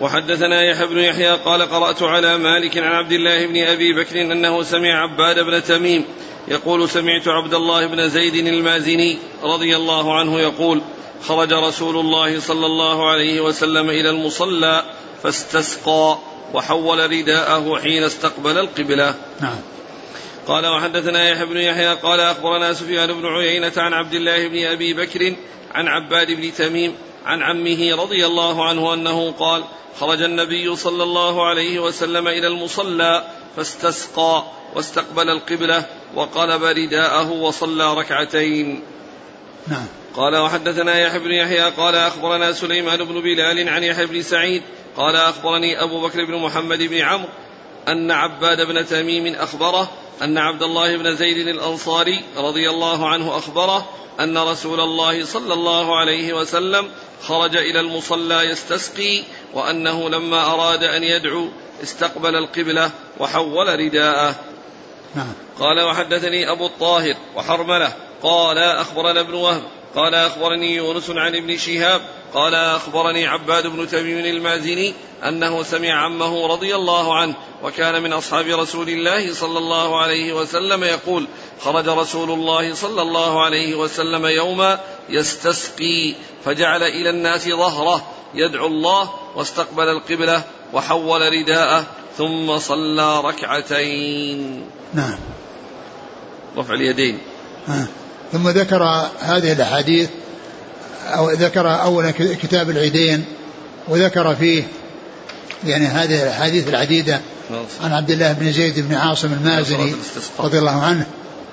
وحدثنا 0.00 0.62
يحيى 0.62 0.86
بن 0.86 0.98
يحيى 0.98 1.30
قال 1.30 1.62
قرأت 1.62 2.02
على 2.02 2.38
مالك 2.38 2.78
عن 2.78 2.92
عبد 2.92 3.12
الله 3.12 3.46
بن 3.46 3.56
أبي 3.56 3.92
بكر 3.92 4.20
أنه 4.20 4.62
سمع 4.62 5.02
عباد 5.02 5.38
بن 5.38 5.62
تميم 5.62 6.04
يقول 6.48 6.88
سمعت 6.88 7.28
عبد 7.28 7.54
الله 7.54 7.86
بن 7.86 8.08
زيد 8.08 8.34
المازني 8.34 9.18
رضي 9.42 9.76
الله 9.76 10.18
عنه 10.18 10.40
يقول 10.40 10.82
خرج 11.28 11.52
رسول 11.52 11.96
الله 11.96 12.40
صلى 12.40 12.66
الله 12.66 13.10
عليه 13.10 13.40
وسلم 13.40 13.90
إلى 13.90 14.10
المصلى 14.10 14.84
فاستسقى 15.22 16.18
وحول 16.54 17.10
رداءه 17.10 17.78
حين 17.82 18.04
استقبل 18.04 18.58
القبلة. 18.58 19.14
نعم. 19.40 19.58
قال 20.46 20.66
وحدثنا 20.66 21.30
يحيى 21.30 21.46
بن 21.46 21.56
يحيى 21.56 21.94
قال 21.94 22.20
أخبرنا 22.20 22.72
سفيان 22.72 23.12
بن 23.12 23.26
عيينة 23.26 23.72
عن 23.76 23.92
عبد 23.92 24.14
الله 24.14 24.48
بن 24.48 24.64
أبي 24.64 24.94
بكر 24.94 25.34
عن 25.74 25.88
عباد 25.88 26.32
بن 26.32 26.54
تميم 26.54 26.94
عن 27.26 27.42
عمه 27.42 27.96
رضي 27.96 28.26
الله 28.26 28.68
عنه 28.68 28.94
أنه 28.94 29.30
قال 29.30 29.64
خرج 30.00 30.22
النبي 30.22 30.76
صلى 30.76 31.02
الله 31.02 31.46
عليه 31.46 31.78
وسلم 31.78 32.28
إلى 32.28 32.46
المصلى 32.46 33.24
فاستسقى 33.56 34.44
واستقبل 34.74 35.30
القبلة 35.30 35.86
وقلب 36.14 36.62
رداءه 36.62 37.30
وصلى 37.30 37.94
ركعتين. 37.94 38.82
نعم. 39.68 39.86
قال 40.16 40.36
وحدثنا 40.36 41.00
يحيى 41.00 41.18
بن 41.18 41.32
يحيى 41.32 41.70
قال 41.70 41.94
أخبرنا 41.94 42.52
سليمان 42.52 43.04
بن 43.04 43.20
بلال 43.20 43.68
عن 43.68 43.82
يحيى 43.84 44.06
بن 44.06 44.22
سعيد 44.22 44.62
قال 44.96 45.16
أخبرني 45.16 45.82
أبو 45.82 46.00
بكر 46.00 46.24
بن 46.24 46.34
محمد 46.34 46.82
بن 46.82 47.00
عمرو 47.00 47.28
أن 47.88 48.10
عباد 48.10 48.66
بن 48.66 48.86
تميم 48.86 49.34
أخبره 49.34 49.90
أن 50.22 50.38
عبد 50.38 50.62
الله 50.62 50.96
بن 50.96 51.16
زيد 51.16 51.48
الأنصاري 51.48 52.20
رضي 52.36 52.70
الله 52.70 53.08
عنه 53.08 53.36
أخبره 53.36 53.88
أن 54.20 54.38
رسول 54.38 54.80
الله 54.80 55.24
صلى 55.24 55.54
الله 55.54 55.98
عليه 55.98 56.32
وسلم 56.32 56.90
خرج 57.22 57.56
إلى 57.56 57.80
المصلى 57.80 58.42
يستسقي 58.42 59.22
وأنه 59.54 60.08
لما 60.08 60.46
أراد 60.46 60.82
أن 60.82 61.02
يدعو 61.02 61.48
استقبل 61.82 62.36
القبلة 62.36 62.90
وحول 63.18 63.80
رداءه. 63.80 64.34
نعم. 65.14 65.32
قال 65.60 65.80
وحدثني 65.80 66.50
أبو 66.50 66.66
الطاهر 66.66 67.14
وحرملة. 67.36 67.92
قال 68.22 68.58
أخبرنا 68.58 69.20
ابن 69.20 69.34
وهب 69.34 69.62
قال 69.94 70.14
أخبرني 70.14 70.74
يونس 70.74 71.10
عن 71.10 71.36
ابن 71.36 71.56
شهاب 71.56 72.00
قال 72.34 72.54
أخبرني 72.54 73.26
عباد 73.26 73.66
بن 73.66 73.88
تميم 73.88 74.18
المازني 74.18 74.94
أنه 75.24 75.62
سمع 75.62 76.04
عمه 76.04 76.46
رضي 76.46 76.76
الله 76.76 77.16
عنه 77.16 77.34
وكان 77.62 78.02
من 78.02 78.12
أصحاب 78.12 78.46
رسول 78.46 78.88
الله 78.88 79.34
صلى 79.34 79.58
الله 79.58 80.00
عليه 80.00 80.32
وسلم 80.32 80.84
يقول 80.84 81.26
خرج 81.60 81.88
رسول 81.88 82.30
الله 82.30 82.74
صلى 82.74 83.02
الله 83.02 83.44
عليه 83.44 83.74
وسلم 83.74 84.26
يوما 84.26 84.80
يستسقي 85.08 86.14
فجعل 86.44 86.82
إلى 86.82 87.10
الناس 87.10 87.48
ظهره 87.48 88.06
يدعو 88.34 88.66
الله 88.66 89.10
واستقبل 89.36 89.88
القبلة 89.88 90.44
وحول 90.72 91.20
رداءه 91.32 91.84
ثم 92.18 92.58
صلى 92.58 93.20
ركعتين. 93.20 94.70
نعم. 94.94 95.18
رفع 96.56 96.74
اليدين. 96.74 97.18
آه. 97.68 97.86
ثم 98.32 98.48
ذكر 98.48 98.82
هذه 99.20 99.52
الأحاديث 99.52 100.08
أو 101.06 101.30
ذكر 101.30 101.82
أولا 101.82 102.10
كتاب 102.10 102.70
العيدين 102.70 103.24
وذكر 103.88 104.34
فيه 104.34 104.62
يعني 105.64 105.86
هذه 105.86 106.22
الأحاديث 106.22 106.68
العديدة 106.68 107.20
عن 107.82 107.92
عبد 107.92 108.10
الله 108.10 108.32
بن 108.32 108.52
زيد 108.52 108.80
بن 108.80 108.94
عاصم 108.94 109.32
المازني 109.32 109.94
رضي 110.38 110.58
الله 110.58 110.82
عنه 110.82 111.06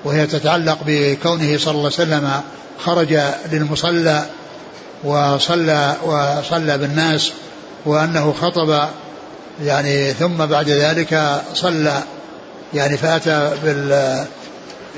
وهي 0.04 0.26
تتعلق 0.26 0.78
بكونه 0.86 1.58
صلى 1.58 1.70
الله 1.70 1.90
عليه 1.98 2.02
وسلم 2.02 2.40
خرج 2.78 3.18
للمصلى 3.52 4.26
وصلى 5.04 5.96
وصلى 6.04 6.78
بالناس 6.78 7.32
وأنه 7.86 8.32
خطب 8.32 8.88
يعني 9.62 10.12
ثم 10.12 10.46
بعد 10.46 10.68
ذلك 10.68 11.42
صلى 11.54 12.02
يعني 12.74 12.96
فأتى 12.96 13.50
بال 13.64 14.26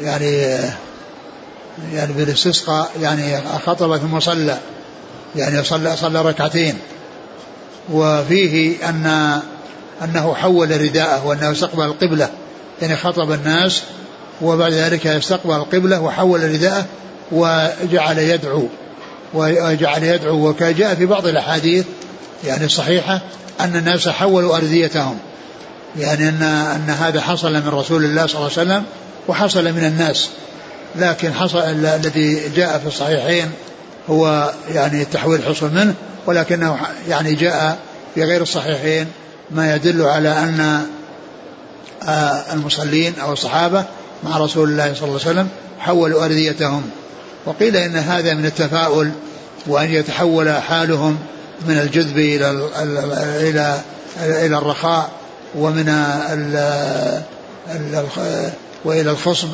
يعني 0.03 0.59
يعني 1.93 2.13
بالاستسقاء 2.13 2.91
يعني 3.01 3.41
خطب 3.67 3.97
ثم 3.97 4.21
صلى 4.21 4.59
يعني 5.37 5.65
صلى 5.65 5.97
صلى 5.97 6.23
ركعتين. 6.23 6.79
وفيه 7.93 8.89
أن 8.89 9.41
أنه 10.05 10.35
حول 10.35 10.81
رداءه 10.81 11.27
وأنه 11.27 11.53
استقبل 11.53 11.85
القبلة 11.85 12.31
يعني 12.83 12.97
خطب 12.97 13.33
الناس 13.33 13.83
وبعد 14.43 14.73
ذلك 14.73 15.07
استقبل 15.07 15.55
القبلة 15.55 16.01
وحول 16.01 16.53
رداءه 16.55 16.87
وجعل 17.33 18.19
يدعو 18.19 18.69
وجعل 19.35 20.03
يدعو. 20.03 20.49
وكجاء 20.49 20.95
في 20.95 21.07
بعض 21.07 21.27
الأحاديث 21.27 21.85
يعني 22.45 22.65
الصحيحة 22.65 23.21
أن 23.61 23.77
الناس 23.77 24.09
حولوا 24.09 24.57
أرضيتهم. 24.57 25.19
يعني 25.99 26.29
أن 26.29 26.43
أن 26.43 26.91
هذا 26.91 27.21
حصل 27.21 27.53
من 27.53 27.69
رسول 27.69 28.05
الله 28.05 28.27
صلى 28.27 28.37
الله 28.37 28.51
عليه 28.59 28.71
وسلم 28.71 28.85
وحصل 29.29 29.65
من 29.65 29.85
الناس. 29.85 30.29
لكن 30.99 31.33
حصل 31.33 31.59
الذي 31.59 32.49
جاء 32.57 32.79
في 32.79 32.87
الصحيحين 32.87 33.51
هو 34.11 34.53
يعني 34.75 35.03
التحويل 35.03 35.43
حصل 35.43 35.75
منه 35.75 35.95
ولكنه 36.27 36.79
يعني 37.09 37.35
جاء 37.35 37.79
في 38.15 38.25
غير 38.25 38.43
الصحيحين 38.43 39.07
ما 39.51 39.75
يدل 39.75 40.03
على 40.03 40.29
أن 40.29 40.87
آه، 42.03 42.53
المصلين 42.53 43.13
أو 43.23 43.33
الصحابة 43.33 43.85
مع 44.25 44.39
رسول 44.39 44.69
الله 44.69 44.95
صلى 44.95 45.09
الله 45.09 45.21
عليه 45.21 45.31
وسلم 45.31 45.49
حولوا 45.79 46.25
أرضيتهم. 46.25 46.83
وقيل 47.47 47.77
إن 47.77 47.97
هذا 47.97 48.35
من 48.35 48.47
التفاؤل 48.47 49.11
وأن 49.67 49.91
يتحول 49.91 50.51
حالهم 50.51 51.19
من 51.69 51.79
الجذب 51.79 52.19
إلى 52.19 52.51
إلى 53.41 53.81
إلى 54.23 54.59
الرخاء 54.59 55.11
ومن 55.55 55.89
ال 56.31 57.23
وإلى 58.85 59.11
الخصب 59.11 59.49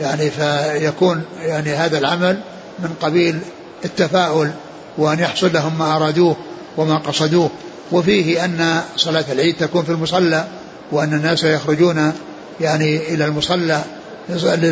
يعني 0.00 0.30
فيكون 0.30 1.22
يعني 1.40 1.74
هذا 1.74 1.98
العمل 1.98 2.40
من 2.78 2.90
قبيل 3.00 3.38
التفاؤل 3.84 4.50
وأن 4.98 5.18
يحصل 5.18 5.52
لهم 5.52 5.78
ما 5.78 5.96
أرادوه 5.96 6.36
وما 6.76 6.98
قصدوه. 6.98 7.50
وفيه 7.92 8.44
أن 8.44 8.80
صلاة 8.96 9.24
العيد 9.32 9.56
تكون 9.56 9.84
في 9.84 9.90
المصلى 9.90 10.44
وأن 10.92 11.14
الناس 11.14 11.44
يخرجون 11.44 12.12
يعني 12.60 12.96
إلى 12.96 13.24
المصلى 13.24 13.82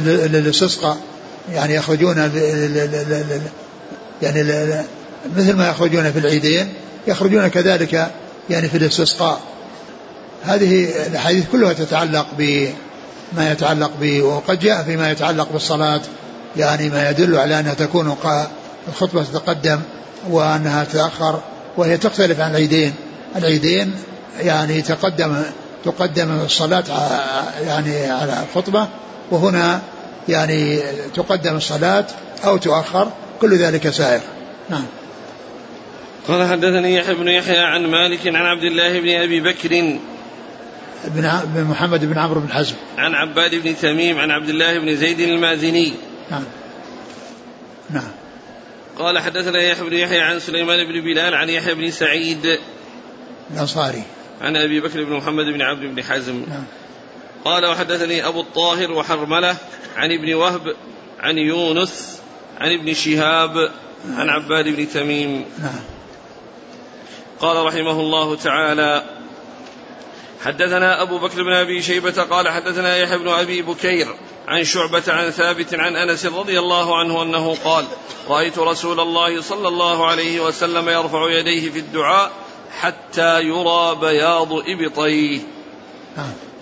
للاستسقاء 0.07 0.97
يعني 1.53 1.75
يخرجون 1.75 2.17
يعني 4.23 4.45
مثل 5.37 5.57
ما 5.57 5.69
يخرجون 5.69 6.13
في 6.13 6.19
العيدين 6.19 6.73
يخرجون 7.07 7.49
كذلك 7.49 8.11
يعني 8.51 8.69
في 8.69 8.77
الاستسقاء. 8.77 9.41
هذه 10.45 10.89
الأحاديث 11.07 11.45
كلها 11.53 11.73
تتعلق 11.73 12.27
بما 13.37 13.53
يتعلق 13.53 13.91
ب 14.01 14.23
وقد 14.23 14.59
جاء 14.59 14.83
فيما 14.83 15.11
يتعلق 15.11 15.53
بالصلاة 15.53 16.01
يعني 16.57 16.89
ما 16.89 17.11
يدل 17.11 17.39
على 17.39 17.61
أنها 17.61 17.75
تكون 17.75 18.17
الخطبة 18.89 19.25
تتقدم 19.25 19.81
وأنها 20.31 20.85
تتأخر 20.85 21.41
وهي 21.77 21.97
تختلف 21.97 22.41
عن 22.41 22.51
العيدين. 22.51 22.95
العيدين 23.37 23.95
يعني 24.41 24.83
تقدم 24.83 25.43
تقدم 25.85 26.41
الصلاة 26.45 26.85
يعني 27.67 28.11
على 28.11 28.43
الخطبة 28.43 28.89
وهنا 29.31 29.81
يعني 30.29 30.81
تقدم 31.15 31.57
الصلاة 31.57 32.07
أو 32.45 32.57
تؤخر 32.57 33.09
كل 33.41 33.59
ذلك 33.59 33.91
سائر. 33.91 34.21
نعم. 34.71 34.85
قال 36.29 36.49
حدثني 36.49 36.95
يحيى 36.95 37.15
بن 37.15 37.29
يحيى 37.29 37.59
عن 37.59 37.87
مالك 37.87 38.27
عن 38.27 38.37
عبد 38.37 38.65
الله 38.65 39.01
بن 39.01 39.09
أبي 39.09 39.41
بكر 39.41 39.99
بن 41.09 41.65
محمد 41.65 42.05
بن 42.05 42.19
عمرو 42.19 42.41
بن 42.41 42.53
حزم. 42.53 42.75
عن 42.99 43.15
عباد 43.15 43.55
بن 43.55 43.77
تميم 43.77 44.19
عن 44.19 44.31
عبد 44.31 44.49
الله 44.49 44.79
بن 44.79 44.97
زيد 44.97 45.21
المازني. 45.21 45.93
نعم. 46.31 46.45
نعم. 47.91 48.11
قال 48.99 49.19
حدثنا 49.19 49.63
يحيى 49.63 49.85
بن 49.91 49.97
يحيى 49.97 50.21
عن 50.21 50.41
سليمان 50.41 50.85
بن 50.85 51.01
بلال 51.01 51.35
عن 51.35 51.49
يحيى 51.49 51.75
بن 51.75 51.91
سعيد. 51.91 52.59
الأنصاري. 53.55 54.03
عن 54.41 54.57
أبي 54.57 54.81
بكر 54.81 55.05
بن 55.05 55.13
محمد 55.13 55.45
بن 55.45 55.63
عبد 55.63 55.81
بن 55.81 56.03
حزم. 56.03 56.45
نعم. 56.49 56.65
قال 57.45 57.67
وحدثني 57.67 58.27
أبو 58.27 58.41
الطاهر 58.41 58.93
وحرملة 58.93 59.57
عن 59.97 60.13
ابن 60.13 60.35
وهب 60.35 60.77
عن 61.21 61.39
يونس 61.39 62.21
عن 62.59 62.73
ابن 62.73 62.95
شهاب 62.95 63.71
عن 64.17 64.29
عباد 64.29 64.65
بن 64.65 64.89
تميم. 64.89 65.45
نعم. 65.59 65.81
قال 67.41 67.67
رحمه 67.67 68.01
الله 68.01 68.37
تعالى 68.37 69.16
حدثنا 70.45 71.03
أبو 71.03 71.19
بكر 71.19 71.43
بن 71.43 71.53
أبي 71.53 71.83
شيبة 71.83 72.23
قال 72.23 72.49
حدثنا 72.49 72.97
يحيى 72.97 73.19
بن 73.19 73.29
أبي 73.29 73.63
بكير 73.63 74.07
عن 74.49 74.65
شعبة 74.65 75.03
عن 75.09 75.31
ثابت 75.31 75.75
عن 75.75 75.97
أنس 75.97 76.27
رضي 76.27 76.59
الله 76.59 76.99
عنه 76.99 77.23
أنه 77.23 77.57
قال 77.65 77.85
رأيت 78.29 78.59
رسول 78.59 79.01
الله 79.01 79.41
صلى 79.41 79.69
الله 79.69 80.07
عليه 80.07 80.41
وسلم 80.41 80.89
يرفع 80.89 81.31
يديه 81.31 81.71
في 81.71 81.79
الدعاء 81.79 82.33
حتى 82.81 83.43
يرى 83.43 83.95
بياض 84.01 84.53
إبطيه. 84.53 85.41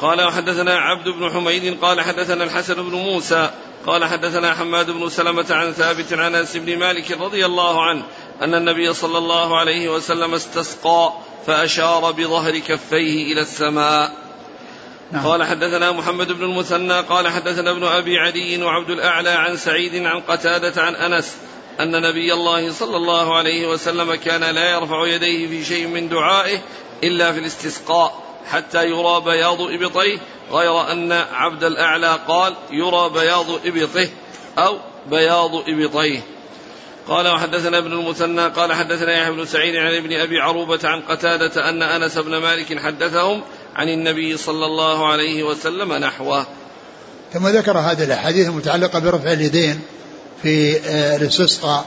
قال 0.00 0.26
وحدثنا 0.26 0.78
عبد 0.78 1.08
بن 1.08 1.30
حميد 1.30 1.78
قال 1.82 2.00
حدثنا 2.00 2.44
الحسن 2.44 2.74
بن 2.74 2.94
موسى 2.94 3.50
قال 3.86 4.04
حدثنا 4.04 4.54
حماد 4.54 4.90
بن 4.90 5.08
سلمة 5.08 5.46
عن 5.50 5.72
ثابت 5.72 6.12
عن 6.12 6.34
أنس 6.34 6.56
بن 6.56 6.78
مالك 6.78 7.10
رضي 7.10 7.46
الله 7.46 7.82
عنه 7.82 8.02
أن 8.42 8.54
النبي 8.54 8.94
صلى 8.94 9.18
الله 9.18 9.58
عليه 9.58 9.88
وسلم 9.88 10.34
استسقى 10.34 11.12
فأشار 11.46 12.10
بظهر 12.10 12.58
كفيه 12.58 13.32
إلى 13.32 13.40
السماء. 13.40 14.24
نعم. 15.12 15.26
قال 15.26 15.44
حدثنا 15.44 15.92
محمد 15.92 16.32
بن 16.32 16.44
المثنى 16.44 17.00
قال 17.00 17.28
حدثنا 17.28 17.70
ابن 17.70 17.84
أبي 17.84 18.18
عدي 18.18 18.62
وعبد 18.62 18.90
الأعلى 18.90 19.30
عن 19.30 19.56
سعيد 19.56 20.06
عن 20.06 20.20
قتادة 20.20 20.82
عن 20.82 20.94
أنس 20.94 21.36
أن 21.80 22.02
نبي 22.02 22.32
الله 22.32 22.72
صلى 22.72 22.96
الله 22.96 23.36
عليه 23.36 23.66
وسلم 23.66 24.14
كان 24.14 24.54
لا 24.54 24.70
يرفع 24.70 25.06
يديه 25.06 25.48
في 25.48 25.64
شيء 25.64 25.86
من 25.86 26.08
دعائه 26.08 26.58
إلا 27.04 27.32
في 27.32 27.38
الاستسقاء 27.38 28.22
حتى 28.50 28.86
يرى 28.86 29.20
بياض 29.20 29.60
إبطيه 29.60 30.18
غير 30.52 30.92
أن 30.92 31.12
عبد 31.12 31.64
الأعلى 31.64 32.18
قال 32.28 32.54
يرى 32.70 33.10
بياض 33.10 33.46
إبطه 33.66 34.08
أو 34.58 34.78
بياض 35.10 35.54
إبطيه 35.68 36.20
قال 37.08 37.28
وحدثنا 37.28 37.78
ابن 37.78 37.92
المثنى 37.92 38.46
قال 38.48 38.72
حدثنا 38.72 39.12
يحيى 39.20 39.32
بن 39.32 39.46
سعيد 39.46 39.76
عن 39.76 39.94
ابن 39.94 40.12
أبي 40.12 40.40
عروبة 40.40 40.78
عن 40.84 41.00
قتادة 41.00 41.68
أن 41.68 41.82
أنس 41.82 42.18
بن 42.18 42.36
مالك 42.36 42.78
حدثهم 42.78 43.42
عن 43.76 43.88
النبي 43.88 44.36
صلى 44.36 44.66
الله 44.66 45.12
عليه 45.12 45.42
وسلم 45.42 45.92
نحوه. 45.92 46.46
ثم 47.32 47.48
ذكر 47.48 47.78
هذه 47.78 48.04
الأحاديث 48.04 48.48
المتعلقة 48.48 48.98
برفع 48.98 49.32
اليدين 49.32 49.80
في 50.42 50.76
آه، 50.76 51.16
الاستسقاء 51.16 51.84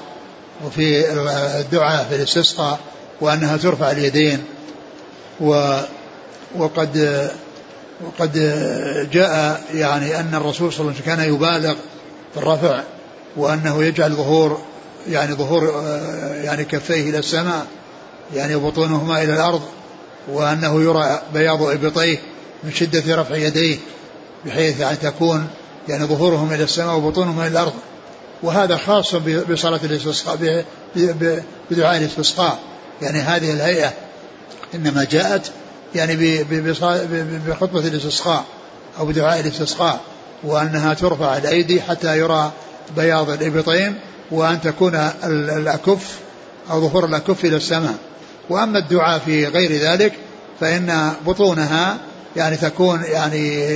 وفي 0.65 1.11
الدعاء 1.59 2.07
في 2.09 2.15
الاستسقاء 2.15 2.80
وأنها 3.22 3.57
ترفع 3.57 3.91
اليدين 3.91 4.43
و 5.39 5.80
وقد 6.55 7.30
وقد 8.05 8.34
جاء 9.11 9.63
يعني 9.74 10.20
أن 10.20 10.36
الرسول 10.36 10.74
صلى 10.74 10.82
الله 10.82 10.93
عليه 10.93 11.01
وسلم 11.01 11.15
كان 11.15 11.34
يبالغ 11.34 11.76
في 12.34 12.38
الرفع 12.38 12.84
وأنه 13.38 13.84
يجعل 13.84 14.11
ظهور 14.11 14.61
يعني 15.10 15.34
ظهور 15.34 15.84
يعني 16.43 16.66
كفيه 16.66 17.10
إلى 17.10 17.20
السماء 17.20 17.66
يعني 18.36 18.55
وبطونهما 18.55 19.24
إلى 19.24 19.34
الأرض 19.34 19.62
وأنه 20.28 20.82
يرى 20.82 21.22
بياض 21.34 21.62
إبطيه 21.62 22.18
من 22.64 22.72
شدة 22.72 23.16
رفع 23.22 23.36
يديه 23.36 23.78
بحيث 24.45 24.80
يعني 24.80 24.97
تكون 24.97 25.47
يعني 25.88 26.05
ظهورهم 26.05 26.53
إلى 26.53 26.64
السماء 26.64 26.95
وبطونهم 26.95 27.39
إلى 27.39 27.47
الأرض. 27.47 27.74
وهذا 28.43 28.78
خاص 28.78 29.16
بصلاة 29.49 29.80
الاستسقاء 29.84 30.66
بدعاء 31.72 31.97
الاستسقاء. 31.97 32.60
يعني 33.01 33.20
هذه 33.20 33.53
الهيئة 33.53 33.93
إنما 34.76 35.03
جاءت 35.12 35.51
يعني 35.95 36.43
بخطبة 37.47 37.80
الاستسقاء 37.80 38.45
أو 38.99 39.05
بدعاء 39.05 39.39
الاستسقاء 39.39 39.99
وأنها 40.43 40.93
ترفع 40.93 41.38
الأيدي 41.38 41.82
حتى 41.82 42.18
يرى 42.18 42.51
بياض 42.97 43.30
الإبطين 43.30 43.99
وأن 44.32 44.61
تكون 44.61 44.95
الأكف 45.25 46.15
أو 46.71 46.82
ظهور 46.82 47.05
الأكف 47.05 47.45
إلى 47.45 47.55
السماء. 47.55 47.95
وأما 48.49 48.80
الدعاء 48.80 49.19
في 49.19 49.45
غير 49.45 49.71
ذلك 49.71 50.13
فإن 50.59 51.11
بطونها 51.25 51.97
يعني 52.36 52.57
تكون 52.57 53.03
يعني 53.03 53.67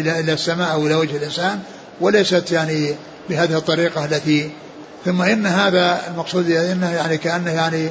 إلى 0.00 0.32
السماء 0.32 0.72
أو 0.72 0.86
إلى 0.86 0.94
وجه 0.94 1.16
الإنسان 1.16 1.60
وليست 2.00 2.52
يعني 2.52 2.94
بهذه 3.28 3.56
الطريقة 3.56 4.04
التي 4.04 4.50
ثم 5.04 5.22
إن 5.22 5.46
هذا 5.46 6.00
المقصود 6.08 6.50
إنه 6.50 6.90
يعني 6.90 7.18
كأنه 7.18 7.50
يعني 7.50 7.88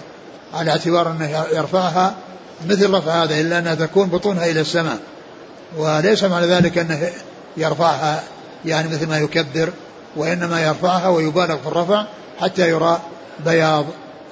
على 0.53 0.71
اعتبار 0.71 1.11
أنه 1.11 1.45
يرفعها 1.53 2.15
مثل 2.67 2.89
رفع 2.93 3.23
هذا 3.23 3.39
إلا 3.41 3.59
أنها 3.59 3.75
تكون 3.75 4.09
بطونها 4.09 4.45
إلى 4.45 4.61
السماء. 4.61 4.97
وليس 5.77 6.23
معنى 6.23 6.45
ذلك 6.45 6.77
أنه 6.77 7.09
يرفعها 7.57 8.23
يعني 8.65 8.89
مثل 8.89 9.07
ما 9.07 9.17
يكبر. 9.17 9.69
وإنما 10.15 10.63
يرفعها 10.63 11.07
ويبالغ 11.07 11.57
في 11.57 11.67
الرفع 11.67 12.05
حتى 12.41 12.69
يرى 12.69 13.01
بياض 13.45 13.85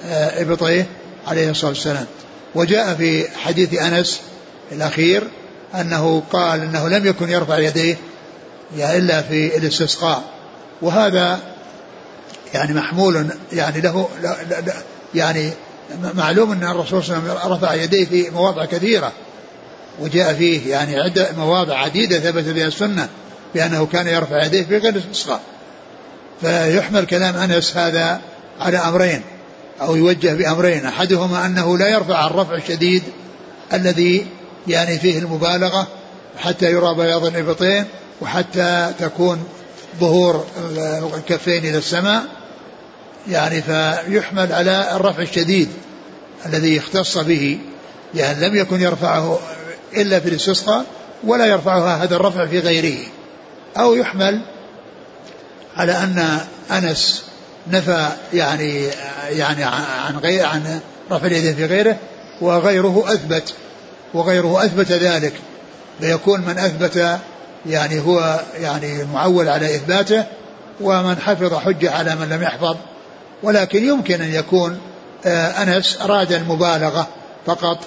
آه، 0.04 0.42
إبطيه 0.42 0.86
عليه 1.26 1.50
الصلاة 1.50 1.70
والسلام. 1.70 2.06
وجاء 2.54 2.94
في 2.94 3.28
حديث 3.30 3.74
أنس 3.74 4.20
الأخير 4.72 5.24
أنه 5.74 6.22
قال 6.32 6.60
أنه 6.60 6.88
لم 6.88 7.06
يكن 7.06 7.28
يرفع 7.28 7.58
يديه 7.58 7.96
إلا 8.76 9.22
في 9.22 9.56
الاستسقاء. 9.56 10.22
وهذا 10.82 11.38
يعني 12.54 12.74
محمول 12.74 13.26
يعني 13.52 13.80
له 13.80 14.08
يعني 15.14 15.50
معلوم 16.14 16.52
أن 16.52 16.64
الرسول 16.64 17.04
صلى 17.04 17.16
الله 17.16 17.30
عليه 17.30 17.40
وسلم 17.40 17.52
رفع 17.52 17.74
يديه 17.74 18.04
في 18.04 18.30
مواضع 18.30 18.64
كثيرة. 18.64 19.12
وجاء 20.00 20.34
فيه 20.34 20.70
يعني 20.70 21.00
عدة 21.00 21.28
مواضع 21.36 21.78
عديدة 21.78 22.18
ثبت 22.18 22.44
بها 22.44 22.66
السنة 22.66 23.08
بأنه 23.54 23.86
كان 23.86 24.06
يرفع 24.06 24.44
يديه 24.44 24.62
في 24.62 24.78
غير 24.78 24.92
الاستسقاء. 24.96 25.40
فيحمل 26.42 27.06
كلام 27.06 27.36
أنس 27.36 27.76
هذا 27.76 28.20
على 28.60 28.78
أمرين 28.78 29.22
أو 29.80 29.96
يوجه 29.96 30.34
بأمرين. 30.34 30.86
أحدهما 30.86 31.46
أنه 31.46 31.78
لا 31.78 31.88
يرفع 31.88 32.26
الرفع 32.26 32.54
الشديد 32.54 33.02
الذي 33.72 34.26
يعني 34.68 34.98
فيه 34.98 35.18
المبالغة 35.18 35.86
حتى 36.38 36.72
يرى 36.72 36.94
بياض 36.94 37.26
الإبطين 37.26 37.84
وحتى 38.20 38.92
تكون 38.98 39.44
ظهور 40.00 40.46
الكفين 41.16 41.64
إلى 41.64 41.78
السماء. 41.78 42.22
يعني 43.28 43.62
فيحمل 43.62 44.52
على 44.52 44.96
الرفع 44.96 45.22
الشديد 45.22 45.68
الذي 46.46 46.78
اختص 46.78 47.18
به. 47.18 47.58
يعني 48.14 48.48
لم 48.48 48.56
يكن 48.56 48.80
يرفعه 48.80 49.38
إلا 49.96 50.20
في 50.20 50.28
الاستسقاء 50.28 50.84
ولا 51.24 51.46
يرفعها 51.46 52.04
هذا 52.04 52.16
الرفع 52.16 52.46
في 52.46 52.58
غيره. 52.58 52.98
أو 53.76 53.94
يحمل 53.94 54.42
على 55.76 55.92
أن 55.92 56.38
أنس 56.70 57.24
نفى 57.70 58.08
يعني 58.32 58.86
يعني 59.28 59.64
عن 59.64 60.16
غير 60.22 60.46
عن 60.46 60.80
رفع 61.10 61.26
اليدين 61.26 61.54
في 61.54 61.66
غيره 61.66 61.96
وغيره 62.40 63.04
أثبت 63.06 63.54
وغيره 64.14 64.64
أثبت 64.64 64.92
ذلك. 64.92 65.32
فيكون 66.00 66.40
من 66.40 66.58
أثبت 66.58 67.18
يعني 67.66 68.00
هو 68.00 68.40
يعني 68.60 69.04
معول 69.04 69.48
على 69.48 69.74
إثباته 69.76 70.24
ومن 70.80 71.18
حفظ 71.18 71.54
حجة 71.54 71.90
على 71.90 72.14
من 72.14 72.28
لم 72.28 72.42
يحفظ. 72.42 72.76
ولكن 73.42 73.84
يمكن 73.84 74.22
أن 74.22 74.34
يكون 74.34 74.80
آه، 75.26 75.46
أنس 75.46 75.98
أراد 76.00 76.32
المبالغة 76.32 77.08
فقط 77.46 77.78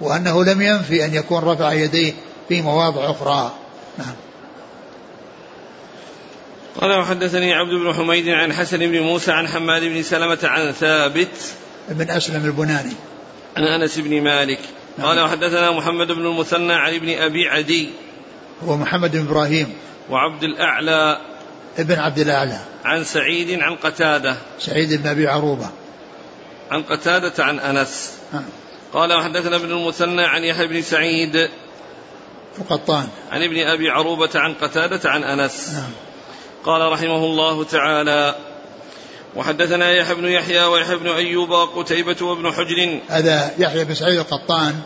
وأنه 0.00 0.44
لم 0.44 0.62
ينفي 0.62 1.04
أن 1.04 1.14
يكون 1.14 1.44
رفع 1.44 1.72
يديه 1.72 2.12
في 2.48 2.62
مواضع 2.62 3.10
أخرى. 3.10 3.52
نعم. 3.98 4.14
قال 6.80 6.98
وحدثني 6.98 7.54
عبد 7.54 7.70
بن 7.70 7.94
حميد 7.94 8.28
عن 8.28 8.52
حسن 8.52 8.78
بن 8.78 9.00
موسى 9.00 9.32
عن 9.32 9.48
حماد 9.48 9.82
بن 9.82 10.02
سلمة 10.02 10.38
عن 10.42 10.72
ثابت 10.72 11.28
بن 11.88 12.10
أسلم 12.10 12.44
البناني. 12.44 12.92
عن 13.56 13.64
أنس 13.64 13.98
بن 13.98 14.22
مالك. 14.22 14.58
نعم. 14.98 15.08
قال 15.08 15.20
وحدثنا 15.20 15.70
محمد 15.70 16.06
بن 16.06 16.26
المثنى 16.26 16.72
عن 16.72 16.94
ابن 16.94 17.18
أبي 17.18 17.48
عدي. 17.48 17.90
هو 18.64 18.76
محمد 18.76 19.12
بن 19.12 19.26
إبراهيم. 19.26 19.74
وعبد 20.10 20.42
الأعلى. 20.42 21.18
ابن 21.78 21.98
عبد 21.98 22.18
الأعلى. 22.18 22.58
عن 22.84 23.04
سعيد 23.04 23.60
عن 23.60 23.76
قتادة. 23.76 24.36
سعيد 24.58 25.02
بن 25.02 25.08
أبي 25.08 25.28
عروبة. 25.28 25.70
عن 26.70 26.82
قتادة 26.82 27.44
عن 27.44 27.58
أنس. 27.58 28.12
نعم. 28.32 28.44
قال 28.92 29.12
وحدثنا 29.12 29.56
ابن 29.56 29.70
المثنى 29.70 30.24
عن 30.24 30.44
يحيى 30.44 30.66
بن 30.66 30.82
سعيد. 30.82 31.48
وقطان 32.58 33.08
عن 33.32 33.42
ابن 33.42 33.58
أبي 33.58 33.90
عروبة 33.90 34.30
عن 34.34 34.54
قتادة 34.54 35.10
عن 35.10 35.24
أنس. 35.24 35.70
نعم. 35.72 36.11
قال 36.64 36.92
رحمه 36.92 37.24
الله 37.24 37.64
تعالى 37.64 38.36
وحدثنا 39.36 39.92
يحيى 39.92 40.14
بن 40.14 40.24
يحيى 40.24 40.64
ويحيى 40.64 40.96
بن 40.96 41.08
أيوب 41.08 41.50
وقتيبة 41.50 42.16
وابن 42.26 42.52
حجر. 42.52 43.00
هذا 43.08 43.54
يحيى 43.58 43.84
بن 43.84 43.94
سعيد 43.94 44.18
القطان 44.18 44.80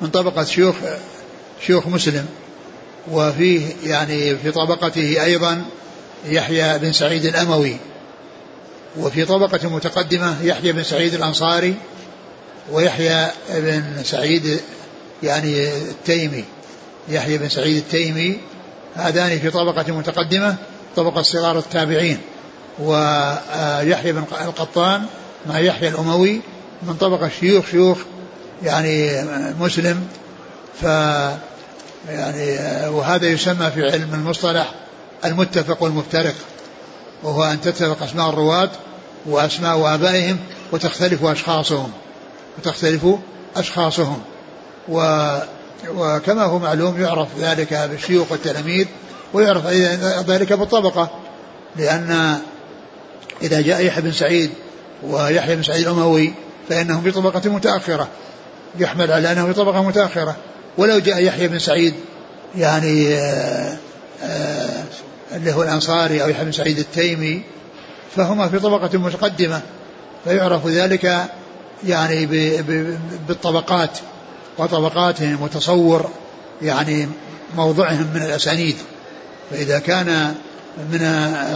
من 0.00 0.08
طبقة 0.08 0.44
شيوخ 0.44 0.76
شيوخ 1.66 1.86
مسلم 1.86 2.26
وفيه 3.10 3.66
يعني 3.84 4.36
في 4.36 4.50
طبقته 4.50 5.24
أيضا 5.24 5.64
يحيى 6.24 6.78
بن 6.78 6.92
سعيد 6.92 7.24
الأموي 7.24 7.76
وفي 8.98 9.24
طبقة 9.24 9.68
متقدمة 9.68 10.36
يحيى 10.42 10.72
بن 10.72 10.82
سعيد 10.82 11.14
الأنصاري 11.14 11.74
ويحيى 12.72 13.30
بن 13.50 13.84
سعيد 14.04 14.60
يعني 15.22 15.68
التيمي 15.68 16.44
يحيى 17.08 17.38
بن 17.38 17.48
سعيد 17.48 17.76
التيمي 17.76 18.38
هذان 18.94 19.38
في 19.38 19.50
طبقة 19.50 19.92
متقدمة 19.92 20.56
طبقة 20.96 21.22
صغار 21.22 21.58
التابعين 21.58 22.18
ويحيى 22.78 24.12
بن 24.12 24.24
القطان 24.40 25.06
مع 25.46 25.58
يحيى 25.58 25.88
الأموي 25.88 26.40
من 26.82 26.94
طبقة 26.94 27.30
شيوخ 27.40 27.66
شيوخ 27.66 27.98
يعني 28.62 29.22
مسلم 29.60 30.08
ف 30.80 30.84
يعني 32.08 32.58
وهذا 32.88 33.26
يسمى 33.26 33.70
في 33.70 33.90
علم 33.90 34.14
المصطلح 34.14 34.74
المتفق 35.24 35.82
والمفترق 35.82 36.34
وهو 37.22 37.44
أن 37.44 37.60
تتفق 37.60 38.02
أسماء 38.02 38.28
الرواة 38.28 38.70
وأسماء 39.26 39.94
آبائهم 39.94 40.38
وتختلف 40.72 41.24
أشخاصهم 41.24 41.92
وتختلف 42.58 43.06
أشخاصهم 43.56 44.22
و 44.88 45.00
وكما 45.88 46.44
هو 46.44 46.58
معلوم 46.58 47.00
يعرف 47.00 47.28
ذلك 47.40 47.74
بالشيوخ 47.90 48.32
والتلاميذ 48.32 48.86
ويعرف 49.32 49.66
ذلك 50.30 50.52
بالطبقة 50.52 51.10
لأن 51.76 52.38
إذا 53.42 53.60
جاء 53.60 53.84
يحيى 53.84 54.02
بن 54.02 54.12
سعيد 54.12 54.50
ويحيى 55.02 55.56
بن 55.56 55.62
سعيد 55.62 55.86
الأموي 55.86 56.32
فإنهم 56.68 57.02
في 57.02 57.10
طبقة 57.10 57.50
متأخرة 57.50 58.08
يحمل 58.78 59.12
على 59.12 59.32
أنه 59.32 59.46
في 59.46 59.52
طبقة 59.52 59.82
متأخرة. 59.82 60.36
ولو 60.78 60.98
جاء 60.98 61.22
يحيى 61.24 61.48
بن 61.48 61.58
سعيد 61.58 61.94
يعني 62.56 63.14
آآ 63.14 63.76
آآ 64.22 64.84
اللي 65.32 65.52
هو 65.52 65.62
الأنصاري 65.62 66.22
أو 66.22 66.28
يحيى 66.28 66.44
بن 66.44 66.52
سعيد 66.52 66.78
التيمي 66.78 67.42
فهما 68.16 68.48
في 68.48 68.58
طبقة 68.58 68.98
متقدمة 68.98 69.60
فيعرف 70.24 70.66
ذلك 70.66 71.28
يعني 71.86 72.26
بالطبقات. 73.28 73.98
وطبقاتهم 74.60 75.42
وتصور 75.42 76.10
يعني 76.62 77.08
موضعهم 77.56 78.06
من 78.14 78.22
الأسانيد. 78.22 78.76
فإذا 79.50 79.78
كان 79.78 80.34
من 80.92 81.02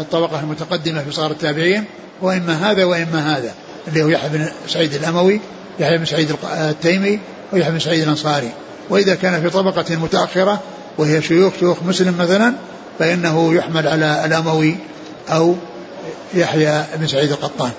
الطبقة 0.01 0.41
المتقدمة 0.41 1.03
في 1.03 1.13
صار 1.13 1.31
التابعين 1.31 1.85
وإما 2.23 2.71
هذا 2.71 2.85
وإما 2.85 3.37
هذا 3.37 3.55
اللي 3.89 4.03
هو 4.03 4.09
يحيى 4.09 4.29
بن 4.29 4.49
سعيد 4.69 4.95
الأموي 4.95 5.41
يحيى 5.79 5.99
بن 5.99 6.05
سعيد 6.05 6.37
التيمي 6.45 7.19
ويحيى 7.53 7.73
بن 7.73 7.79
سعيد 7.79 8.03
الأنصاري. 8.03 8.53
وإذا 8.91 9.15
كان 9.15 9.43
في 9.43 9.51
طبقة 9.51 9.97
متأخرة 9.97 10.61
وهي 10.99 11.23
شيوخ 11.23 11.53
شيوخ 11.61 11.83
مسلم 11.83 12.19
مثلا 12.19 12.55
فإنه 12.99 13.55
يحمل 13.55 13.89
على 13.89 14.25
الأموي 14.25 14.77
أو 15.29 15.57
يحيى 16.35 16.85
بن 16.97 17.07
سعيد 17.07 17.31
القطان. 17.31 17.71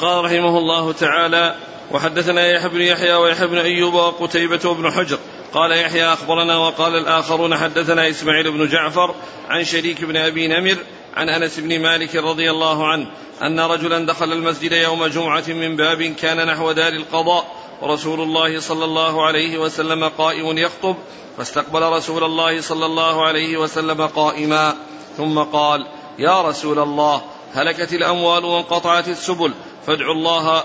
قال 0.00 0.24
رحمه 0.24 0.58
الله 0.58 0.92
تعالى 0.92 1.54
وحدثنا 1.90 2.46
يحيى 2.46 2.68
بن 2.68 2.80
يحيى 2.80 3.14
ويحيى 3.14 3.46
بن 3.46 3.58
أيوب 3.58 3.94
وقتيبة 3.94 4.60
وابن 4.64 4.90
حجر. 4.92 5.18
قال 5.52 5.72
يحيى 5.72 6.12
أخبرنا 6.12 6.56
وقال 6.56 6.96
الآخرون 6.96 7.56
حدثنا 7.56 8.08
إسماعيل 8.08 8.52
بن 8.52 8.68
جعفر 8.68 9.14
عن 9.48 9.64
شريك 9.64 10.04
بن 10.04 10.16
أبي 10.16 10.48
نمر 10.48 10.76
عن 11.16 11.28
أنس 11.28 11.60
بن 11.60 11.80
مالك 11.80 12.16
رضي 12.16 12.50
الله 12.50 12.86
عنه 12.86 13.06
أن 13.42 13.60
رجلا 13.60 14.06
دخل 14.06 14.32
المسجد 14.32 14.72
يوم 14.72 15.06
جمعة 15.06 15.44
من 15.48 15.76
باب 15.76 16.02
كان 16.02 16.46
نحو 16.46 16.72
دار 16.72 16.92
القضاء. 16.92 17.56
ورسول 17.82 18.20
الله 18.20 18.60
صلى 18.60 18.84
الله 18.84 19.26
عليه 19.26 19.58
وسلم 19.58 20.04
قائم 20.08 20.58
يخطب. 20.58 20.96
فاستقبل 21.38 21.82
رسول 21.82 22.24
الله 22.24 22.60
صلى 22.60 22.86
الله 22.86 23.26
عليه 23.26 23.56
وسلم 23.56 24.06
قائما. 24.06 24.76
ثم 25.16 25.38
قال 25.38 25.86
يا 26.18 26.42
رسول 26.42 26.78
الله 26.78 27.22
هلكت 27.52 27.92
الأموال 27.92 28.44
وانقطعت 28.44 29.08
السبل. 29.08 29.52
فادعوا 29.86 30.14
الله 30.14 30.64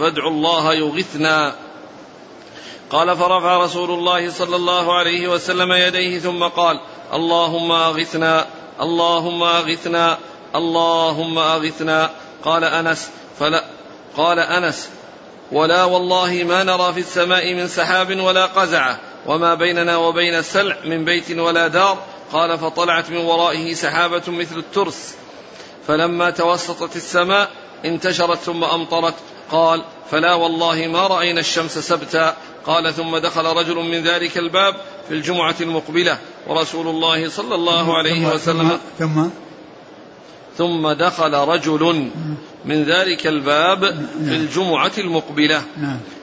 فادعوا 0.00 0.30
الله 0.30 0.74
يغثنا. 0.74 1.54
قال 2.90 3.16
فرفع 3.16 3.64
رسول 3.64 3.90
الله 3.90 4.30
صلى 4.30 4.56
الله 4.56 4.94
عليه 4.94 5.28
وسلم 5.28 5.72
يديه 5.72 6.18
ثم 6.18 6.44
قال 6.44 6.80
اللهم 7.12 7.72
أغثنا 7.72 8.46
اللهم 8.80 9.42
أغثنا 9.42 10.18
اللهم 10.54 11.38
أغثنا. 11.38 12.10
قال 12.44 12.64
أنس 12.64 13.10
فلا 13.38 13.64
قال 14.16 14.38
أنس 14.38 14.88
ولا 15.52 15.84
والله 15.84 16.44
ما 16.44 16.62
نرى 16.62 16.92
في 16.92 17.00
السماء 17.00 17.54
من 17.54 17.68
سحاب 17.68 18.20
ولا 18.20 18.46
قزعة 18.46 19.00
وما 19.26 19.54
بيننا 19.54 19.96
وبين 19.96 20.34
السلع 20.34 20.76
من 20.84 21.04
بيت 21.04 21.30
ولا 21.30 21.68
دار. 21.68 21.98
قال 22.32 22.58
فطلعت 22.58 23.10
من 23.10 23.16
ورائه 23.16 23.74
سحابة 23.74 24.22
مثل 24.28 24.58
الترس. 24.58 25.14
فلما 25.86 26.30
توسطت 26.30 26.96
السماء 26.96 27.50
انتشرت 27.84 28.38
ثم 28.38 28.64
أمطرت. 28.64 29.14
قال 29.50 29.82
فلا 30.10 30.34
والله 30.34 30.86
ما 30.86 31.06
رأينا 31.06 31.40
الشمس 31.40 31.78
سبتا. 31.78 32.36
قال 32.66 32.94
ثم 32.94 33.16
دخل 33.16 33.44
رجل 33.44 33.74
من 33.74 34.02
ذلك 34.02 34.38
الباب 34.38 34.74
في 35.08 35.14
الجمعة 35.14 35.56
المقبلة. 35.60 36.18
ورسول 36.46 36.88
الله 36.88 37.28
صلى 37.28 37.54
الله 37.54 37.98
عليه 37.98 38.34
وسلم 38.34 38.78
ثم 38.98 39.28
ثم؟ 40.58 40.92
دخل 40.92 41.34
رجل 41.34 42.10
من 42.64 42.84
ذلك 42.84 43.26
الباب 43.26 44.08
في 44.24 44.36
الجمعة 44.36 44.92
المقبلة. 44.98 45.62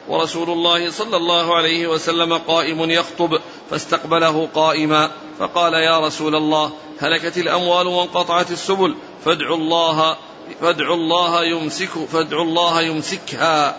ورسول 0.07 0.49
الله 0.49 0.91
صلى 0.91 1.17
الله 1.17 1.55
عليه 1.55 1.87
وسلم 1.87 2.33
قائم 2.33 2.91
يخطب 2.91 3.39
فاستقبله 3.69 4.47
قائما 4.53 5.11
فقال 5.39 5.73
يا 5.73 5.99
رسول 5.99 6.35
الله 6.35 6.71
هلكت 6.99 7.37
الأموال 7.37 7.87
وانقطعت 7.87 8.51
السبل 8.51 8.95
فادعوا 9.25 9.57
الله 9.57 10.17
فادعوا 10.61 10.95
الله 10.95 11.43
يمسك 11.43 11.89
فادعوا 11.89 12.43
الله 12.43 12.81
يمسكها 12.81 13.75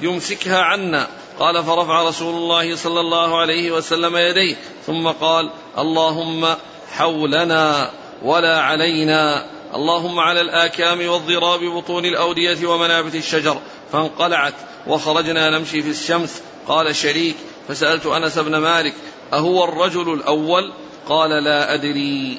يمسكها 0.00 0.58
عنا. 0.62 1.08
قال 1.38 1.64
فرفع 1.64 2.02
رسول 2.02 2.34
الله 2.34 2.76
صلى 2.76 3.00
الله 3.00 3.38
عليه 3.38 3.70
وسلم 3.70 4.16
يديه 4.16 4.56
ثم 4.86 5.08
قال 5.08 5.50
اللهم 5.78 6.48
حولنا 6.92 7.90
ولا 8.22 8.60
علينا. 8.60 9.46
اللهم 9.74 10.18
على 10.18 10.40
الآكام 10.40 11.08
والضراب 11.08 11.60
بطون 11.60 12.04
الأودية 12.04 12.66
ومنابت 12.66 13.14
الشجر. 13.14 13.58
فانقلعت 13.92 14.54
وخرجنا 14.86 15.50
نمشي 15.50 15.82
في 15.82 15.90
الشمس. 15.90 16.42
قال 16.68 16.96
شريك 16.96 17.36
فسألت 17.68 18.06
أنس 18.06 18.38
بن 18.38 18.56
مالك 18.56 18.94
أهو 19.32 19.64
الرجل 19.64 20.12
الأول؟ 20.12 20.72
قال 21.08 21.30
لا 21.30 21.74
أدري. 21.74 22.38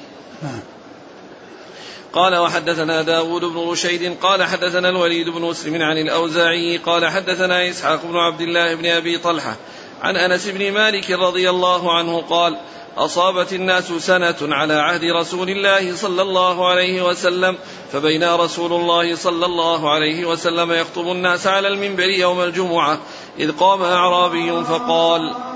قال 2.12 2.36
وحدثنا 2.36 3.02
داود 3.02 3.44
بن 3.44 3.58
رشيد 3.70 4.16
قال 4.22 4.42
حدثنا 4.42 4.88
الوليد 4.88 5.28
بن 5.28 5.42
مسلم 5.42 5.82
عن 5.82 5.98
الأوزاعي 5.98 6.76
قال 6.76 7.06
حدثنا 7.06 7.68
إسحاق 7.68 8.04
بن 8.04 8.16
عبد 8.16 8.40
الله 8.40 8.74
بن 8.74 8.86
أبي 8.86 9.18
طلحة 9.18 9.56
عن 10.02 10.16
أنس 10.16 10.48
بن 10.48 10.72
مالك 10.72 11.10
رضي 11.10 11.50
الله 11.50 11.92
عنه 11.92 12.20
قال 12.20 12.56
أصابت 12.96 13.52
الناس 13.52 13.92
سنة 13.92 14.36
على 14.42 14.74
عهد 14.74 15.04
رسول 15.04 15.50
الله 15.50 15.96
صلى 15.96 16.22
الله 16.22 16.68
عليه 16.68 17.02
وسلم 17.02 17.58
فبين 17.92 18.34
رسول 18.34 18.72
الله 18.72 19.14
صلى 19.14 19.46
الله 19.46 19.90
عليه 19.90 20.24
وسلم 20.24 20.72
يخطب 20.72 21.12
الناس 21.12 21.46
على 21.46 21.68
المنبر 21.68 22.08
يوم 22.08 22.40
الجمعة 22.40 22.98
إذ 23.38 23.52
قام 23.52 23.82
أعرابي 23.82 24.64
فقال 24.64 25.49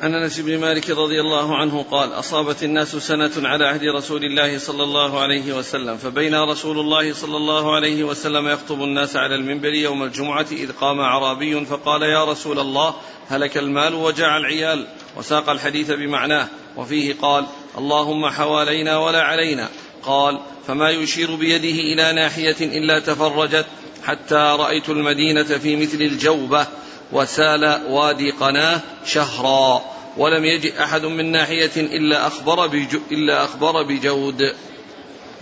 عن 0.00 0.14
انس 0.14 0.40
بن 0.40 0.58
مالك 0.58 0.90
رضي 0.90 1.20
الله 1.20 1.56
عنه 1.56 1.84
قال 1.90 2.12
أصابت 2.12 2.62
الناس 2.62 2.96
سنة 2.96 3.48
على 3.48 3.66
عهد 3.66 3.84
رسول 3.84 4.24
الله 4.24 4.58
صلى 4.58 4.82
الله 4.82 5.20
عليه 5.20 5.52
وسلم 5.52 5.96
فبين 5.96 6.34
رسول 6.34 6.78
الله 6.78 7.12
صلى 7.12 7.36
الله 7.36 7.74
عليه 7.74 8.04
وسلم 8.04 8.48
يخطب 8.48 8.82
الناس 8.82 9.16
على 9.16 9.34
المنبر 9.34 9.74
يوم 9.74 10.02
الجمعة 10.02 10.46
إذ 10.52 10.72
قام 10.72 11.00
أعرابي 11.00 11.64
فقال 11.64 12.02
يا 12.02 12.24
رسول 12.24 12.58
الله 12.58 12.94
هلك 13.28 13.56
المال 13.58 13.94
وجاع 13.94 14.36
العيال 14.36 14.86
وساق 15.16 15.50
الحديث 15.50 15.90
بمعناه 15.90 16.48
وفيه 16.76 17.14
قال 17.22 17.46
اللهم 17.78 18.26
حوالينا 18.26 18.98
ولا 18.98 19.22
علينا 19.22 19.68
قال 20.02 20.40
فما 20.66 20.90
يشير 20.90 21.34
بيده 21.34 21.78
إلى 21.80 22.12
ناحية 22.12 22.56
إلا 22.60 22.98
تفرجت 22.98 23.66
حتى 24.04 24.56
رأيت 24.58 24.88
المدينة 24.88 25.58
في 25.58 25.76
مثل 25.76 26.02
الجوبة 26.02 26.66
وسال 27.12 27.80
وادي 27.88 28.30
قناه 28.30 28.80
شهرا 29.04 29.82
ولم 30.16 30.44
يجئ 30.44 30.82
أحد 30.82 31.04
من 31.06 31.32
ناحية 31.32 31.76
إلا 31.76 32.26
أخبر 32.26 32.64
إلا 33.12 33.44
أخبر 33.44 33.82
بجود. 33.82 34.42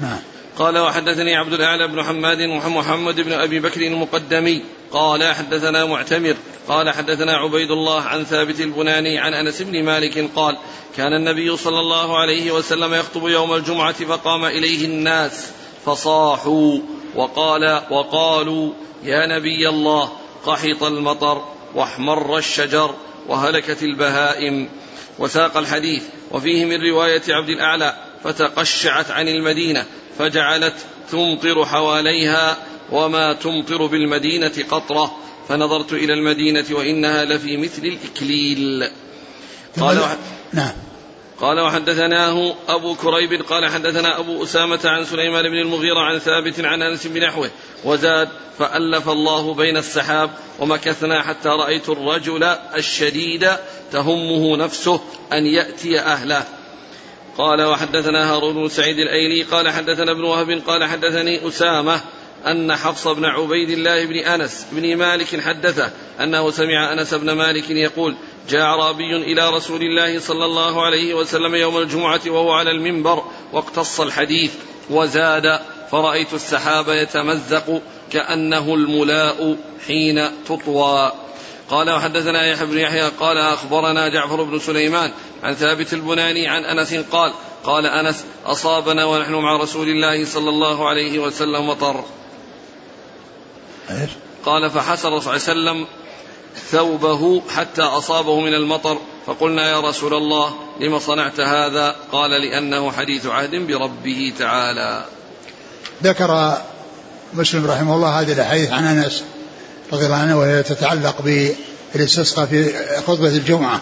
نعم. 0.01 0.19
قال 0.59 0.79
وحدثني 0.79 1.37
عبد 1.37 1.53
الأعلى 1.53 1.89
بن 1.89 2.03
حماد 2.03 2.43
محمد 2.43 3.21
بن 3.21 3.33
أبي 3.33 3.61
بكر 3.61 3.81
المقدمي. 3.81 4.63
قال 4.93 5.35
حدثنا 5.35 5.85
معتمر. 5.85 6.37
قال 6.69 6.91
حدثنا 6.91 7.37
عبيد 7.37 7.71
الله 7.71 8.01
عن 8.03 8.25
ثابت 8.25 8.61
البناني 8.61 9.19
عن 9.19 9.35
أنس 9.35 9.63
بن 9.63 9.85
مالك 9.85 10.31
قال 10.37 10.57
كان 10.97 11.13
النبي 11.13 11.57
صلى 11.57 11.81
الله 11.81 12.19
عليه 12.19 12.53
وسلم 12.53 12.95
يخطب 12.95 13.29
يوم 13.29 13.55
الجمعة 13.55 14.05
فقام 14.05 14.45
إليه 14.45 14.85
الناس 14.85 15.51
فصاحوا 15.87 16.79
وقال 17.15 17.83
وقالوا 17.91 18.73
يا 19.05 19.27
نبي 19.27 19.69
الله 19.69 20.13
قحط 20.47 20.83
المطر 20.83 21.58
واحمر 21.75 22.39
الشجر 22.39 22.95
وهلكت 23.29 23.83
البهائم 23.83 24.69
وساق 25.19 25.57
الحديث 25.57 26.03
وفيه 26.31 26.65
من 26.65 26.83
رواية 26.83 27.23
عبد 27.29 27.49
الأعلى 27.49 27.97
فتقشعت 28.25 29.11
عن 29.11 29.29
المدينة 29.29 29.85
فجعلت 30.19 30.75
تمطر 31.11 31.67
حواليها 31.67 32.57
وما 32.93 33.33
تمطر 33.33 33.87
بالمدينة 33.87 34.53
قطرة. 34.71 35.19
فنظرت 35.49 35.93
إلى 35.93 36.15
المدينة 36.15 36.65
وإنها 36.71 37.25
لفي 37.25 37.57
مثل 37.57 37.83
الإكليل. 37.83 38.91
قال 39.81 40.17
نعم. 40.53 40.73
قال 41.41 41.61
وحدثناه 41.61 42.55
أبو 42.69 42.95
كريب 42.95 43.43
قال 43.43 43.71
حدثنا 43.71 44.19
أبو 44.19 44.43
أسامة 44.43 44.81
عن 44.85 45.05
سليمان 45.05 45.43
بن 45.43 45.59
المغيرة 45.59 46.01
عن 46.01 46.19
ثابت 46.19 46.61
عن 46.61 46.83
أنس 46.83 47.07
بنحوه 47.07 47.51
وزاد 47.85 48.29
فألف 48.59 49.09
الله 49.09 49.55
بين 49.55 49.77
السحاب 49.77 50.31
ومكثنا 50.59 51.23
حتى 51.23 51.49
رأيت 51.49 51.89
الرجل 51.89 52.45
الشديد 52.77 53.49
تهمه 53.93 54.57
نفسه 54.57 55.01
أن 55.33 55.47
يأتي 55.47 56.01
أهله. 56.01 56.45
قال 57.39 57.63
وحدثنا 57.63 58.33
هارون 58.35 58.55
بن 58.55 58.69
سعيد 58.69 58.99
الأيلي 58.99 59.43
قال 59.43 59.69
حدثنا 59.69 60.13
ابن 60.13 60.25
وهب 60.25 60.63
قال 60.67 60.85
حدثني 60.85 61.49
أسامة 61.49 62.01
أن 62.47 62.77
حفص 62.77 63.09
بن 63.09 63.25
عبيد 63.25 63.71
الله 63.71 64.05
بن 64.05 64.17
أنس 64.17 64.67
بن 64.73 64.97
مالك 64.97 65.41
حدثه 65.41 65.91
أنه 66.21 66.51
سمع 66.51 66.93
أنس 66.93 67.15
بن 67.15 67.33
مالك 67.33 67.71
يقول 67.71 68.17
جاء 68.49 68.63
أعرابي 68.63 69.17
إلى 69.17 69.51
رسول 69.51 69.83
الله 69.83 70.21
صلى 70.21 70.45
الله 70.45 70.85
عليه 70.85 71.15
وسلم 71.15 71.55
يوم 71.55 71.79
الجمعة 71.79 72.21
وهو 72.27 72.53
على 72.53 72.71
المنبر 72.71 73.23
واقتص 73.53 74.01
الحديث 74.01 74.55
وزاد 74.91 75.61
فرأيت 75.91 76.35
السحاب 76.35 76.89
يتمزق 76.89 77.83
كأنه 78.13 78.75
الملاء 78.75 79.57
حين 79.87 80.31
تطوى. 80.47 81.13
قال 81.71 81.91
وحدثنا 81.91 82.47
يحيى 82.47 82.67
بن 82.67 82.79
يحيى 82.79 83.09
قال 83.09 83.39
أخبرنا 83.39 84.09
جعفر 84.09 84.43
بن 84.43 84.59
سليمان 84.59 85.13
عن 85.43 85.55
ثابت 85.55 85.93
البناني 85.93 86.49
عن 86.49 86.65
أنس 86.65 86.95
قال 86.95 87.33
قال 87.65 87.87
أنس 87.87 88.25
أصابنا 88.47 89.05
ونحن 89.05 89.35
مع 89.35 89.57
رسول 89.57 89.89
الله 89.89 90.25
صلى 90.25 90.51
الله 90.51 90.89
عليه 90.89 91.19
وسلم 91.19 91.69
مطر 91.69 92.05
قال 94.45 94.71
فحسر 94.71 94.97
صلى 94.97 95.19
الله 95.19 95.29
عليه 95.29 95.37
وسلم 95.37 95.87
ثوبه 96.71 97.43
حتى 97.49 97.83
أصابه 97.83 98.41
من 98.41 98.55
المطر 98.55 98.99
فقلنا 99.27 99.71
يا 99.71 99.81
رسول 99.81 100.15
الله 100.15 100.55
لم 100.81 100.99
صنعت 100.99 101.41
هذا؟ 101.41 101.97
قال 102.13 102.31
لأنه 102.31 102.93
حديث 102.93 103.27
عهد 103.27 103.51
بربه 103.51 104.33
تعالى. 104.39 105.05
ذكر 106.03 106.59
مسلم 107.35 107.67
رحمه 107.67 107.95
الله 107.95 108.21
هذه 108.21 108.33
الأحاديث 108.33 108.71
عن 108.71 108.85
أنس 108.85 109.25
رضي 109.93 110.05
الله 110.05 110.17
عنه 110.17 110.39
وهي 110.39 110.63
تتعلق 110.63 111.23
بالاستسقاء 111.95 112.47
في 112.47 112.73
خطبة 113.07 113.29
الجمعة. 113.29 113.81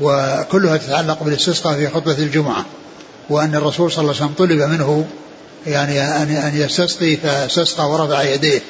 وكلها 0.00 0.76
تتعلق 0.76 1.22
بالاستسقاء 1.22 1.74
في 1.74 1.88
خطبة 1.88 2.18
الجمعة. 2.18 2.64
وأن 3.30 3.54
الرسول 3.54 3.92
صلى 3.92 4.02
الله 4.02 4.14
عليه 4.14 4.24
وسلم 4.24 4.46
طلب 4.46 4.70
منه 4.70 5.06
يعني 5.66 6.02
أن 6.02 6.30
أن 6.30 6.60
يستسقي 6.60 7.16
فاستسقى 7.16 7.90
ورفع 7.90 8.22
يديه. 8.22 8.62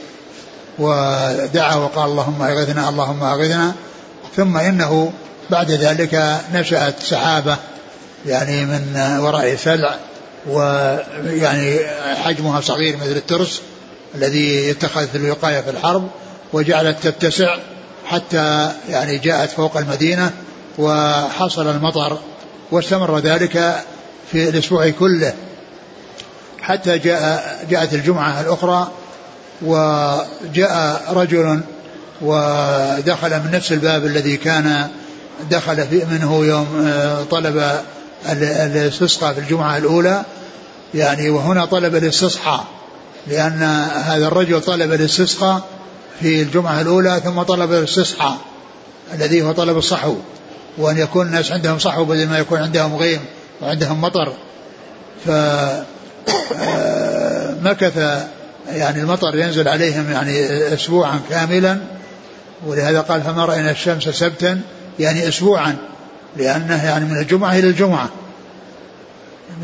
ودعا 0.79 1.75
وقال 1.75 2.11
اللهم 2.11 2.43
أغثنا 2.43 2.89
اللهم 2.89 3.23
أغثنا. 3.23 3.75
ثم 4.37 4.57
إنه 4.57 5.13
بعد 5.51 5.71
ذلك 5.71 6.41
نشأت 6.53 6.95
سحابة 7.01 7.57
يعني 8.27 8.65
من 8.65 9.17
وراء 9.21 9.57
سلع 9.57 9.97
ويعني 10.47 11.79
حجمها 12.15 12.61
صغير 12.61 12.97
مثل 12.97 13.11
الترس 13.17 13.63
الذي 14.15 14.69
يتخذ 14.69 15.09
في 15.09 15.19
الوقاية 15.19 15.61
في 15.61 15.71
الحرب 15.71 16.09
وجعلت 16.53 17.07
تتسع 17.07 17.57
حتى 18.07 18.73
يعني 18.89 19.19
جاءت 19.19 19.51
فوق 19.51 19.77
المدينة 19.77 20.31
وحصل 20.79 21.69
المطر 21.69 22.19
واستمر 22.71 23.19
ذلك 23.19 23.85
في 24.33 24.49
الأسبوع 24.49 24.91
كله. 24.91 25.35
حتى 26.63 26.99
جاء 26.99 27.59
جاءت 27.71 27.95
الجمعة 27.95 28.41
الأخرى 28.41 28.91
وجاء 29.63 31.05
رجل 31.11 31.61
ودخل 32.21 33.31
من 33.31 33.51
نفس 33.53 33.73
الباب 33.73 34.07
الذي 34.07 34.37
كان 34.37 34.89
دخل 35.51 35.87
منه 36.11 36.45
يوم 36.45 36.87
آه، 36.87 37.23
طلب 37.23 37.81
الاستسقاء 38.29 39.33
في 39.35 39.41
الجمعة 39.41 39.77
الأولى. 39.77 40.23
يعني 40.95 41.31
وهنا 41.31 41.65
طلب 41.65 41.95
الاستصحاء 41.95 42.65
لأن 43.27 43.63
هذا 43.95 44.27
الرجل 44.27 44.61
طلب 44.61 44.93
الاستسقاء 44.93 45.63
في 46.21 46.43
الجمعة 46.43 46.81
الأولى 46.81 47.21
ثم 47.25 47.43
طلب 47.43 47.73
الاستصحاء 47.73 48.37
الذي 49.15 49.43
هو 49.43 49.53
طلب 49.53 49.79
الصحو. 49.79 50.15
وأن 50.79 50.99
يكون 50.99 51.27
الناس 51.27 51.53
عندهم 51.53 51.79
صحو 51.79 52.05
بدل 52.05 52.29
ما 52.29 52.39
يكون 52.39 52.59
عندهم 52.59 52.97
غيم 52.97 53.21
وعندهم 53.63 54.01
مطر. 54.01 54.33
ف 55.27 55.31
آه، 56.59 57.55
يعني 58.69 59.01
المطر 59.01 59.37
ينزل 59.37 59.69
عليهم 59.69 60.11
يعني 60.11 60.47
اسبوعا 60.75 61.21
كاملا 61.31 61.79
ولهذا 62.67 63.01
قال 63.01 63.23
فما 63.23 63.45
رأينا 63.45 63.71
الشمس 63.71 64.03
سبتا 64.09 64.61
يعني 64.99 65.29
اسبوعا 65.29 65.77
لأنه 66.37 66.85
يعني 66.85 67.05
من 67.05 67.19
الجمعة 67.19 67.59
إلى 67.59 67.69
الجمعة. 67.69 68.09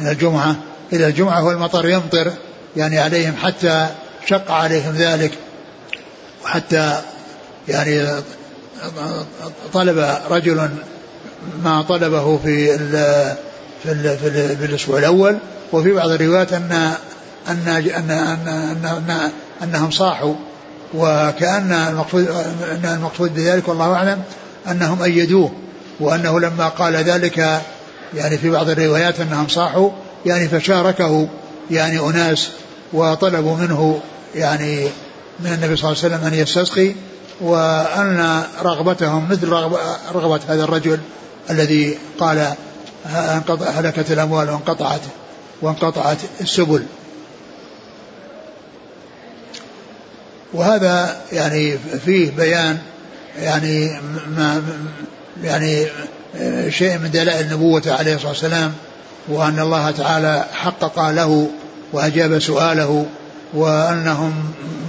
من 0.01 0.09
الجمعة 0.09 0.57
إلى 0.93 1.07
الجمعة 1.07 1.45
والمطر 1.45 1.89
يمطر 1.89 2.33
يعني 2.77 2.99
عليهم 2.99 3.37
حتى 3.37 3.87
شق 4.27 4.51
عليهم 4.51 4.95
ذلك 4.95 5.33
وحتى 6.45 7.01
يعني 7.69 8.07
طلب 9.73 10.19
رجل 10.31 10.71
ما 11.63 11.83
طلبه 11.83 12.39
في 12.39 12.79
في, 13.83 14.17
في, 14.17 14.57
في 14.57 14.65
الأسبوع 14.65 14.99
الأول. 14.99 15.39
وفي 15.73 15.93
بعض 15.93 16.11
الروايات 16.11 16.53
أن 16.53 16.93
أن 17.49 17.69
أن 17.69 18.11
أن 18.11 18.85
أن 18.85 19.31
أنهم 19.63 19.91
صاحوا 19.91 20.35
وكأن 20.95 21.73
المقصود 21.73 22.29
أن 22.71 22.97
المقصود 22.97 23.35
بذلك 23.35 23.69
والله 23.69 23.95
أعلم 23.95 24.23
أنهم 24.71 25.03
أيدوه 25.03 25.53
وأنه 26.01 26.41
لما 26.41 26.69
قال 26.69 26.97
ذلك 26.97 27.63
يعني 28.15 28.39
في 28.39 28.51
بعض 28.51 28.69
الروايات 28.69 29.21
أنهم 29.21 29.49
صاحوا 29.49 29.91
يعني 30.27 30.49
فشاركه 30.49 31.29
يعني 31.71 32.01
أناس 32.01 32.49
وطلبوا 32.93 33.57
منه 33.57 34.01
يعني 34.35 34.89
من 35.41 35.53
النبي 35.53 35.77
صلى 35.77 35.91
الله 35.91 36.05
عليه 36.05 36.15
وسلم 36.15 36.27
أن 36.27 36.35
يستسقي 36.35 36.93
وأن 37.41 38.43
رغبتهم 38.63 39.29
مثل 39.31 39.49
رغبة 40.15 40.41
هذا 40.49 40.65
الرجل 40.65 40.99
الذي 41.51 41.99
قال 42.19 42.55
هلكت 43.61 44.11
الأموال 44.11 44.51
وانقطعت 44.51 45.01
وانقطعت 45.63 46.19
السبل. 46.41 46.87
وهذا 50.55 51.17
يعني 51.33 51.79
فيه 52.05 52.31
بيان 52.31 52.79
يعني 53.39 54.01
ما 54.37 54.63
يعني 55.43 55.87
شيء 56.69 56.99
من 56.99 57.11
دلائل 57.11 57.47
النبوة 57.47 57.83
عليه 57.87 58.15
الصلاة 58.15 58.31
والسلام 58.31 58.73
وأن 59.29 59.59
الله 59.59 59.91
تعالى 59.91 60.45
حقق 60.53 61.11
له 61.11 61.51
وأجاب 61.93 62.39
سؤاله 62.39 63.07
وأنهم 63.55 64.33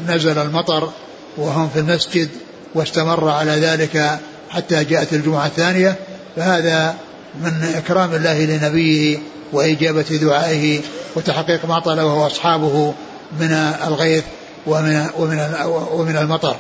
نزل 0.08 0.38
المطر 0.38 0.90
وهم 1.38 1.70
في 1.70 1.80
المسجد 1.80 2.30
واستمر 2.76 3.30
على 3.30 3.52
ذلك 3.52 4.20
حتى 4.50 4.84
جاءت 4.84 5.14
الجمعة 5.14 5.46
الثانية. 5.46 5.96
فهذا 6.36 6.96
من 7.42 7.74
إكرام 7.76 8.14
الله 8.14 8.46
لنبيه 8.46 9.18
وإجابة 9.54 10.20
دعائه 10.22 10.82
وتحقيق 11.16 11.66
ما 11.66 11.80
طلبه 11.80 12.28
أصحابه 12.28 12.94
من 13.40 13.52
الغيث. 13.88 14.24
ومن 14.68 15.08
ومن 15.18 15.56
ومن 15.92 16.18
المطر. 16.18 16.56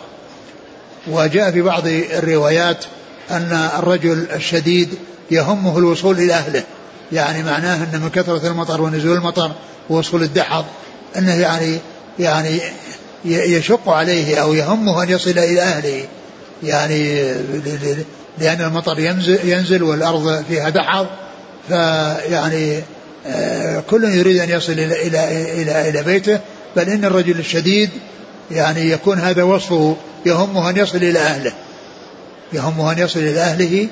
وجاء 1.07 1.51
في 1.51 1.61
بعض 1.61 1.87
الروايات 1.87 2.85
أن 3.31 3.69
الرجل 3.79 4.27
الشديد 4.35 4.89
يهمه 5.31 5.77
الوصول 5.77 6.19
إلى 6.19 6.33
أهله. 6.33 6.63
يعني 7.11 7.43
معناه 7.43 7.75
أن 7.75 8.01
من 8.01 8.09
كثرة 8.09 8.47
المطر 8.47 8.81
ونزول 8.81 9.17
المطر 9.17 9.51
ووصول 9.89 10.23
الدحض 10.23 10.65
أنه 11.17 11.35
يعني 11.35 11.79
يعني 12.19 12.59
يشق 13.25 13.89
عليه 13.89 14.37
أو 14.37 14.53
يهمه 14.53 15.03
أن 15.03 15.09
يصل 15.09 15.29
إلى 15.29 15.61
أهله. 15.61 16.05
يعني 16.63 17.33
لأن 18.37 18.61
المطر 18.61 18.99
ينزل, 18.99 19.49
ينزل 19.49 19.83
والأرض 19.83 20.43
فيها 20.49 20.69
دحض 20.69 21.07
فيعني 21.67 22.79
آه، 23.27 23.83
كل 23.89 24.03
يريد 24.03 24.37
أن 24.37 24.49
يصل 24.49 24.71
إلى 24.71 25.07
إلى 25.07 25.61
إلى, 25.61 25.89
إلى 25.89 26.03
بيته. 26.03 26.39
بل 26.75 26.89
إن 26.89 27.05
الرجل 27.05 27.39
الشديد 27.39 27.89
يعني 28.51 28.91
يكون 28.91 29.19
هذا 29.19 29.43
وصفه 29.43 29.97
يهمه 30.25 30.69
أن 30.69 30.77
يصل 30.77 30.97
إلى 30.97 31.19
أهله. 31.19 31.53
يهمه 32.53 32.91
أن 32.91 32.99
يصل 32.99 33.19
إلى 33.19 33.39
أهله 33.39 33.87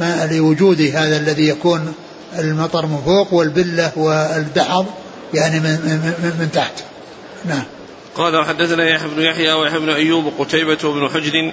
ما 0.00 0.28
لوجود 0.32 0.80
هذا 0.80 1.16
الذي 1.16 1.48
يكون 1.48 1.94
المطر 2.38 2.86
من 2.86 3.02
فوق 3.04 3.34
والبلة 3.34 3.92
والدحض 3.96 4.86
يعني 5.34 5.60
من, 5.60 5.70
من, 6.22 6.36
من 6.40 6.50
تحت. 6.52 6.72
نعم. 7.44 7.62
قال 8.14 8.36
وحدثنا 8.36 8.88
يحيى 8.88 9.08
بن 9.08 9.22
يحيى 9.22 9.52
ويحيى 9.52 9.78
بن 9.78 9.90
أيوب 9.90 10.24
وقتيبة 10.24 10.78
بن 10.82 11.08
حجر 11.08 11.52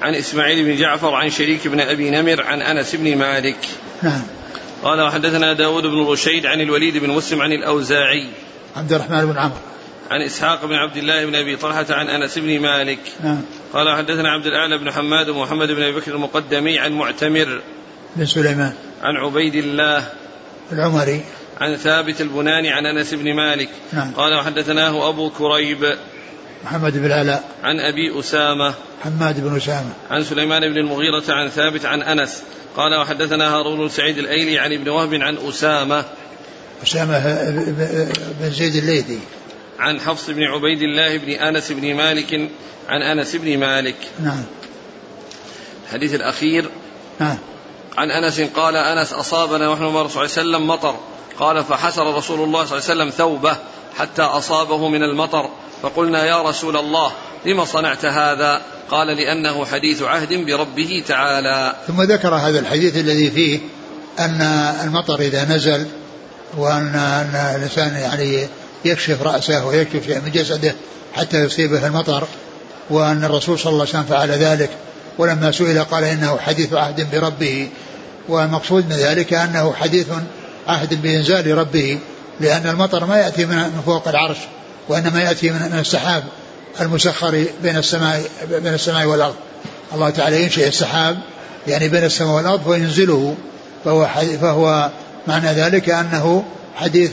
عن 0.00 0.14
إسماعيل 0.14 0.64
بن 0.64 0.76
جعفر 0.76 1.14
عن 1.14 1.30
شريك 1.30 1.68
بن 1.68 1.80
أبي 1.80 2.10
نمر 2.10 2.42
عن 2.42 2.62
أنس 2.62 2.94
بن 2.94 3.16
مالك. 3.16 3.56
نعم. 4.02 4.22
قال 4.82 5.00
وحدثنا 5.00 5.52
داود 5.52 5.82
بن 5.82 6.06
رشيد 6.06 6.46
عن 6.46 6.60
الوليد 6.60 6.96
بن 6.96 7.10
مسلم 7.10 7.42
عن 7.42 7.52
الأوزاعي. 7.52 8.26
عبد 8.76 8.92
الرحمن 8.92 9.26
بن 9.26 9.38
عمرو. 9.38 9.56
عن 10.10 10.22
إسحاق 10.22 10.64
بن 10.64 10.74
عبد 10.74 10.96
الله 10.96 11.26
بن 11.26 11.34
أبي 11.34 11.56
طلحة 11.56 11.86
عن 11.90 12.08
أنس 12.08 12.38
بن 12.38 12.60
مالك. 12.60 12.98
نعم 13.24 13.42
قال 13.72 13.96
حدثنا 13.96 14.30
عبد 14.30 14.46
الأعلى 14.46 14.78
بن 14.78 14.90
حماد 14.90 15.28
ومحمد 15.28 15.68
بن 15.68 15.82
أبي 15.82 15.92
بكر 15.92 16.14
المقدمي 16.14 16.78
عن 16.78 16.92
معتمر 16.92 17.62
بن 18.16 18.26
سليمان. 18.26 18.72
عن 19.02 19.16
عبيد 19.16 19.54
الله 19.54 20.08
العمري. 20.72 21.20
عن 21.60 21.76
ثابت 21.76 22.20
البناني 22.20 22.70
عن 22.70 22.86
أنس 22.86 23.14
بن 23.14 23.34
مالك. 23.34 23.68
نعم. 23.92 24.12
قال 24.16 24.34
وحدثناه 24.34 25.08
أبو 25.08 25.30
كريب 25.30 25.96
محمد 26.64 26.98
بن 26.98 27.06
العلاء. 27.06 27.44
عن 27.62 27.80
أبي 27.80 28.20
أسامة. 28.20 28.74
حماد 29.04 29.40
بن 29.40 29.56
أسامة. 29.56 29.92
عن 30.10 30.24
سليمان 30.24 30.72
بن 30.72 30.78
المغيرة 30.78 31.24
عن 31.28 31.48
ثابت 31.48 31.84
عن 31.84 32.02
أنس. 32.02 32.42
قال 32.76 32.94
وحدثنا 32.94 33.54
هارون 33.54 33.78
بن 33.78 33.88
سعيد 33.88 34.18
الأيلي 34.18 34.58
عن 34.58 34.72
ابن 34.72 34.88
وهب 34.88 35.14
عن 35.14 35.36
أسامة. 35.48 36.04
أسامة 36.82 37.18
بن 38.40 38.50
زيد 38.50 38.74
الليثي. 38.74 39.18
عن 39.78 40.00
حفص 40.00 40.30
بن 40.30 40.42
عبيد 40.42 40.82
الله 40.82 41.16
بن 41.16 41.30
أنس 41.30 41.72
بن 41.72 41.94
مالك 41.94 42.50
عن 42.88 43.02
أنس 43.02 43.36
بن 43.36 43.58
مالك. 43.58 43.96
نعم. 44.22 44.44
الحديث 45.86 46.14
الأخير. 46.14 46.70
نعم. 47.20 47.38
عن 47.98 48.10
أنس 48.10 48.40
قال 48.40 48.76
أنس 48.76 49.12
أصابنا 49.12 49.68
ونحن 49.68 49.84
الله 49.84 50.08
صلى 50.08 50.24
الله 50.24 50.32
عليه 50.38 50.48
وسلم 50.48 50.66
مطر. 50.66 50.96
قال 51.38 51.64
فحسر 51.64 52.14
رسول 52.14 52.40
الله 52.40 52.64
صلى 52.64 52.78
الله 52.78 52.90
عليه 52.90 53.02
وسلم 53.02 53.10
ثوبه 53.10 53.56
حتى 53.98 54.22
أصابه 54.22 54.88
من 54.88 55.02
المطر. 55.02 55.50
فقلنا 55.82 56.26
يا 56.26 56.42
رسول 56.42 56.76
الله 56.76 57.12
لم 57.46 57.64
صنعت 57.64 58.04
هذا؟ 58.04 58.62
قال 58.90 59.06
لأنه 59.06 59.64
حديث 59.64 60.02
عهد 60.02 60.34
بربه 60.46 61.04
تعالى. 61.06 61.76
ثم 61.86 62.02
ذكر 62.02 62.34
هذا 62.34 62.58
الحديث 62.58 62.96
الذي 62.96 63.30
فيه 63.30 63.60
أن 64.18 64.40
المطر 64.84 65.20
إذا 65.20 65.44
نزل 65.44 65.86
وأن 66.56 66.94
الإنسان 67.56 67.96
يعني 67.96 68.48
يكشف 68.84 69.22
رأسه 69.22 69.66
ويكشف 69.66 70.06
شيء 70.06 70.20
من 70.20 70.30
جسده 70.30 70.74
حتى 71.14 71.44
يصيبه 71.44 71.86
المطر 71.86 72.24
وأن 72.90 73.24
الرسول 73.24 73.58
صلى 73.58 73.72
الله 73.72 73.80
عليه 73.80 73.90
وسلم 73.90 74.04
فعل 74.04 74.30
ذلك. 74.30 74.70
ولما 75.18 75.52
سئل 75.52 75.84
قال 75.84 76.04
إنه 76.04 76.38
حديث 76.38 76.72
عهد 76.72 77.10
بربه 77.12 77.68
والمقصود 78.28 78.88
من 78.88 78.96
ذلك 78.96 79.34
أنه 79.34 79.72
حديث 79.72 80.06
عهد 80.66 81.02
بإنزال 81.02 81.58
ربه 81.58 81.98
لأن 82.40 82.66
المطر 82.66 83.04
ما 83.04 83.16
يأتي 83.16 83.46
من 83.46 83.82
فوق 83.86 84.08
العرش 84.08 84.36
وإنما 84.88 85.22
يأتي 85.22 85.50
من 85.50 85.78
السحاب 85.80 86.24
المسخر 86.80 87.44
بين 87.62 87.76
السماء 87.76 88.22
بين 88.50 88.74
السماء 88.74 89.06
والأرض. 89.06 89.34
الله 89.94 90.10
تعالى 90.10 90.42
ينشئ 90.42 90.68
السحاب 90.68 91.18
يعني 91.66 91.88
بين 91.88 92.04
السماء 92.04 92.36
والأرض 92.36 92.66
وينزله. 92.66 93.34
فهو 93.84 94.08
فهو 94.40 94.90
معنى 95.26 95.52
ذلك 95.52 95.90
أنه 95.90 96.44
حديث 96.78 97.12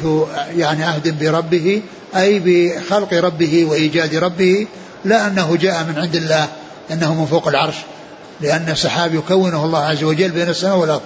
يعني 0.57 0.84
عهد 0.84 1.24
بربه 1.24 1.82
أي 2.16 2.41
بخلق 2.45 3.13
ربه 3.13 3.66
وإيجاد 3.66 4.16
ربه 4.16 4.68
لا 5.05 5.28
أنه 5.28 5.55
جاء 5.55 5.84
من 5.84 5.99
عند 5.99 6.16
الله 6.16 6.47
أنه 6.91 7.13
من 7.13 7.26
فوق 7.26 7.47
العرش 7.47 7.76
لأن 8.41 8.70
السحاب 8.70 9.16
يكونه 9.16 9.66
الله 9.66 9.80
عز 9.80 10.03
وجل 10.03 10.30
بين 10.30 10.49
السماء 10.49 10.78
والأرض. 10.78 11.01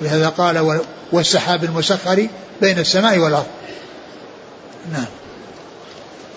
لهذا 0.00 0.28
قال 0.28 0.80
والسحاب 1.12 1.64
المسخر 1.64 2.26
بين 2.60 2.78
السماء 2.78 3.18
والأرض. 3.18 3.46
نعم. 4.92 5.06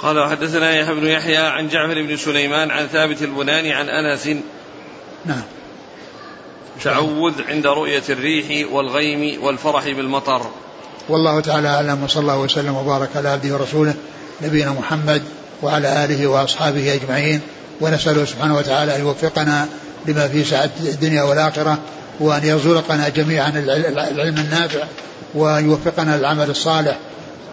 قال 0.02 0.30
حدثنا 0.30 0.76
يحيى 0.76 0.96
بن 0.96 1.08
يحيى 1.08 1.38
عن 1.38 1.68
جعفر 1.68 2.02
بن 2.02 2.18
سليمان 2.18 2.72
عن 2.72 2.88
ثابت 2.88 3.22
البناني 3.22 3.74
عن 3.74 3.90
أنس. 3.90 4.28
نعم. 5.26 5.44
تعوذ 6.84 7.42
عند 7.48 7.68
رؤية 7.68 8.04
الريح 8.10 8.72
والغيم 8.72 9.44
والفرح 9.44 9.86
بالمطر. 9.86 10.52
والله 11.10 11.40
تعالى 11.40 11.68
أعلم 11.68 12.04
وصلى 12.04 12.22
الله 12.22 12.40
وسلم 12.40 12.76
وبارك 12.76 13.10
على 13.16 13.30
عبده 13.30 13.54
ورسوله 13.54 13.94
نبينا 14.42 14.72
محمد 14.72 15.22
وعلى 15.62 16.06
آله 16.06 16.28
وأصحابه 16.28 16.94
أجمعين. 16.94 17.42
ونسأله 17.82 18.26
سبحانه 18.26 18.58
وتعالى 18.58 18.96
أن 18.96 19.02
يوفقنا 19.02 19.68
لما 20.06 20.28
فيه 20.28 20.44
سعادة 20.44 20.72
الدنيا 20.80 21.24
والآخرة 21.24 21.78
وأن 22.20 22.46
يرزقنا 22.46 23.10
جميعا 23.10 23.50
العلم 23.50 24.38
النافع 24.38 24.84
وأن 25.34 25.66
يوفقنا 25.66 26.18
للعمل 26.18 26.50
الصالح 26.50 26.98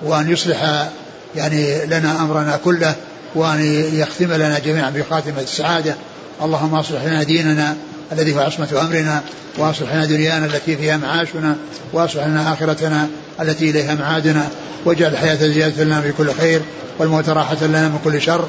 وأن 0.04 0.32
يصلح 0.32 0.88
يعني 1.36 1.86
لنا 1.86 2.22
أمرنا 2.22 2.58
كله 2.64 2.94
وأن 3.34 3.90
يختم 3.94 4.32
لنا 4.32 4.58
جميعا 4.58 4.90
بخاتمة 4.90 5.40
السعادة. 5.40 5.94
اللهم 6.42 6.74
أصلح 6.74 7.04
لنا 7.04 7.22
ديننا 7.22 7.76
الذي 8.12 8.34
هو 8.34 8.40
عصمة 8.40 8.68
أمرنا 8.80 9.22
وأصلح 9.58 9.94
لنا 9.94 10.04
دنيانا 10.04 10.46
التي 10.46 10.76
فيها 10.76 10.96
معاشنا 10.96 11.56
وأصلح 11.92 12.26
لنا 12.26 12.52
آخرتنا 12.52 13.08
التي 13.40 13.70
إليها 13.70 13.94
معادنا 13.94 14.48
واجعل 14.84 15.12
الحياة 15.12 15.34
زيادة 15.34 15.84
لنا 15.84 16.00
في 16.00 16.12
كل 16.12 16.32
خير 16.32 16.60
والموت 16.98 17.28
راحة 17.28 17.56
لنا 17.62 17.88
من 17.88 17.98
كل 18.04 18.22
شر. 18.22 18.44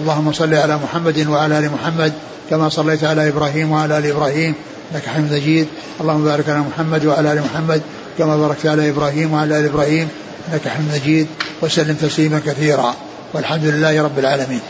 اللهم 0.00 0.32
صل 0.32 0.54
على 0.54 0.76
محمد 0.76 1.26
وعلى 1.26 1.58
آل 1.58 1.70
محمد 1.72 2.12
كما 2.50 2.68
صليت 2.68 3.04
على 3.04 3.28
إبراهيم 3.28 3.72
وعلى 3.72 3.98
آل 3.98 4.06
إبراهيم 4.06 4.54
إنك 4.94 5.06
حميد 5.06 5.32
مجيد. 5.32 5.66
اللهم 6.00 6.24
بارك 6.24 6.48
على 6.48 6.58
محمد 6.60 7.06
وعلى 7.06 7.32
آل 7.32 7.42
محمد 7.42 7.82
كما 8.18 8.36
باركت 8.36 8.66
على 8.66 8.90
إبراهيم 8.90 9.32
وعلى 9.32 9.60
آل 9.60 9.64
إبراهيم 9.64 10.08
إنك 10.52 10.68
حميد 10.68 10.92
مجيد. 10.94 11.26
وسلم 11.62 11.94
تسليما 11.94 12.40
كثيرا 12.46 12.94
والحمد 13.34 13.64
لله 13.64 14.02
رب 14.02 14.18
العالمين. 14.18 14.60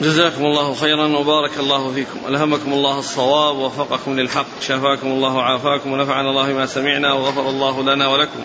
جزاكم 0.00 0.44
الله 0.44 0.74
خيرا 0.74 1.06
وبارك 1.06 1.58
الله 1.58 1.92
فيكم. 1.92 2.18
ألهمكم 2.28 2.72
الله 2.72 2.98
الصواب 2.98 3.56
ووفقكم 3.56 4.20
للحق. 4.20 4.46
شفاكم 4.60 5.06
الله 5.06 5.34
وعافاكم 5.34 5.92
ونفعنا 5.92 6.30
الله 6.30 6.46
ما 6.46 6.66
سمعنا 6.66 7.12
وغفر 7.12 7.50
الله 7.50 7.82
لنا 7.82 8.08
ولكم 8.08 8.40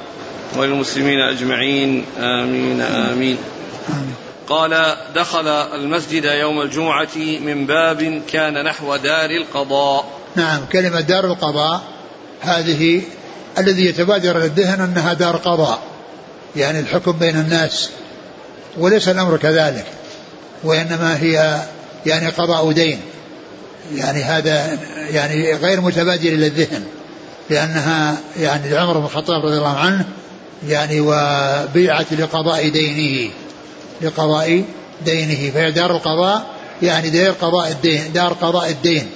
وللمسلمين 0.58 1.20
أجمعين. 1.20 2.06
آمين 2.18 2.82
آمين. 2.82 3.38
قال 4.48 4.96
دخل 5.16 5.48
المسجد 5.48 6.26
يوم 6.26 6.62
الجمعة 6.62 7.16
من 7.16 7.66
باب 7.66 8.22
كان 8.32 8.64
نحو 8.64 8.96
دار 8.96 9.30
القضاء. 9.30 10.06
نعم 10.36 10.66
كلمة 10.72 11.02
دار 11.02 11.26
القضاء. 11.26 11.82
هذه 12.42 13.02
الذي 13.58 13.86
يتبادر 13.86 14.38
للذهن 14.38 14.82
أنها 14.82 15.14
دار 15.14 15.36
قضاء 15.36 15.82
يعني 16.56 16.80
الحكم 16.80 17.12
بين 17.12 17.36
الناس 17.36 17.90
وليس 18.78 19.08
الأمر 19.10 19.38
كذلك. 19.38 19.86
وإنما 20.64 21.22
هي 21.22 21.62
يعني 22.06 22.28
قضاء 22.28 22.72
دين. 22.72 23.02
يعني 23.96 24.24
هذا 24.24 24.80
يعني 25.10 25.54
غير 25.54 25.82
متبادر 25.82 26.30
إلى 26.30 26.48
الذهن 26.48 26.84
لأنها 27.50 28.18
يعني 28.40 28.70
لعمر 28.70 28.98
بن 28.98 29.06
الخطاب 29.06 29.46
رضي 29.46 29.58
الله 29.58 29.78
عنه 29.78 30.06
يعني 30.68 31.00
وبيعت 31.02 32.14
لقضاء 32.14 32.70
دينه 32.70 33.32
لقضاء 34.02 34.64
دينه. 35.06 35.52
فهي 35.52 35.72
دار 35.72 35.92
القضاء 35.92 36.46
يعني 36.82 37.10
دار 37.10 37.32
قضاء 37.32 37.72
الدين 37.72 38.14
دار 38.14 38.34
قضاء 38.34 38.70
الدين 38.70 39.10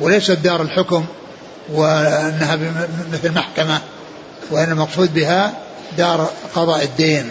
وليست 0.00 0.30
دار 0.30 0.62
الحكم 0.62 1.04
وأنها 1.72 2.58
مثل 3.12 3.32
محكمة 3.32 3.80
وان 4.50 4.72
المقصود 4.72 5.14
بها 5.14 5.52
دار 5.98 6.30
قضاء 6.54 6.84
الدين 6.84 7.30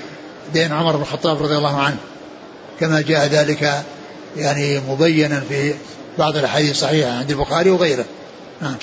دين 0.54 0.72
عمر 0.72 0.96
بن 0.96 1.02
الخطاب 1.02 1.44
رضي 1.44 1.58
الله 1.58 1.78
عنه. 1.78 1.98
كما 2.80 3.02
جاء 3.02 3.28
ذلك 3.28 3.84
يعني 4.38 4.80
مبينا 4.80 5.44
في 5.50 5.74
بعض 6.18 6.38
الأحاديث 6.38 6.72
الصحيحة 6.72 7.12
عند 7.12 7.32
البخاري 7.32 7.70
وغيره. 7.70 8.06
نعم. 8.62 8.76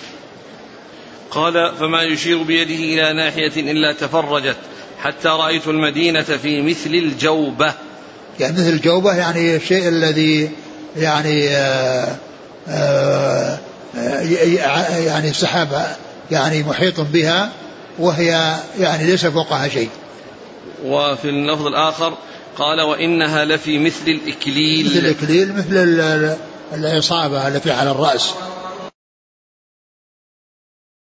قال 1.30 1.72
فما 1.80 2.02
يشير 2.02 2.42
بيده 2.42 2.74
إلى 2.74 3.12
ناحية 3.12 3.70
إلا 3.70 3.92
تفرجت 3.92 4.56
حتى 5.02 5.28
رأيت 5.28 5.66
المدينة 5.66 6.22
في 6.22 6.62
مثل 6.62 6.90
الجوبة. 6.90 7.74
يعني 8.40 8.52
مثل 8.52 8.68
الجوبة 8.68 9.14
يعني 9.14 9.56
الشيء 9.56 9.88
الذي 9.88 10.50
يعني 10.96 11.48
آآ 11.48 12.16
آه، 12.68 13.58
آآ 13.96 14.28
آه، 14.60 14.98
يعني 14.98 15.28
السحابة 15.28 15.86
يعني 16.30 16.62
محيط 16.62 17.00
بها 17.00 17.52
وهي 17.98 18.56
يعني 18.78 19.06
ليس 19.06 19.26
فوقها 19.26 19.68
شيء. 19.68 19.88
وفي 20.84 21.28
اللفظ 21.28 21.66
الآخر 21.66 22.14
قال 22.58 22.80
وإنها 22.80 23.44
لفي 23.44 23.78
مثل 23.78 24.08
الإكليل. 24.08 24.86
مثل 24.86 24.98
الإكليل 24.98 25.52
مثل 25.52 26.36
العصابة 26.72 27.48
التي 27.48 27.70
على 27.70 27.90
الرأس. 27.90 28.34